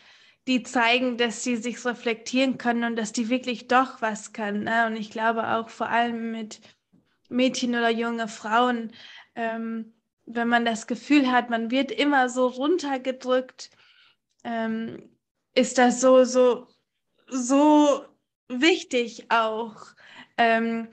die 0.50 0.64
zeigen, 0.64 1.16
dass 1.16 1.44
sie 1.44 1.54
sich 1.54 1.84
reflektieren 1.84 2.58
können 2.58 2.82
und 2.82 2.96
dass 2.96 3.12
die 3.12 3.28
wirklich 3.28 3.68
doch 3.68 4.02
was 4.02 4.32
können. 4.32 4.64
Ne? 4.64 4.88
Und 4.88 4.96
ich 4.96 5.12
glaube 5.12 5.46
auch 5.46 5.68
vor 5.68 5.88
allem 5.88 6.32
mit 6.32 6.60
Mädchen 7.28 7.70
oder 7.70 7.88
junge 7.88 8.26
Frauen, 8.26 8.90
ähm, 9.36 9.94
wenn 10.26 10.48
man 10.48 10.64
das 10.64 10.88
Gefühl 10.88 11.30
hat, 11.30 11.50
man 11.50 11.70
wird 11.70 11.92
immer 11.92 12.28
so 12.28 12.48
runtergedrückt, 12.48 13.70
ähm, 14.42 15.16
ist 15.54 15.78
das 15.78 16.00
so, 16.00 16.24
so, 16.24 16.66
so 17.28 18.04
wichtig 18.48 19.30
auch, 19.30 19.76
ähm, 20.36 20.88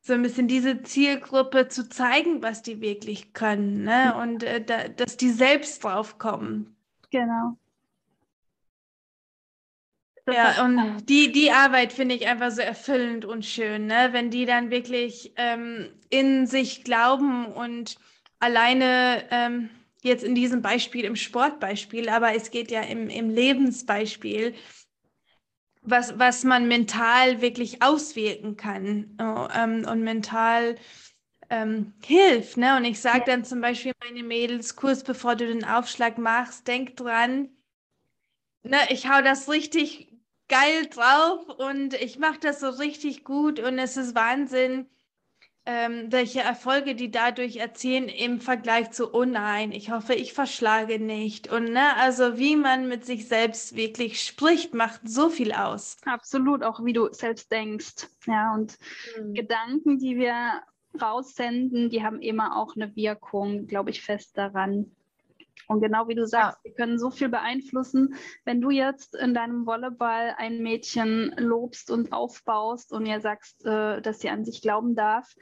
so 0.00 0.14
ein 0.14 0.22
bisschen 0.22 0.48
diese 0.48 0.82
Zielgruppe 0.82 1.68
zu 1.68 1.90
zeigen, 1.90 2.42
was 2.42 2.62
die 2.62 2.80
wirklich 2.80 3.34
können 3.34 3.84
ne? 3.84 4.16
und 4.16 4.44
äh, 4.44 4.64
da, 4.64 4.88
dass 4.88 5.18
die 5.18 5.30
selbst 5.30 5.84
drauf 5.84 6.16
kommen. 6.16 6.74
Genau. 7.10 7.58
Ja, 10.26 10.64
und 10.64 11.06
die, 11.08 11.32
die 11.32 11.50
Arbeit 11.50 11.92
finde 11.92 12.14
ich 12.14 12.26
einfach 12.26 12.50
so 12.50 12.62
erfüllend 12.62 13.26
und 13.26 13.44
schön, 13.44 13.86
ne? 13.86 14.08
wenn 14.12 14.30
die 14.30 14.46
dann 14.46 14.70
wirklich 14.70 15.34
ähm, 15.36 15.90
in 16.08 16.46
sich 16.46 16.82
glauben 16.82 17.44
und 17.46 17.98
alleine 18.40 19.24
ähm, 19.30 19.68
jetzt 20.02 20.24
in 20.24 20.34
diesem 20.34 20.62
Beispiel, 20.62 21.04
im 21.04 21.16
Sportbeispiel, 21.16 22.08
aber 22.08 22.34
es 22.34 22.50
geht 22.50 22.70
ja 22.70 22.80
im, 22.80 23.10
im 23.10 23.28
Lebensbeispiel, 23.28 24.54
was, 25.82 26.18
was 26.18 26.44
man 26.44 26.68
mental 26.68 27.42
wirklich 27.42 27.82
auswirken 27.82 28.56
kann 28.56 29.18
oh, 29.20 29.46
ähm, 29.54 29.86
und 29.86 30.02
mental 30.02 30.76
ähm, 31.50 31.92
hilft. 32.02 32.56
Ne? 32.56 32.76
Und 32.78 32.86
ich 32.86 33.00
sage 33.00 33.18
ja. 33.18 33.24
dann 33.26 33.44
zum 33.44 33.60
Beispiel 33.60 33.92
meine 34.02 34.22
Mädels, 34.22 34.76
kurz 34.76 35.04
bevor 35.04 35.36
du 35.36 35.46
den 35.46 35.64
Aufschlag 35.64 36.16
machst, 36.16 36.66
denk 36.66 36.96
dran, 36.96 37.50
ne, 38.62 38.78
ich 38.88 39.08
hau 39.08 39.20
das 39.20 39.50
richtig 39.50 40.13
geil 40.48 40.86
drauf 40.86 41.48
und 41.58 41.94
ich 41.94 42.18
mache 42.18 42.40
das 42.40 42.60
so 42.60 42.68
richtig 42.68 43.24
gut 43.24 43.58
und 43.58 43.78
es 43.78 43.96
ist 43.96 44.14
Wahnsinn, 44.14 44.86
ähm, 45.66 46.06
welche 46.10 46.40
Erfolge 46.40 46.94
die 46.94 47.10
dadurch 47.10 47.56
erzielen 47.56 48.08
im 48.08 48.40
Vergleich 48.40 48.90
zu, 48.90 49.14
oh 49.14 49.24
nein, 49.24 49.72
ich 49.72 49.90
hoffe, 49.90 50.14
ich 50.14 50.34
verschlage 50.34 50.98
nicht. 50.98 51.50
Und 51.50 51.72
ne, 51.72 51.96
also 51.96 52.36
wie 52.36 52.56
man 52.56 52.88
mit 52.88 53.06
sich 53.06 53.28
selbst 53.28 53.74
wirklich 53.74 54.20
spricht, 54.22 54.74
macht 54.74 55.08
so 55.08 55.30
viel 55.30 55.52
aus. 55.52 55.96
Absolut, 56.04 56.62
auch 56.62 56.84
wie 56.84 56.92
du 56.92 57.10
selbst 57.12 57.50
denkst. 57.50 58.08
Ja, 58.26 58.52
und 58.54 58.76
mhm. 59.18 59.32
Gedanken, 59.32 59.98
die 59.98 60.16
wir 60.16 60.62
raussenden, 61.00 61.88
die 61.88 62.02
haben 62.02 62.20
immer 62.20 62.56
auch 62.56 62.76
eine 62.76 62.94
Wirkung, 62.94 63.66
glaube 63.66 63.90
ich, 63.90 64.02
fest 64.02 64.36
daran. 64.36 64.94
Und 65.68 65.80
genau 65.80 66.08
wie 66.08 66.14
du 66.14 66.26
sagst, 66.26 66.58
ja. 66.64 66.70
wir 66.70 66.74
können 66.74 66.98
so 66.98 67.10
viel 67.10 67.28
beeinflussen. 67.28 68.14
Wenn 68.44 68.60
du 68.60 68.70
jetzt 68.70 69.14
in 69.14 69.34
deinem 69.34 69.66
Volleyball 69.66 70.34
ein 70.36 70.62
Mädchen 70.62 71.34
lobst 71.36 71.90
und 71.90 72.12
aufbaust 72.12 72.92
und 72.92 73.06
ihr 73.06 73.20
sagst, 73.20 73.64
äh, 73.64 74.00
dass 74.00 74.20
sie 74.20 74.30
an 74.30 74.44
sich 74.44 74.62
glauben 74.62 74.94
darf, 74.94 75.34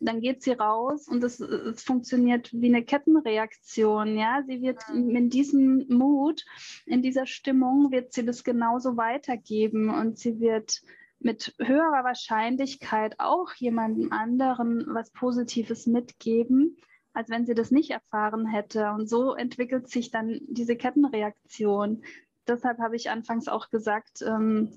dann 0.00 0.20
geht 0.20 0.42
sie 0.42 0.52
raus 0.52 1.08
und 1.08 1.22
es, 1.22 1.40
es 1.40 1.82
funktioniert 1.82 2.50
wie 2.52 2.68
eine 2.68 2.84
Kettenreaktion. 2.84 4.16
Ja, 4.16 4.42
sie 4.46 4.62
wird 4.62 4.82
in 4.92 5.30
diesem 5.30 5.86
Mut, 5.88 6.44
in 6.86 7.02
dieser 7.02 7.26
Stimmung, 7.26 7.90
wird 7.90 8.12
sie 8.12 8.24
das 8.24 8.44
genauso 8.44 8.96
weitergeben 8.96 9.90
und 9.90 10.18
sie 10.18 10.40
wird 10.40 10.82
mit 11.20 11.54
höherer 11.58 12.04
Wahrscheinlichkeit 12.04 13.16
auch 13.18 13.52
jemandem 13.54 14.12
anderen 14.12 14.86
was 14.88 15.10
Positives 15.10 15.86
mitgeben 15.86 16.76
als 17.12 17.30
wenn 17.30 17.46
sie 17.46 17.54
das 17.54 17.70
nicht 17.70 17.90
erfahren 17.90 18.46
hätte. 18.46 18.90
Und 18.92 19.08
so 19.08 19.34
entwickelt 19.34 19.88
sich 19.88 20.10
dann 20.10 20.40
diese 20.48 20.76
Kettenreaktion. 20.76 22.02
Deshalb 22.46 22.78
habe 22.78 22.96
ich 22.96 23.10
anfangs 23.10 23.48
auch 23.48 23.70
gesagt, 23.70 24.22
ähm, 24.22 24.72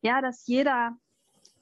ja, 0.00 0.20
dass 0.20 0.46
jeder 0.46 0.96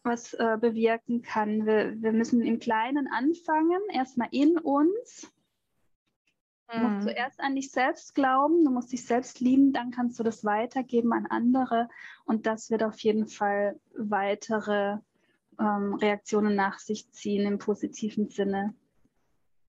was 0.03 0.33
äh, 0.35 0.57
bewirken 0.61 1.23
kann. 1.23 1.66
Wir, 1.66 2.01
wir 2.01 2.12
müssen 2.12 2.42
im 2.42 2.59
Kleinen 2.59 3.09
anfangen, 3.09 3.81
erstmal 3.92 4.29
in 4.31 4.59
uns. 4.59 5.31
Du 6.73 6.79
musst 6.79 6.99
mhm. 6.99 7.03
zuerst 7.03 7.40
an 7.40 7.57
dich 7.57 7.73
selbst 7.73 8.14
glauben, 8.14 8.64
du 8.64 8.70
musst 8.70 8.92
dich 8.92 9.05
selbst 9.05 9.40
lieben, 9.40 9.73
dann 9.73 9.90
kannst 9.90 10.18
du 10.20 10.23
das 10.23 10.44
weitergeben 10.44 11.12
an 11.12 11.27
andere 11.27 11.88
und 12.25 12.46
das 12.46 12.70
wird 12.70 12.85
auf 12.85 13.01
jeden 13.01 13.27
Fall 13.27 13.81
weitere 13.96 14.99
ähm, 15.59 15.94
Reaktionen 15.94 16.55
nach 16.55 16.79
sich 16.79 17.11
ziehen 17.11 17.44
im 17.44 17.59
positiven 17.59 18.29
Sinne. 18.29 18.75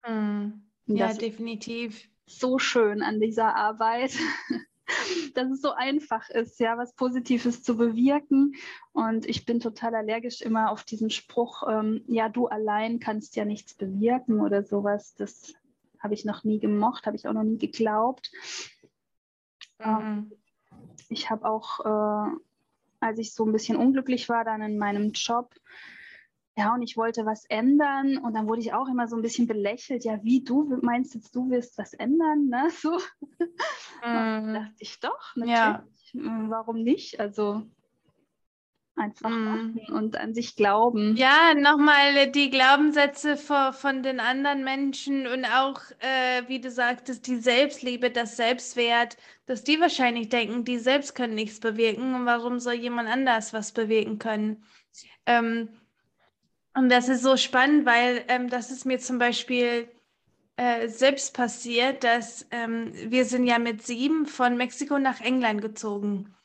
Mhm. 0.07 0.63
Ja, 0.87 1.13
definitiv. 1.13 2.07
So 2.27 2.59
schön 2.59 3.01
an 3.01 3.19
dieser 3.19 3.55
Arbeit, 3.55 4.15
dass 5.35 5.49
es 5.51 5.61
so 5.61 5.71
einfach 5.71 6.29
ist, 6.29 6.59
ja, 6.59 6.77
was 6.77 6.95
Positives 6.95 7.63
zu 7.63 7.77
bewirken. 7.77 8.55
Und 8.93 9.25
ich 9.27 9.45
bin 9.45 9.59
total 9.59 9.95
allergisch 9.95 10.41
immer 10.41 10.71
auf 10.71 10.83
diesen 10.83 11.09
Spruch, 11.09 11.63
ähm, 11.67 12.03
ja, 12.07 12.29
du 12.29 12.47
allein 12.47 12.99
kannst 12.99 13.35
ja 13.35 13.45
nichts 13.45 13.73
bewirken 13.73 14.41
oder 14.41 14.63
sowas. 14.63 15.15
Das 15.15 15.53
habe 15.99 16.13
ich 16.13 16.25
noch 16.25 16.43
nie 16.43 16.59
gemocht, 16.59 17.05
habe 17.05 17.15
ich 17.15 17.27
auch 17.27 17.33
noch 17.33 17.43
nie 17.43 17.57
geglaubt. 17.57 18.31
Mhm. 19.79 19.85
Ähm, 19.85 20.31
ich 21.09 21.29
habe 21.29 21.45
auch, 21.49 21.79
äh, 21.85 22.35
als 22.99 23.19
ich 23.19 23.33
so 23.33 23.45
ein 23.45 23.51
bisschen 23.51 23.77
unglücklich 23.77 24.29
war, 24.29 24.43
dann 24.43 24.61
in 24.61 24.77
meinem 24.77 25.11
Job, 25.11 25.53
ja, 26.57 26.73
und 26.73 26.81
ich 26.81 26.95
wollte 26.95 27.25
was 27.25 27.45
ändern 27.45 28.17
und 28.17 28.33
dann 28.33 28.47
wurde 28.47 28.61
ich 28.61 28.73
auch 28.73 28.87
immer 28.87 29.07
so 29.07 29.17
ein 29.17 29.21
bisschen 29.21 29.45
belächelt. 29.45 30.05
Ja, 30.05 30.23
wie 30.23 30.41
du 30.41 30.77
meinst 30.81 31.13
jetzt, 31.13 31.35
du 31.35 31.49
wirst 31.49 31.77
was 31.77 31.93
ändern, 31.93 32.47
ne? 32.47 32.69
So. 32.81 32.97
Mm. 34.07 34.53
dachte 34.53 34.75
ich 34.79 34.99
doch, 34.99 35.35
natürlich. 35.35 35.57
Ja. 35.57 35.83
Hm, 36.11 36.49
warum 36.49 36.83
nicht? 36.83 37.19
Also 37.19 37.63
einfach 38.95 39.29
mm. 39.29 39.43
machen 39.43 39.81
und 39.91 40.15
an 40.15 40.33
sich 40.33 40.55
glauben. 40.55 41.17
Ja, 41.17 41.53
nochmal 41.55 42.31
die 42.31 42.49
Glaubenssätze 42.49 43.35
von, 43.35 43.73
von 43.73 44.03
den 44.03 44.21
anderen 44.21 44.63
Menschen 44.63 45.27
und 45.27 45.43
auch, 45.45 45.81
äh, 45.99 46.47
wie 46.47 46.61
du 46.61 46.71
sagtest, 46.71 47.27
die 47.27 47.37
Selbstliebe, 47.37 48.11
das 48.11 48.37
Selbstwert, 48.37 49.17
dass 49.45 49.63
die 49.63 49.81
wahrscheinlich 49.81 50.29
denken, 50.29 50.63
die 50.63 50.79
selbst 50.79 51.15
können 51.15 51.35
nichts 51.35 51.59
bewirken 51.59 52.15
und 52.15 52.25
warum 52.25 52.59
soll 52.59 52.75
jemand 52.75 53.09
anders 53.09 53.51
was 53.51 53.73
bewirken 53.73 54.19
können? 54.19 54.63
Ähm, 55.25 55.69
und 56.75 56.89
das 56.89 57.09
ist 57.09 57.23
so 57.23 57.37
spannend, 57.37 57.85
weil 57.85 58.23
ähm, 58.27 58.49
das 58.49 58.71
ist 58.71 58.85
mir 58.85 58.99
zum 58.99 59.17
Beispiel 59.17 59.89
äh, 60.57 60.87
selbst 60.87 61.33
passiert, 61.33 62.03
dass 62.03 62.45
ähm, 62.51 62.91
wir 62.93 63.25
sind 63.25 63.45
ja 63.45 63.59
mit 63.59 63.85
sieben 63.85 64.25
von 64.25 64.57
Mexiko 64.57 64.99
nach 64.99 65.21
England 65.21 65.61
gezogen. 65.61 66.35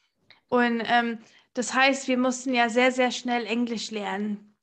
Und 0.49 0.83
ähm, 0.85 1.19
das 1.55 1.75
heißt, 1.75 2.09
wir 2.09 2.17
mussten 2.17 2.55
ja 2.55 2.69
sehr, 2.69 2.93
sehr 2.93 3.11
schnell 3.11 3.45
Englisch 3.47 3.91
lernen. 3.91 4.57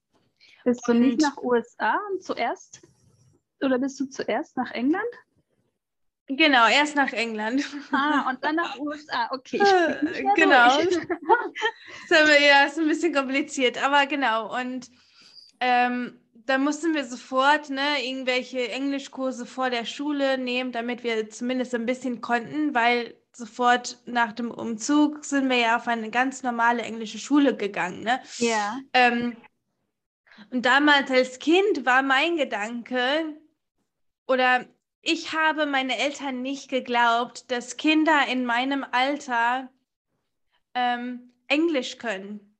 Bist 0.63 0.81
du 0.87 0.91
und, 0.91 0.99
nicht 0.99 1.21
nach 1.21 1.37
USA 1.37 1.97
zuerst? 2.21 2.81
Oder 3.61 3.79
bist 3.79 3.99
du 3.99 4.05
zuerst 4.05 4.57
nach 4.57 4.71
England? 4.71 5.03
Genau, 6.27 6.67
erst 6.67 6.95
nach 6.95 7.13
England. 7.13 7.63
Ah, 7.91 8.29
und 8.29 8.43
dann 8.43 8.55
nach 8.55 8.77
USA, 8.77 9.29
okay. 9.31 9.59
genau. 10.35 10.77
das 12.09 12.29
ja, 12.41 12.65
ist 12.65 12.77
ein 12.77 12.87
bisschen 12.87 13.13
kompliziert, 13.13 13.81
aber 13.81 14.05
genau. 14.07 14.53
Und 14.59 14.89
ähm, 15.59 16.19
da 16.45 16.57
mussten 16.57 16.93
wir 16.93 17.05
sofort 17.05 17.69
ne, 17.69 18.05
irgendwelche 18.05 18.71
Englischkurse 18.71 19.45
vor 19.45 19.69
der 19.69 19.85
Schule 19.85 20.37
nehmen, 20.37 20.71
damit 20.71 21.03
wir 21.03 21.29
zumindest 21.29 21.75
ein 21.75 21.85
bisschen 21.85 22.21
konnten, 22.21 22.73
weil 22.73 23.15
sofort 23.33 23.99
nach 24.05 24.31
dem 24.31 24.49
Umzug 24.49 25.25
sind 25.25 25.49
wir 25.49 25.57
ja 25.57 25.75
auf 25.75 25.87
eine 25.87 26.09
ganz 26.09 26.43
normale 26.43 26.81
englische 26.81 27.19
Schule 27.19 27.55
gegangen. 27.55 28.01
Ne? 28.01 28.21
Ja. 28.37 28.79
Ähm, 28.93 29.35
und 30.51 30.65
damals 30.65 31.11
als 31.11 31.39
Kind 31.39 31.85
war 31.85 32.01
mein 32.01 32.37
Gedanke, 32.37 33.37
oder 34.27 34.65
ich 35.01 35.33
habe 35.33 35.65
meine 35.65 35.97
Eltern 35.97 36.41
nicht 36.41 36.69
geglaubt, 36.69 37.49
dass 37.51 37.77
Kinder 37.77 38.27
in 38.29 38.45
meinem 38.45 38.85
Alter 38.91 39.69
ähm, 40.73 41.33
Englisch 41.47 41.97
können. 41.97 42.55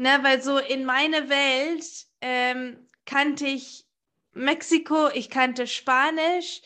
Ne, 0.00 0.18
weil 0.22 0.40
so 0.40 0.58
in 0.58 0.84
meine 0.84 1.28
Welt 1.28 2.07
ähm, 2.20 2.86
kannte 3.06 3.46
ich 3.46 3.84
Mexiko, 4.32 5.08
ich 5.08 5.30
kannte 5.30 5.66
Spanisch. 5.66 6.62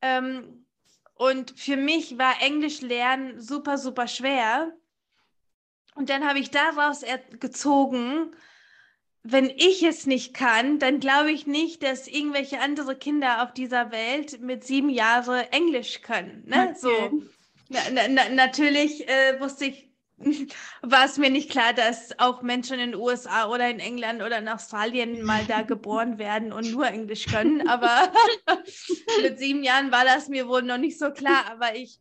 Ähm, 0.00 0.66
und 1.14 1.58
für 1.58 1.76
mich 1.76 2.18
war 2.18 2.40
Englisch 2.40 2.80
lernen 2.80 3.40
super, 3.40 3.78
super 3.78 4.08
schwer. 4.08 4.72
Und 5.94 6.08
dann 6.08 6.26
habe 6.26 6.38
ich 6.38 6.50
daraus 6.50 7.04
gezogen, 7.38 8.34
wenn 9.22 9.50
ich 9.50 9.84
es 9.84 10.06
nicht 10.06 10.34
kann, 10.34 10.78
dann 10.78 10.98
glaube 10.98 11.30
ich 11.30 11.46
nicht, 11.46 11.82
dass 11.82 12.08
irgendwelche 12.08 12.60
andere 12.60 12.96
Kinder 12.96 13.42
auf 13.44 13.52
dieser 13.52 13.92
Welt 13.92 14.40
mit 14.40 14.64
sieben 14.64 14.88
Jahren 14.88 15.46
Englisch 15.52 16.02
können. 16.02 16.42
Ne? 16.46 16.74
Okay. 16.74 16.78
So, 16.80 17.22
na, 17.68 18.08
na, 18.08 18.28
natürlich 18.30 19.08
äh, 19.08 19.38
wusste 19.40 19.66
ich, 19.66 19.91
war 20.82 21.04
es 21.04 21.18
mir 21.18 21.30
nicht 21.30 21.50
klar, 21.50 21.72
dass 21.72 22.18
auch 22.18 22.42
Menschen 22.42 22.78
in 22.78 22.92
den 22.92 23.00
USA 23.00 23.48
oder 23.48 23.68
in 23.68 23.80
England 23.80 24.22
oder 24.22 24.38
in 24.38 24.48
Australien 24.48 25.22
mal 25.22 25.44
da 25.46 25.62
geboren 25.62 26.18
werden 26.18 26.52
und 26.52 26.70
nur 26.70 26.86
Englisch 26.86 27.26
können. 27.26 27.66
Aber 27.68 28.12
mit 29.22 29.38
sieben 29.38 29.62
Jahren 29.62 29.90
war 29.92 30.04
das 30.04 30.28
mir 30.28 30.48
wohl 30.48 30.62
noch 30.62 30.78
nicht 30.78 30.98
so 30.98 31.10
klar. 31.10 31.44
Aber 31.50 31.74
ich 31.74 31.98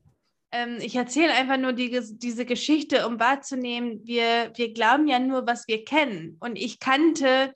ähm, 0.51 0.79
ich 0.81 0.95
erzähle 0.95 1.33
einfach 1.33 1.57
nur 1.57 1.73
die, 1.73 1.99
diese 2.17 2.45
Geschichte, 2.45 3.07
um 3.07 3.19
wahrzunehmen, 3.19 4.01
wir, 4.03 4.51
wir 4.55 4.73
glauben 4.73 5.07
ja 5.07 5.19
nur, 5.19 5.47
was 5.47 5.67
wir 5.67 5.85
kennen. 5.85 6.37
Und 6.39 6.57
ich 6.57 6.79
kannte 6.79 7.53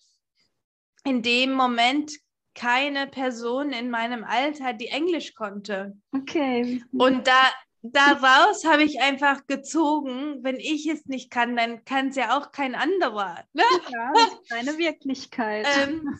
in 1.03 1.21
dem 1.21 1.51
Moment 1.51 2.13
keine 2.55 3.07
Person 3.07 3.71
in 3.71 3.89
meinem 3.89 4.23
Alter, 4.23 4.73
die 4.73 4.87
Englisch 4.87 5.33
konnte. 5.33 5.97
Okay. 6.13 6.81
Und 6.93 7.27
da, 7.27 7.51
daraus 7.93 8.65
habe 8.65 8.83
ich 8.83 9.01
einfach 9.01 9.47
gezogen, 9.47 10.43
wenn 10.43 10.57
ich 10.57 10.87
es 10.87 11.05
nicht 11.05 11.31
kann, 11.31 11.55
dann 11.55 11.83
kann 11.85 12.09
es 12.09 12.15
ja 12.15 12.37
auch 12.37 12.51
kein 12.51 12.75
anderer. 12.75 13.43
Ne? 13.53 13.63
Ja, 13.91 14.11
das 14.13 14.33
ist 14.33 14.51
deine 14.51 14.77
Wirklichkeit. 14.77 15.67
Ähm, 15.77 16.19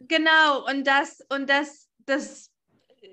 genau, 0.00 0.66
und 0.68 0.86
das, 0.86 1.24
und 1.28 1.48
das, 1.48 1.88
das 2.06 2.50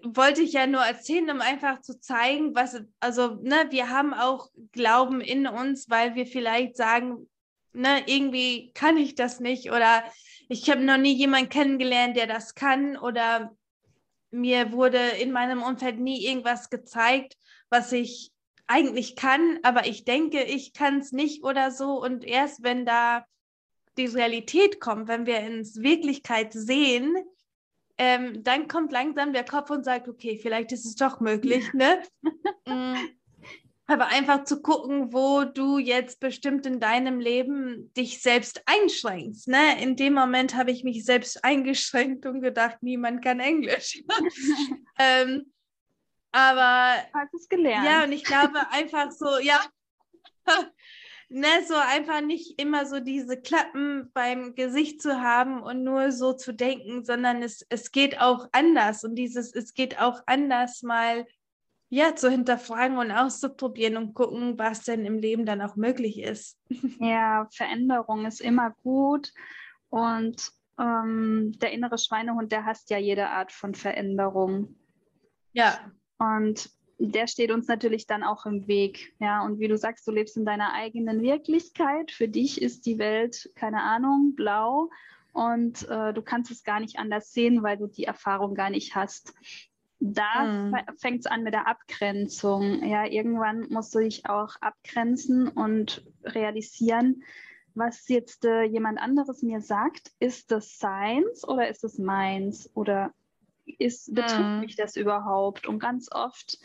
wollte 0.04 0.42
ich 0.42 0.54
ja 0.54 0.68
nur 0.68 0.82
erzählen, 0.82 1.30
um 1.30 1.42
einfach 1.42 1.82
zu 1.82 2.00
zeigen, 2.00 2.56
was, 2.56 2.82
also, 3.00 3.36
ne, 3.42 3.68
wir 3.70 3.90
haben 3.90 4.14
auch 4.14 4.50
Glauben 4.72 5.22
in 5.22 5.48
uns, 5.48 5.90
weil 5.90 6.16
wir 6.16 6.28
vielleicht 6.28 6.76
sagen, 6.76 7.30
ne, 7.74 8.04
irgendwie 8.06 8.72
kann 8.74 8.98
ich 8.98 9.16
das 9.16 9.40
nicht 9.40 9.72
oder 9.72 10.04
ich 10.50 10.70
habe 10.70 10.84
noch 10.84 10.98
nie 10.98 11.14
jemanden 11.14 11.50
kennengelernt, 11.50 12.18
der 12.18 12.28
das 12.28 12.56
kann 12.56 12.98
oder 12.98 13.56
mir 14.32 14.72
wurde 14.72 14.98
in 14.98 15.32
meinem 15.32 15.62
Umfeld 15.62 16.00
nie 16.00 16.26
irgendwas 16.26 16.70
gezeigt, 16.70 17.38
was 17.74 17.92
ich 17.92 18.32
eigentlich 18.68 19.16
kann, 19.16 19.60
aber 19.64 19.88
ich 19.88 20.06
denke, 20.06 20.44
ich 20.44 20.74
kann 20.74 21.00
es 21.00 21.12
nicht 21.12 21.44
oder 21.44 21.72
so. 21.72 22.02
Und 22.02 22.24
erst 22.24 22.64
wenn 22.64 22.86
da 22.86 23.26
die 23.98 24.06
Realität 24.06 24.80
kommt, 24.80 25.08
wenn 25.08 25.26
wir 25.26 25.40
ins 25.40 25.82
Wirklichkeit 25.82 26.54
sehen, 26.54 27.16
ähm, 27.98 28.44
dann 28.44 28.68
kommt 28.68 28.92
langsam 28.92 29.34
der 29.34 29.44
Kopf 29.44 29.70
und 29.72 29.84
sagt, 29.84 30.08
okay, 30.08 30.40
vielleicht 30.42 30.72
ist 30.72 30.86
es 30.86 30.96
doch 30.96 31.20
möglich, 31.20 31.74
ne? 31.74 32.02
Mm. 32.66 32.96
Aber 33.88 34.08
einfach 34.08 34.46
zu 34.46 34.62
gucken, 34.62 35.12
wo 35.12 35.44
du 35.44 35.78
jetzt 35.78 36.22
bestimmt 36.22 36.66
in 36.66 36.80
deinem 36.80 37.20
Leben 37.20 37.92
dich 37.98 38.22
selbst 38.22 38.64
einschränkst. 38.66 39.50
Ne? 39.50 39.82
In 39.82 39.98
dem 39.98 40.14
Moment 40.14 40.56
habe 40.56 40.72
ich 40.72 40.86
mich 40.86 41.04
selbst 41.04 41.44
eingeschränkt 41.44 42.26
und 42.26 42.40
gedacht, 42.42 42.78
niemand 42.82 43.22
kann 43.22 43.42
Englisch. 43.42 44.02
ähm, 44.98 45.52
aber 46.34 46.96
hast 47.14 47.34
es 47.34 47.48
gelernt. 47.48 47.86
Ja, 47.86 48.04
und 48.04 48.12
ich 48.12 48.26
glaube 48.26 48.60
einfach 48.72 49.12
so, 49.12 49.38
ja, 49.40 49.62
ne, 51.30 51.48
so 51.66 51.76
einfach 51.76 52.22
nicht 52.22 52.60
immer 52.60 52.86
so 52.86 53.00
diese 53.00 53.40
Klappen 53.40 54.12
beim 54.14 54.56
Gesicht 54.56 55.02
zu 55.02 55.22
haben 55.22 55.62
und 55.62 55.84
nur 55.84 56.12
so 56.12 56.34
zu 56.34 56.54
denken, 56.54 57.06
sondern 57.06 57.42
es, 57.42 57.66
es 57.70 57.92
geht 57.92 58.20
auch 58.20 58.50
anders 58.52 59.04
und 59.04 59.16
dieses, 59.16 59.54
es 59.54 59.74
geht 59.74 60.02
auch 60.02 60.22
anders 60.26 60.82
mal 60.82 61.26
ja, 61.90 62.16
zu 62.16 62.32
hinterfragen 62.32 62.98
und 62.98 63.12
auszuprobieren 63.12 63.98
und 63.98 64.16
gucken, 64.16 64.58
was 64.58 64.82
denn 64.82 65.06
im 65.06 65.20
Leben 65.20 65.46
dann 65.46 65.62
auch 65.62 65.76
möglich 65.76 66.20
ist. 66.20 66.60
Ja, 67.00 67.48
Veränderung 67.54 68.26
ist 68.26 68.42
immer 68.42 68.76
gut 68.82 69.32
und 69.90 70.52
ähm, 70.80 71.52
der 71.62 71.72
innere 71.72 72.00
Schweinehund, 72.00 72.52
der 72.52 72.66
hasst 72.66 72.90
ja 72.90 72.98
jede 72.98 73.30
Art 73.30 73.52
von 73.52 73.76
Veränderung. 73.76 74.76
Ja. 75.52 75.92
Und 76.24 76.70
der 77.00 77.28
steht 77.28 77.52
uns 77.52 77.68
natürlich 77.68 78.08
dann 78.08 78.24
auch 78.24 78.46
im 78.46 78.68
Weg. 78.68 79.14
Ja, 79.20 79.44
und 79.44 79.60
wie 79.60 79.68
du 79.68 79.78
sagst, 79.78 80.08
du 80.08 80.12
lebst 80.12 80.38
in 80.38 80.46
deiner 80.46 80.74
eigenen 80.74 81.22
Wirklichkeit. 81.22 82.12
Für 82.12 82.28
dich 82.28 82.62
ist 82.62 82.86
die 82.86 82.98
Welt, 82.98 83.52
keine 83.56 83.82
Ahnung, 83.82 84.34
blau 84.36 84.90
und 85.34 85.88
äh, 85.90 86.14
du 86.14 86.22
kannst 86.22 86.52
es 86.52 86.64
gar 86.64 86.80
nicht 86.80 87.00
anders 87.00 87.34
sehen, 87.34 87.64
weil 87.64 87.78
du 87.78 87.88
die 87.88 88.06
Erfahrung 88.06 88.56
gar 88.56 88.70
nicht 88.70 88.96
hast. 88.96 89.34
Da 90.00 90.46
mhm. 90.46 90.76
fängt 90.98 91.22
es 91.22 91.26
an 91.26 91.44
mit 91.44 91.54
der 91.54 91.68
Abgrenzung. 91.68 92.84
Ja, 92.84 93.06
irgendwann 93.06 93.68
musst 93.70 93.96
du 93.96 94.00
dich 94.00 94.30
auch 94.30 94.56
abgrenzen 94.62 95.48
und 95.48 96.06
realisieren, 96.24 97.24
was 97.74 98.08
jetzt 98.08 98.46
äh, 98.46 98.64
jemand 98.64 99.00
anderes 99.00 99.42
mir 99.42 99.62
sagt, 99.62 100.12
ist 100.20 100.52
das 100.52 100.78
seins 100.78 101.48
oder 101.48 101.70
ist 101.70 101.84
es 101.84 101.98
meins? 101.98 102.70
Oder 102.76 103.12
ist, 103.66 104.14
betrifft 104.14 104.40
mhm. 104.40 104.60
mich 104.62 104.76
das 104.76 104.96
überhaupt? 104.96 105.68
Und 105.68 105.80
ganz 105.80 106.10
oft 106.12 106.58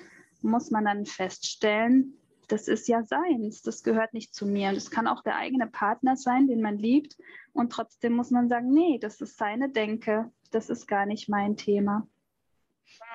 muss 0.42 0.70
man 0.70 0.84
dann 0.84 1.06
feststellen, 1.06 2.14
das 2.48 2.66
ist 2.66 2.88
ja 2.88 3.02
seins, 3.04 3.62
das 3.62 3.82
gehört 3.82 4.14
nicht 4.14 4.34
zu 4.34 4.46
mir. 4.46 4.70
Und 4.70 4.76
es 4.76 4.90
kann 4.90 5.06
auch 5.06 5.22
der 5.22 5.36
eigene 5.36 5.66
Partner 5.66 6.16
sein, 6.16 6.46
den 6.46 6.62
man 6.62 6.78
liebt. 6.78 7.16
Und 7.52 7.72
trotzdem 7.72 8.14
muss 8.14 8.30
man 8.30 8.48
sagen, 8.48 8.72
nee, 8.72 8.98
das 8.98 9.20
ist 9.20 9.36
seine 9.36 9.68
Denke, 9.68 10.32
das 10.50 10.70
ist 10.70 10.86
gar 10.86 11.04
nicht 11.04 11.28
mein 11.28 11.56
Thema. 11.56 12.06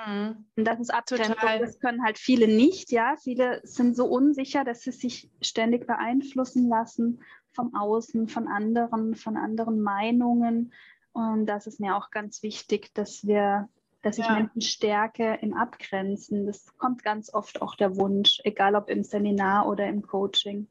Mhm. 0.05 0.45
Und 0.55 0.65
das 0.65 0.79
ist 0.79 0.93
Abgrenzung, 0.93 1.35
das 1.59 1.79
können 1.79 2.03
halt 2.03 2.19
viele 2.19 2.47
nicht, 2.47 2.91
ja. 2.91 3.15
Viele 3.17 3.61
sind 3.63 3.95
so 3.95 4.05
unsicher, 4.05 4.63
dass 4.63 4.81
sie 4.81 4.91
sich 4.91 5.31
ständig 5.41 5.87
beeinflussen 5.87 6.69
lassen 6.69 7.21
vom 7.51 7.75
Außen, 7.75 8.27
von 8.27 8.47
anderen, 8.47 9.15
von 9.15 9.35
anderen 9.37 9.81
Meinungen. 9.81 10.73
Und 11.13 11.45
das 11.45 11.67
ist 11.67 11.79
mir 11.79 11.95
auch 11.95 12.09
ganz 12.11 12.43
wichtig, 12.43 12.93
dass 12.93 13.25
wir 13.25 13.69
dass 14.03 14.17
ich 14.17 14.25
ja. 14.25 14.33
Menschen 14.33 14.61
stärke 14.61 15.39
im 15.41 15.53
Abgrenzen. 15.53 16.45
Das 16.45 16.77
kommt 16.77 17.03
ganz 17.03 17.33
oft 17.33 17.61
auch 17.61 17.75
der 17.75 17.95
Wunsch, 17.95 18.41
egal 18.43 18.75
ob 18.75 18.89
im 18.89 19.03
Seminar 19.03 19.67
oder 19.67 19.87
im 19.87 20.01
Coaching. 20.01 20.67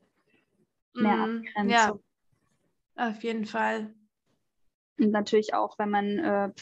Mehr 0.92 1.16
mm, 1.16 1.38
Abgrenzung. 1.38 1.68
Ja, 1.70 3.08
auf 3.08 3.22
jeden 3.22 3.46
Fall. 3.46 3.94
Und 4.98 5.12
natürlich 5.12 5.54
auch, 5.54 5.78
wenn 5.78 5.88
man 5.88 6.18
äh, 6.18 6.52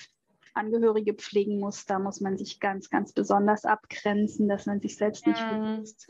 Angehörige 0.55 1.15
pflegen 1.15 1.59
muss, 1.59 1.87
da 1.87 1.99
muss 1.99 2.21
man 2.21 2.39
sich 2.39 2.61
ganz, 2.61 2.89
ganz 2.89 3.13
besonders 3.13 3.65
abgrenzen, 3.65 4.49
dass 4.49 4.67
man 4.67 4.81
sich 4.81 4.97
selbst 4.97 5.27
nicht 5.27 5.41
mm. 5.41 5.49
vergisst. 5.49 6.09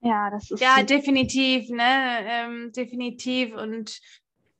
Ja, 0.00 0.30
das 0.30 0.50
ist. 0.50 0.60
Ja, 0.60 0.82
definitiv, 0.82 1.70
ne? 1.70 2.18
Ähm, 2.26 2.72
definitiv. 2.72 3.54
Und 3.54 4.00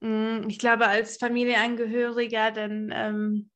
ich 0.01 0.59
glaube, 0.59 0.86
als 0.86 1.16
Familienangehöriger, 1.16 2.53
dann 2.53 2.92
ähm, 2.94 3.51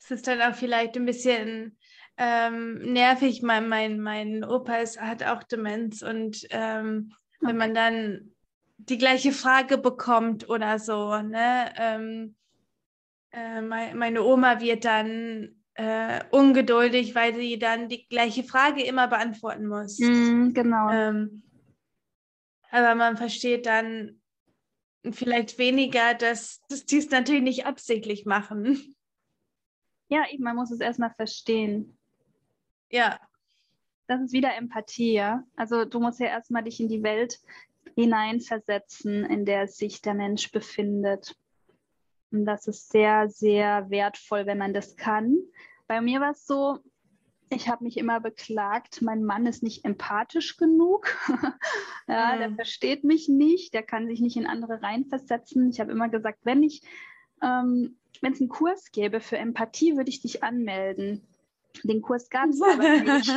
es 0.00 0.10
ist 0.10 0.26
dann 0.26 0.42
auch 0.42 0.54
vielleicht 0.54 0.96
ein 0.96 1.06
bisschen 1.06 1.78
ähm, 2.16 2.78
nervig. 2.92 3.42
Mein, 3.42 3.68
mein, 3.68 4.00
mein 4.00 4.44
Opa 4.44 4.76
ist, 4.76 5.00
hat 5.00 5.22
auch 5.22 5.42
Demenz 5.44 6.02
und 6.02 6.46
ähm, 6.50 7.12
okay. 7.38 7.48
wenn 7.48 7.56
man 7.56 7.74
dann 7.74 8.30
die 8.76 8.98
gleiche 8.98 9.32
Frage 9.32 9.78
bekommt 9.78 10.48
oder 10.48 10.78
so, 10.78 11.16
ne? 11.22 11.72
Ähm, 11.78 12.34
äh, 13.30 13.62
mein, 13.62 13.96
meine 13.96 14.22
Oma 14.22 14.60
wird 14.60 14.84
dann 14.84 15.56
äh, 15.74 16.20
ungeduldig, 16.30 17.14
weil 17.14 17.34
sie 17.34 17.58
dann 17.58 17.88
die 17.88 18.06
gleiche 18.06 18.44
Frage 18.44 18.84
immer 18.84 19.08
beantworten 19.08 19.66
muss. 19.66 19.98
Mm, 19.98 20.52
genau. 20.52 20.90
Ähm, 20.90 21.42
aber 22.70 22.94
man 22.94 23.16
versteht 23.16 23.66
dann 23.66 24.20
vielleicht 25.10 25.58
weniger, 25.58 26.14
dass, 26.14 26.62
dass 26.68 26.86
die 26.86 26.98
es 26.98 27.10
natürlich 27.10 27.42
nicht 27.42 27.66
absichtlich 27.66 28.24
machen. 28.24 28.96
Ja, 30.08 30.24
eben, 30.30 30.44
man 30.44 30.56
muss 30.56 30.70
es 30.70 30.80
erstmal 30.80 31.10
verstehen. 31.10 31.98
Ja. 32.90 33.18
Das 34.06 34.20
ist 34.20 34.32
wieder 34.32 34.54
Empathie, 34.54 35.14
ja. 35.14 35.44
Also 35.56 35.86
du 35.86 35.98
musst 35.98 36.20
ja 36.20 36.26
erstmal 36.26 36.62
dich 36.62 36.78
in 36.78 36.88
die 36.88 37.02
Welt 37.02 37.40
hineinversetzen, 37.94 39.24
in 39.24 39.46
der 39.46 39.66
sich 39.66 40.02
der 40.02 40.14
Mensch 40.14 40.52
befindet. 40.52 41.34
Und 42.30 42.44
das 42.44 42.66
ist 42.66 42.90
sehr, 42.90 43.30
sehr 43.30 43.88
wertvoll, 43.90 44.44
wenn 44.44 44.58
man 44.58 44.74
das 44.74 44.96
kann. 44.96 45.38
Bei 45.86 46.00
mir 46.00 46.20
war 46.20 46.32
es 46.32 46.46
so, 46.46 46.80
ich 47.50 47.68
habe 47.68 47.84
mich 47.84 47.96
immer 47.96 48.20
beklagt, 48.20 49.02
mein 49.02 49.24
Mann 49.24 49.46
ist 49.46 49.62
nicht 49.62 49.84
empathisch 49.84 50.56
genug. 50.56 51.16
ja, 52.08 52.34
mhm. 52.34 52.38
Der 52.38 52.54
versteht 52.54 53.04
mich 53.04 53.28
nicht, 53.28 53.74
der 53.74 53.82
kann 53.82 54.08
sich 54.08 54.20
nicht 54.20 54.36
in 54.36 54.46
andere 54.46 54.82
reinversetzen. 54.82 55.70
Ich 55.70 55.80
habe 55.80 55.92
immer 55.92 56.08
gesagt, 56.08 56.40
wenn 56.44 56.62
ich 56.62 56.82
ähm, 57.42 57.96
wenn 58.20 58.32
es 58.32 58.40
einen 58.40 58.48
Kurs 58.48 58.90
gäbe 58.90 59.20
für 59.20 59.36
Empathie, 59.36 59.96
würde 59.96 60.10
ich 60.10 60.22
dich 60.22 60.42
anmelden. 60.42 61.26
Den 61.82 62.02
Kurs 62.02 62.30
gab 62.30 62.48
es 62.48 62.62
aber 62.62 63.00
nicht. 63.00 63.32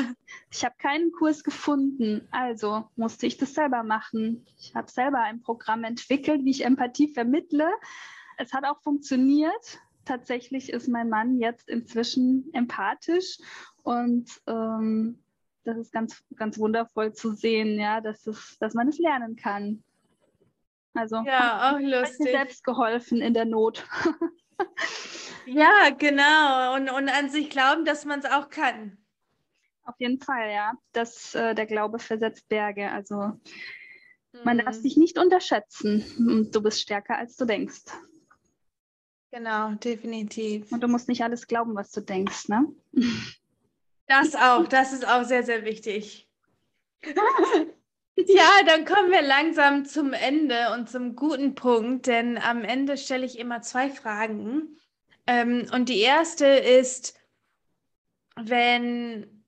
Ich 0.51 0.63
habe 0.63 0.75
keinen 0.77 1.11
Kurs 1.11 1.43
gefunden, 1.43 2.27
also 2.31 2.85
musste 2.95 3.25
ich 3.25 3.37
das 3.37 3.53
selber 3.53 3.83
machen. 3.83 4.45
Ich 4.59 4.75
habe 4.75 4.89
selber 4.89 5.19
ein 5.19 5.41
Programm 5.41 5.83
entwickelt, 5.83 6.45
wie 6.45 6.51
ich 6.51 6.63
Empathie 6.63 7.09
vermittle. 7.13 7.69
Es 8.37 8.53
hat 8.53 8.65
auch 8.65 8.81
funktioniert. 8.81 9.81
Tatsächlich 10.07 10.71
ist 10.71 10.87
mein 10.87 11.09
Mann 11.09 11.37
jetzt 11.37 11.67
inzwischen 11.67 12.49
empathisch 12.53 13.39
und 13.83 14.29
ähm, 14.47 15.19
das 15.65 15.77
ist 15.77 15.91
ganz, 15.91 16.23
ganz 16.37 16.57
wundervoll 16.57 17.11
zu 17.11 17.33
sehen, 17.33 17.77
ja, 17.77 17.99
dass, 17.99 18.25
es, 18.25 18.57
dass 18.59 18.73
man 18.73 18.87
es 18.87 18.99
lernen 18.99 19.35
kann. 19.35 19.83
Also 20.93 21.17
ja, 21.25 21.73
auch 21.73 21.79
lustig. 21.79 22.19
mir 22.19 22.31
selbst 22.31 22.63
geholfen 22.63 23.21
in 23.21 23.33
der 23.33 23.43
Not. 23.43 23.85
ja, 25.45 25.89
genau. 25.97 26.75
Und, 26.75 26.89
und 26.89 27.09
an 27.09 27.29
sich 27.29 27.49
glauben, 27.49 27.83
dass 27.83 28.05
man 28.05 28.19
es 28.19 28.25
auch 28.25 28.49
kann. 28.49 28.97
Auf 29.83 29.95
jeden 29.99 30.21
Fall, 30.21 30.51
ja. 30.51 30.71
Das, 30.93 31.35
äh, 31.35 31.53
der 31.53 31.65
Glaube 31.65 31.99
versetzt 31.99 32.47
Berge. 32.47 32.89
Also 32.91 33.33
man 34.45 34.59
darf 34.59 34.77
mhm. 34.77 34.81
sich 34.81 34.95
nicht 34.95 35.17
unterschätzen. 35.17 36.49
Du 36.53 36.61
bist 36.61 36.79
stärker, 36.79 37.17
als 37.17 37.35
du 37.35 37.43
denkst. 37.43 37.83
Genau, 39.31 39.71
definitiv. 39.73 40.71
Und 40.71 40.81
du 40.81 40.87
musst 40.87 41.07
nicht 41.09 41.23
alles 41.23 41.47
glauben, 41.47 41.75
was 41.75 41.91
du 41.91 42.01
denkst, 42.01 42.47
ne? 42.47 42.65
Das 44.07 44.35
auch, 44.35 44.67
das 44.67 44.93
ist 44.93 45.05
auch 45.07 45.23
sehr, 45.23 45.43
sehr 45.43 45.65
wichtig. 45.65 46.29
Ja, 48.25 48.49
dann 48.65 48.83
kommen 48.83 49.11
wir 49.11 49.21
langsam 49.21 49.85
zum 49.85 50.11
Ende 50.11 50.71
und 50.73 50.89
zum 50.89 51.15
guten 51.15 51.53
Punkt, 51.53 52.07
denn 52.07 52.39
am 52.39 52.63
Ende 52.63 52.97
stelle 52.97 53.27
ich 53.27 53.37
immer 53.37 53.61
zwei 53.61 53.91
Fragen. 53.91 54.75
Ähm, 55.27 55.67
und 55.71 55.87
die 55.89 55.99
erste 55.99 56.47
ist, 56.47 57.13
wenn 58.35 59.43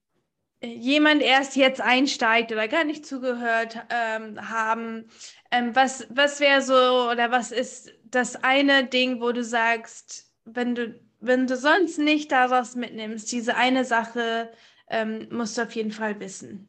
jemand 0.61 1.21
erst 1.21 1.55
jetzt 1.55 1.81
einsteigt 1.81 2.51
oder 2.51 2.67
gar 2.67 2.83
nicht 2.83 3.05
zugehört 3.05 3.79
ähm, 3.89 4.49
haben, 4.49 5.09
ähm, 5.51 5.75
was, 5.75 6.05
was 6.09 6.39
wäre 6.39 6.61
so 6.61 7.09
oder 7.09 7.31
was 7.31 7.51
ist 7.51 7.91
das 8.11 8.35
eine 8.35 8.85
Ding, 8.85 9.21
wo 9.21 9.31
du 9.31 9.43
sagst, 9.43 10.33
wenn 10.45 10.75
du, 10.75 10.99
wenn 11.19 11.47
du 11.47 11.55
sonst 11.55 11.97
nicht 11.97 12.31
daraus 12.31 12.75
mitnimmst, 12.75 13.31
diese 13.31 13.55
eine 13.55 13.85
Sache 13.85 14.51
ähm, 14.87 15.27
musst 15.31 15.57
du 15.57 15.63
auf 15.63 15.71
jeden 15.73 15.91
Fall 15.91 16.19
wissen? 16.19 16.67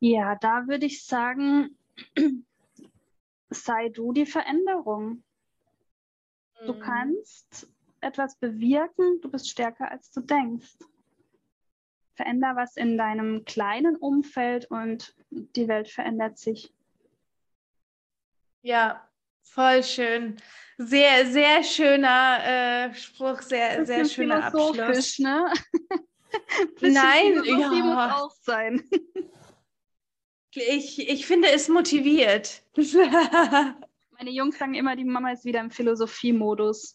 Ja, 0.00 0.36
da 0.36 0.66
würde 0.66 0.86
ich 0.86 1.04
sagen, 1.04 1.76
sei 3.50 3.88
du 3.90 4.12
die 4.12 4.26
Veränderung. 4.26 5.22
Du 6.66 6.74
mhm. 6.74 6.80
kannst 6.80 7.68
etwas 8.00 8.36
bewirken, 8.36 9.20
du 9.20 9.30
bist 9.30 9.48
stärker, 9.48 9.90
als 9.90 10.10
du 10.10 10.20
denkst. 10.20 10.78
Veränder 12.14 12.54
was 12.56 12.76
in 12.76 12.98
deinem 12.98 13.44
kleinen 13.44 13.96
Umfeld 13.96 14.70
und 14.70 15.14
die 15.30 15.68
Welt 15.68 15.88
verändert 15.88 16.38
sich. 16.38 16.72
Ja, 18.62 19.08
voll 19.42 19.82
schön. 19.82 20.36
Sehr, 20.76 21.26
sehr 21.26 21.62
schöner 21.62 22.90
äh, 22.90 22.94
Spruch, 22.94 23.42
sehr, 23.42 23.84
sehr 23.84 24.04
schöner 24.04 24.44
Abschluss. 24.44 25.18
Ne? 25.18 25.52
Nein, 26.80 27.42
ja. 27.44 27.68
muss 27.68 28.12
auch 28.12 28.34
sein. 28.42 28.82
Ich, 30.52 31.08
ich 31.08 31.26
finde 31.26 31.48
es 31.50 31.68
motiviert. 31.68 32.62
Meine 32.76 34.30
Jungs 34.30 34.58
sagen 34.58 34.74
immer, 34.74 34.96
die 34.96 35.04
Mama 35.04 35.32
ist 35.32 35.44
wieder 35.44 35.60
im 35.60 35.70
Philosophiemodus. 35.70 36.94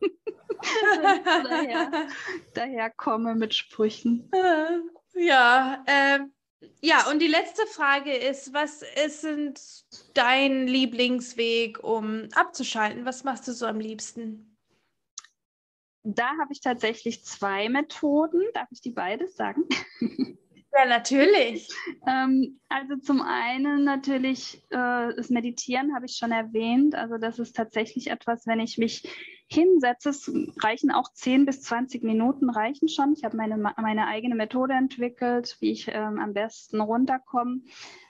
daher, 1.44 2.08
daher 2.54 2.90
komme 2.90 3.34
mit 3.34 3.54
Sprüchen. 3.54 4.30
Ja, 5.14 5.84
äh, 5.86 6.20
ja, 6.80 7.10
und 7.10 7.20
die 7.20 7.28
letzte 7.28 7.66
Frage 7.66 8.12
ist, 8.12 8.52
was 8.52 8.82
ist 9.04 9.86
dein 10.14 10.66
Lieblingsweg, 10.66 11.82
um 11.82 12.28
abzuschalten? 12.34 13.04
Was 13.04 13.24
machst 13.24 13.46
du 13.48 13.52
so 13.52 13.66
am 13.66 13.80
liebsten? 13.80 14.56
Da 16.04 16.30
habe 16.40 16.52
ich 16.52 16.60
tatsächlich 16.60 17.24
zwei 17.24 17.68
Methoden. 17.68 18.42
Darf 18.54 18.68
ich 18.70 18.80
die 18.80 18.90
beides 18.90 19.36
sagen? 19.36 19.64
Ja, 20.74 20.86
natürlich. 20.86 21.68
ähm, 22.06 22.58
also 22.70 22.96
zum 22.96 23.20
einen 23.20 23.84
natürlich 23.84 24.64
äh, 24.70 25.14
das 25.14 25.28
Meditieren 25.28 25.94
habe 25.94 26.06
ich 26.06 26.16
schon 26.16 26.32
erwähnt. 26.32 26.94
Also 26.94 27.18
das 27.18 27.38
ist 27.38 27.54
tatsächlich 27.54 28.08
etwas, 28.08 28.46
wenn 28.46 28.58
ich 28.58 28.78
mich 28.78 29.06
hinsetze, 29.52 30.10
es 30.10 30.30
reichen 30.58 30.90
auch 30.90 31.12
10 31.12 31.46
bis 31.46 31.62
20 31.62 32.02
Minuten 32.02 32.50
reichen 32.50 32.88
schon. 32.88 33.12
Ich 33.12 33.24
habe 33.24 33.36
meine, 33.36 33.56
meine 33.56 34.06
eigene 34.06 34.34
Methode 34.34 34.74
entwickelt, 34.74 35.56
wie 35.60 35.72
ich 35.72 35.88
ähm, 35.88 36.18
am 36.18 36.32
besten 36.32 36.80
runterkomme. 36.80 37.60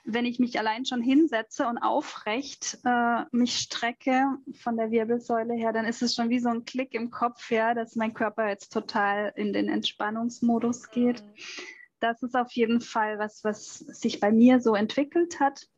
Wenn 0.05 0.25
ich 0.25 0.39
mich 0.39 0.59
allein 0.59 0.85
schon 0.85 1.01
hinsetze 1.01 1.67
und 1.67 1.77
aufrecht 1.77 2.79
äh, 2.83 3.23
mich 3.31 3.57
strecke 3.57 4.25
von 4.61 4.77
der 4.77 4.91
Wirbelsäule 4.91 5.53
her, 5.53 5.73
dann 5.73 5.85
ist 5.85 6.01
es 6.01 6.15
schon 6.15 6.29
wie 6.29 6.39
so 6.39 6.49
ein 6.49 6.65
Klick 6.65 6.93
im 6.93 7.11
Kopf, 7.11 7.51
ja, 7.51 7.73
dass 7.73 7.95
mein 7.95 8.13
Körper 8.13 8.47
jetzt 8.49 8.73
total 8.73 9.33
in 9.35 9.53
den 9.53 9.69
Entspannungsmodus 9.69 10.89
geht. 10.91 11.21
Mhm 11.21 11.33
das 12.03 12.21
ist 12.21 12.35
auf 12.35 12.51
jeden 12.51 12.81
Fall 12.81 13.17
was, 13.17 13.45
was 13.45 13.77
sich 13.77 14.19
bei 14.19 14.29
mir 14.29 14.59
so 14.59 14.75
entwickelt 14.75 15.39
hat. 15.39 15.69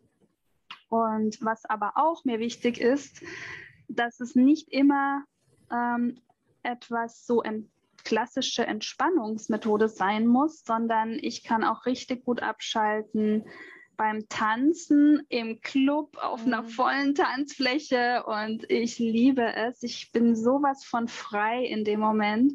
Und 0.89 1.37
was 1.41 1.65
aber 1.65 1.93
auch 1.95 2.25
mir 2.25 2.39
wichtig 2.39 2.79
ist, 2.79 3.21
dass 3.87 4.19
es 4.19 4.35
nicht 4.35 4.69
immer 4.69 5.23
ähm, 5.71 6.19
etwas 6.63 7.25
so 7.25 7.41
ein 7.41 7.69
klassische 8.03 8.65
Entspannungsmethode 8.65 9.89
sein 9.89 10.27
muss, 10.27 10.63
sondern 10.63 11.13
ich 11.13 11.43
kann 11.43 11.63
auch 11.63 11.85
richtig 11.85 12.23
gut 12.23 12.41
abschalten 12.41 13.45
beim 13.97 14.27
Tanzen 14.27 15.25
im 15.29 15.61
Club 15.61 16.17
auf 16.21 16.45
mhm. 16.45 16.53
einer 16.53 16.63
vollen 16.63 17.15
Tanzfläche 17.15 18.23
und 18.25 18.69
ich 18.69 18.99
liebe 18.99 19.55
es. 19.55 19.83
Ich 19.83 20.11
bin 20.11 20.35
sowas 20.35 20.83
von 20.83 21.07
frei 21.07 21.63
in 21.65 21.83
dem 21.83 21.99
Moment 21.99 22.53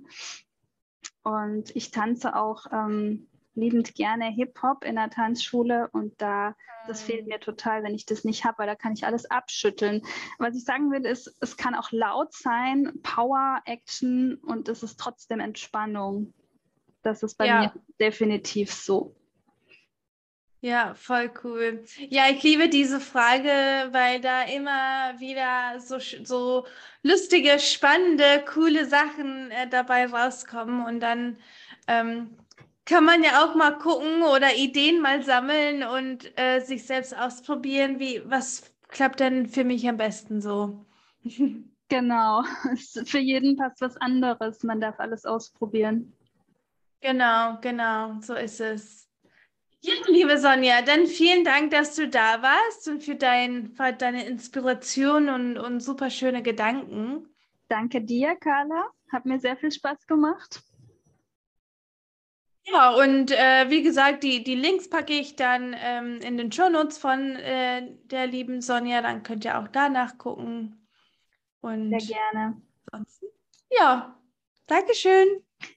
und 1.23 1.75
ich 1.75 1.91
tanze 1.91 2.37
auch 2.37 2.67
ähm, 2.73 3.27
liebend 3.55 3.95
gerne 3.95 4.27
Hip-Hop 4.27 4.85
in 4.85 4.97
der 4.97 5.11
Tanzschule 5.11 5.89
und 5.93 6.21
da, 6.21 6.55
das 6.87 7.03
fehlt 7.03 7.27
mir 7.27 7.41
total, 7.41 7.83
wenn 7.83 7.95
ich 7.95 8.07
das 8.07 8.25
nicht 8.25 8.45
habe, 8.45 8.59
weil 8.59 8.67
da 8.67 8.75
kann 8.75 8.93
ich 8.93 9.05
alles 9.05 9.31
abschütteln. 9.31 10.03
Was 10.39 10.57
ich 10.57 10.65
sagen 10.65 10.91
will, 10.91 11.05
ist, 11.05 11.35
es 11.41 11.57
kann 11.57 11.75
auch 11.75 11.91
laut 11.93 12.33
sein, 12.33 13.01
Power, 13.03 13.61
Action 13.65 14.37
und 14.37 14.69
es 14.69 14.83
ist 14.83 14.99
trotzdem 14.99 15.41
Entspannung. 15.41 16.33
Das 17.03 17.23
ist 17.23 17.37
bei 17.37 17.47
ja. 17.47 17.61
mir 17.61 17.73
definitiv 17.99 18.73
so. 18.73 19.15
Ja, 20.63 20.95
voll 20.95 21.31
cool. 21.43 21.85
Ja, 22.11 22.25
ich 22.29 22.43
liebe 22.43 22.69
diese 22.69 23.01
Frage, 23.01 23.49
weil 23.93 24.21
da 24.21 24.43
immer 24.43 25.19
wieder 25.19 25.81
so, 25.81 25.99
so 25.99 26.67
lustige, 27.03 27.59
spannende, 27.59 28.45
coole 28.47 28.85
Sachen 28.85 29.51
äh, 29.51 29.67
dabei 29.69 30.07
rauskommen 30.07 30.85
und 30.85 31.01
dann 31.01 31.39
ähm, 31.87 32.37
kann 32.85 33.05
man 33.05 33.23
ja 33.23 33.45
auch 33.45 33.55
mal 33.55 33.79
gucken 33.79 34.23
oder 34.23 34.57
Ideen 34.57 35.01
mal 35.01 35.23
sammeln 35.23 35.83
und 35.83 36.39
äh, 36.39 36.61
sich 36.61 36.87
selbst 36.87 37.17
ausprobieren, 37.17 38.01
wie 38.01 38.23
was 38.25 38.73
klappt 38.89 39.21
denn 39.21 39.47
für 39.47 39.65
mich 39.65 39.89
am 39.89 39.97
besten 39.97 40.41
so. 40.41 40.85
Genau, 41.93 42.45
für 43.05 43.19
jeden 43.19 43.57
passt 43.57 43.81
was 43.81 43.97
anderes. 43.97 44.63
Man 44.63 44.81
darf 44.81 45.01
alles 45.01 45.25
ausprobieren. 45.25 46.17
Genau, 47.01 47.59
genau, 47.61 48.21
so 48.21 48.35
ist 48.35 48.61
es. 48.61 49.09
Ja, 49.81 49.95
liebe 50.07 50.39
Sonja, 50.39 50.83
dann 50.83 51.07
vielen 51.07 51.45
Dank, 51.45 51.73
dass 51.73 51.97
du 51.97 52.07
da 52.07 52.43
warst 52.43 52.87
und 52.87 53.03
für, 53.03 53.17
dein, 53.17 53.73
für 53.73 53.93
deine 53.93 54.25
Inspiration 54.27 55.31
und, 55.31 55.59
und 55.59 55.81
super 55.81 56.11
schöne 56.11 56.45
Gedanken. 56.45 57.27
Danke 57.69 58.03
dir, 58.03 58.37
Carla. 58.37 58.85
Hat 59.11 59.25
mir 59.25 59.41
sehr 59.41 59.57
viel 59.57 59.73
Spaß 59.73 60.07
gemacht. 60.07 60.63
Ja, 62.67 62.91
und 62.95 63.31
äh, 63.33 63.71
wie 63.71 63.83
gesagt, 63.83 64.23
die, 64.23 64.45
die 64.45 64.55
Links 64.55 64.89
packe 64.89 65.13
ich 65.13 65.37
dann 65.37 65.75
ähm, 65.79 66.21
in 66.21 66.37
den 66.37 66.53
Shownotes 66.53 66.99
von 66.99 67.37
äh, 67.37 67.83
der 68.05 68.27
lieben 68.27 68.61
Sonja. 68.61 69.03
Dann 69.03 69.23
könnt 69.23 69.45
ihr 69.45 69.59
auch 69.59 69.69
da 69.69 69.89
nachgucken. 69.89 70.87
Und 71.61 71.99
Sehr 72.01 72.17
gerne. 72.17 72.61
Ansonsten, 72.93 73.27
ja, 73.71 74.17
Dankeschön. 74.67 75.27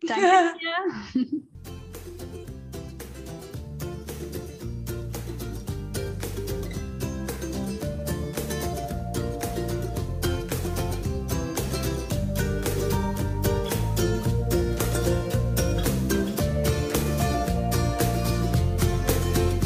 Danke 0.02 0.54
dir. 0.60 1.44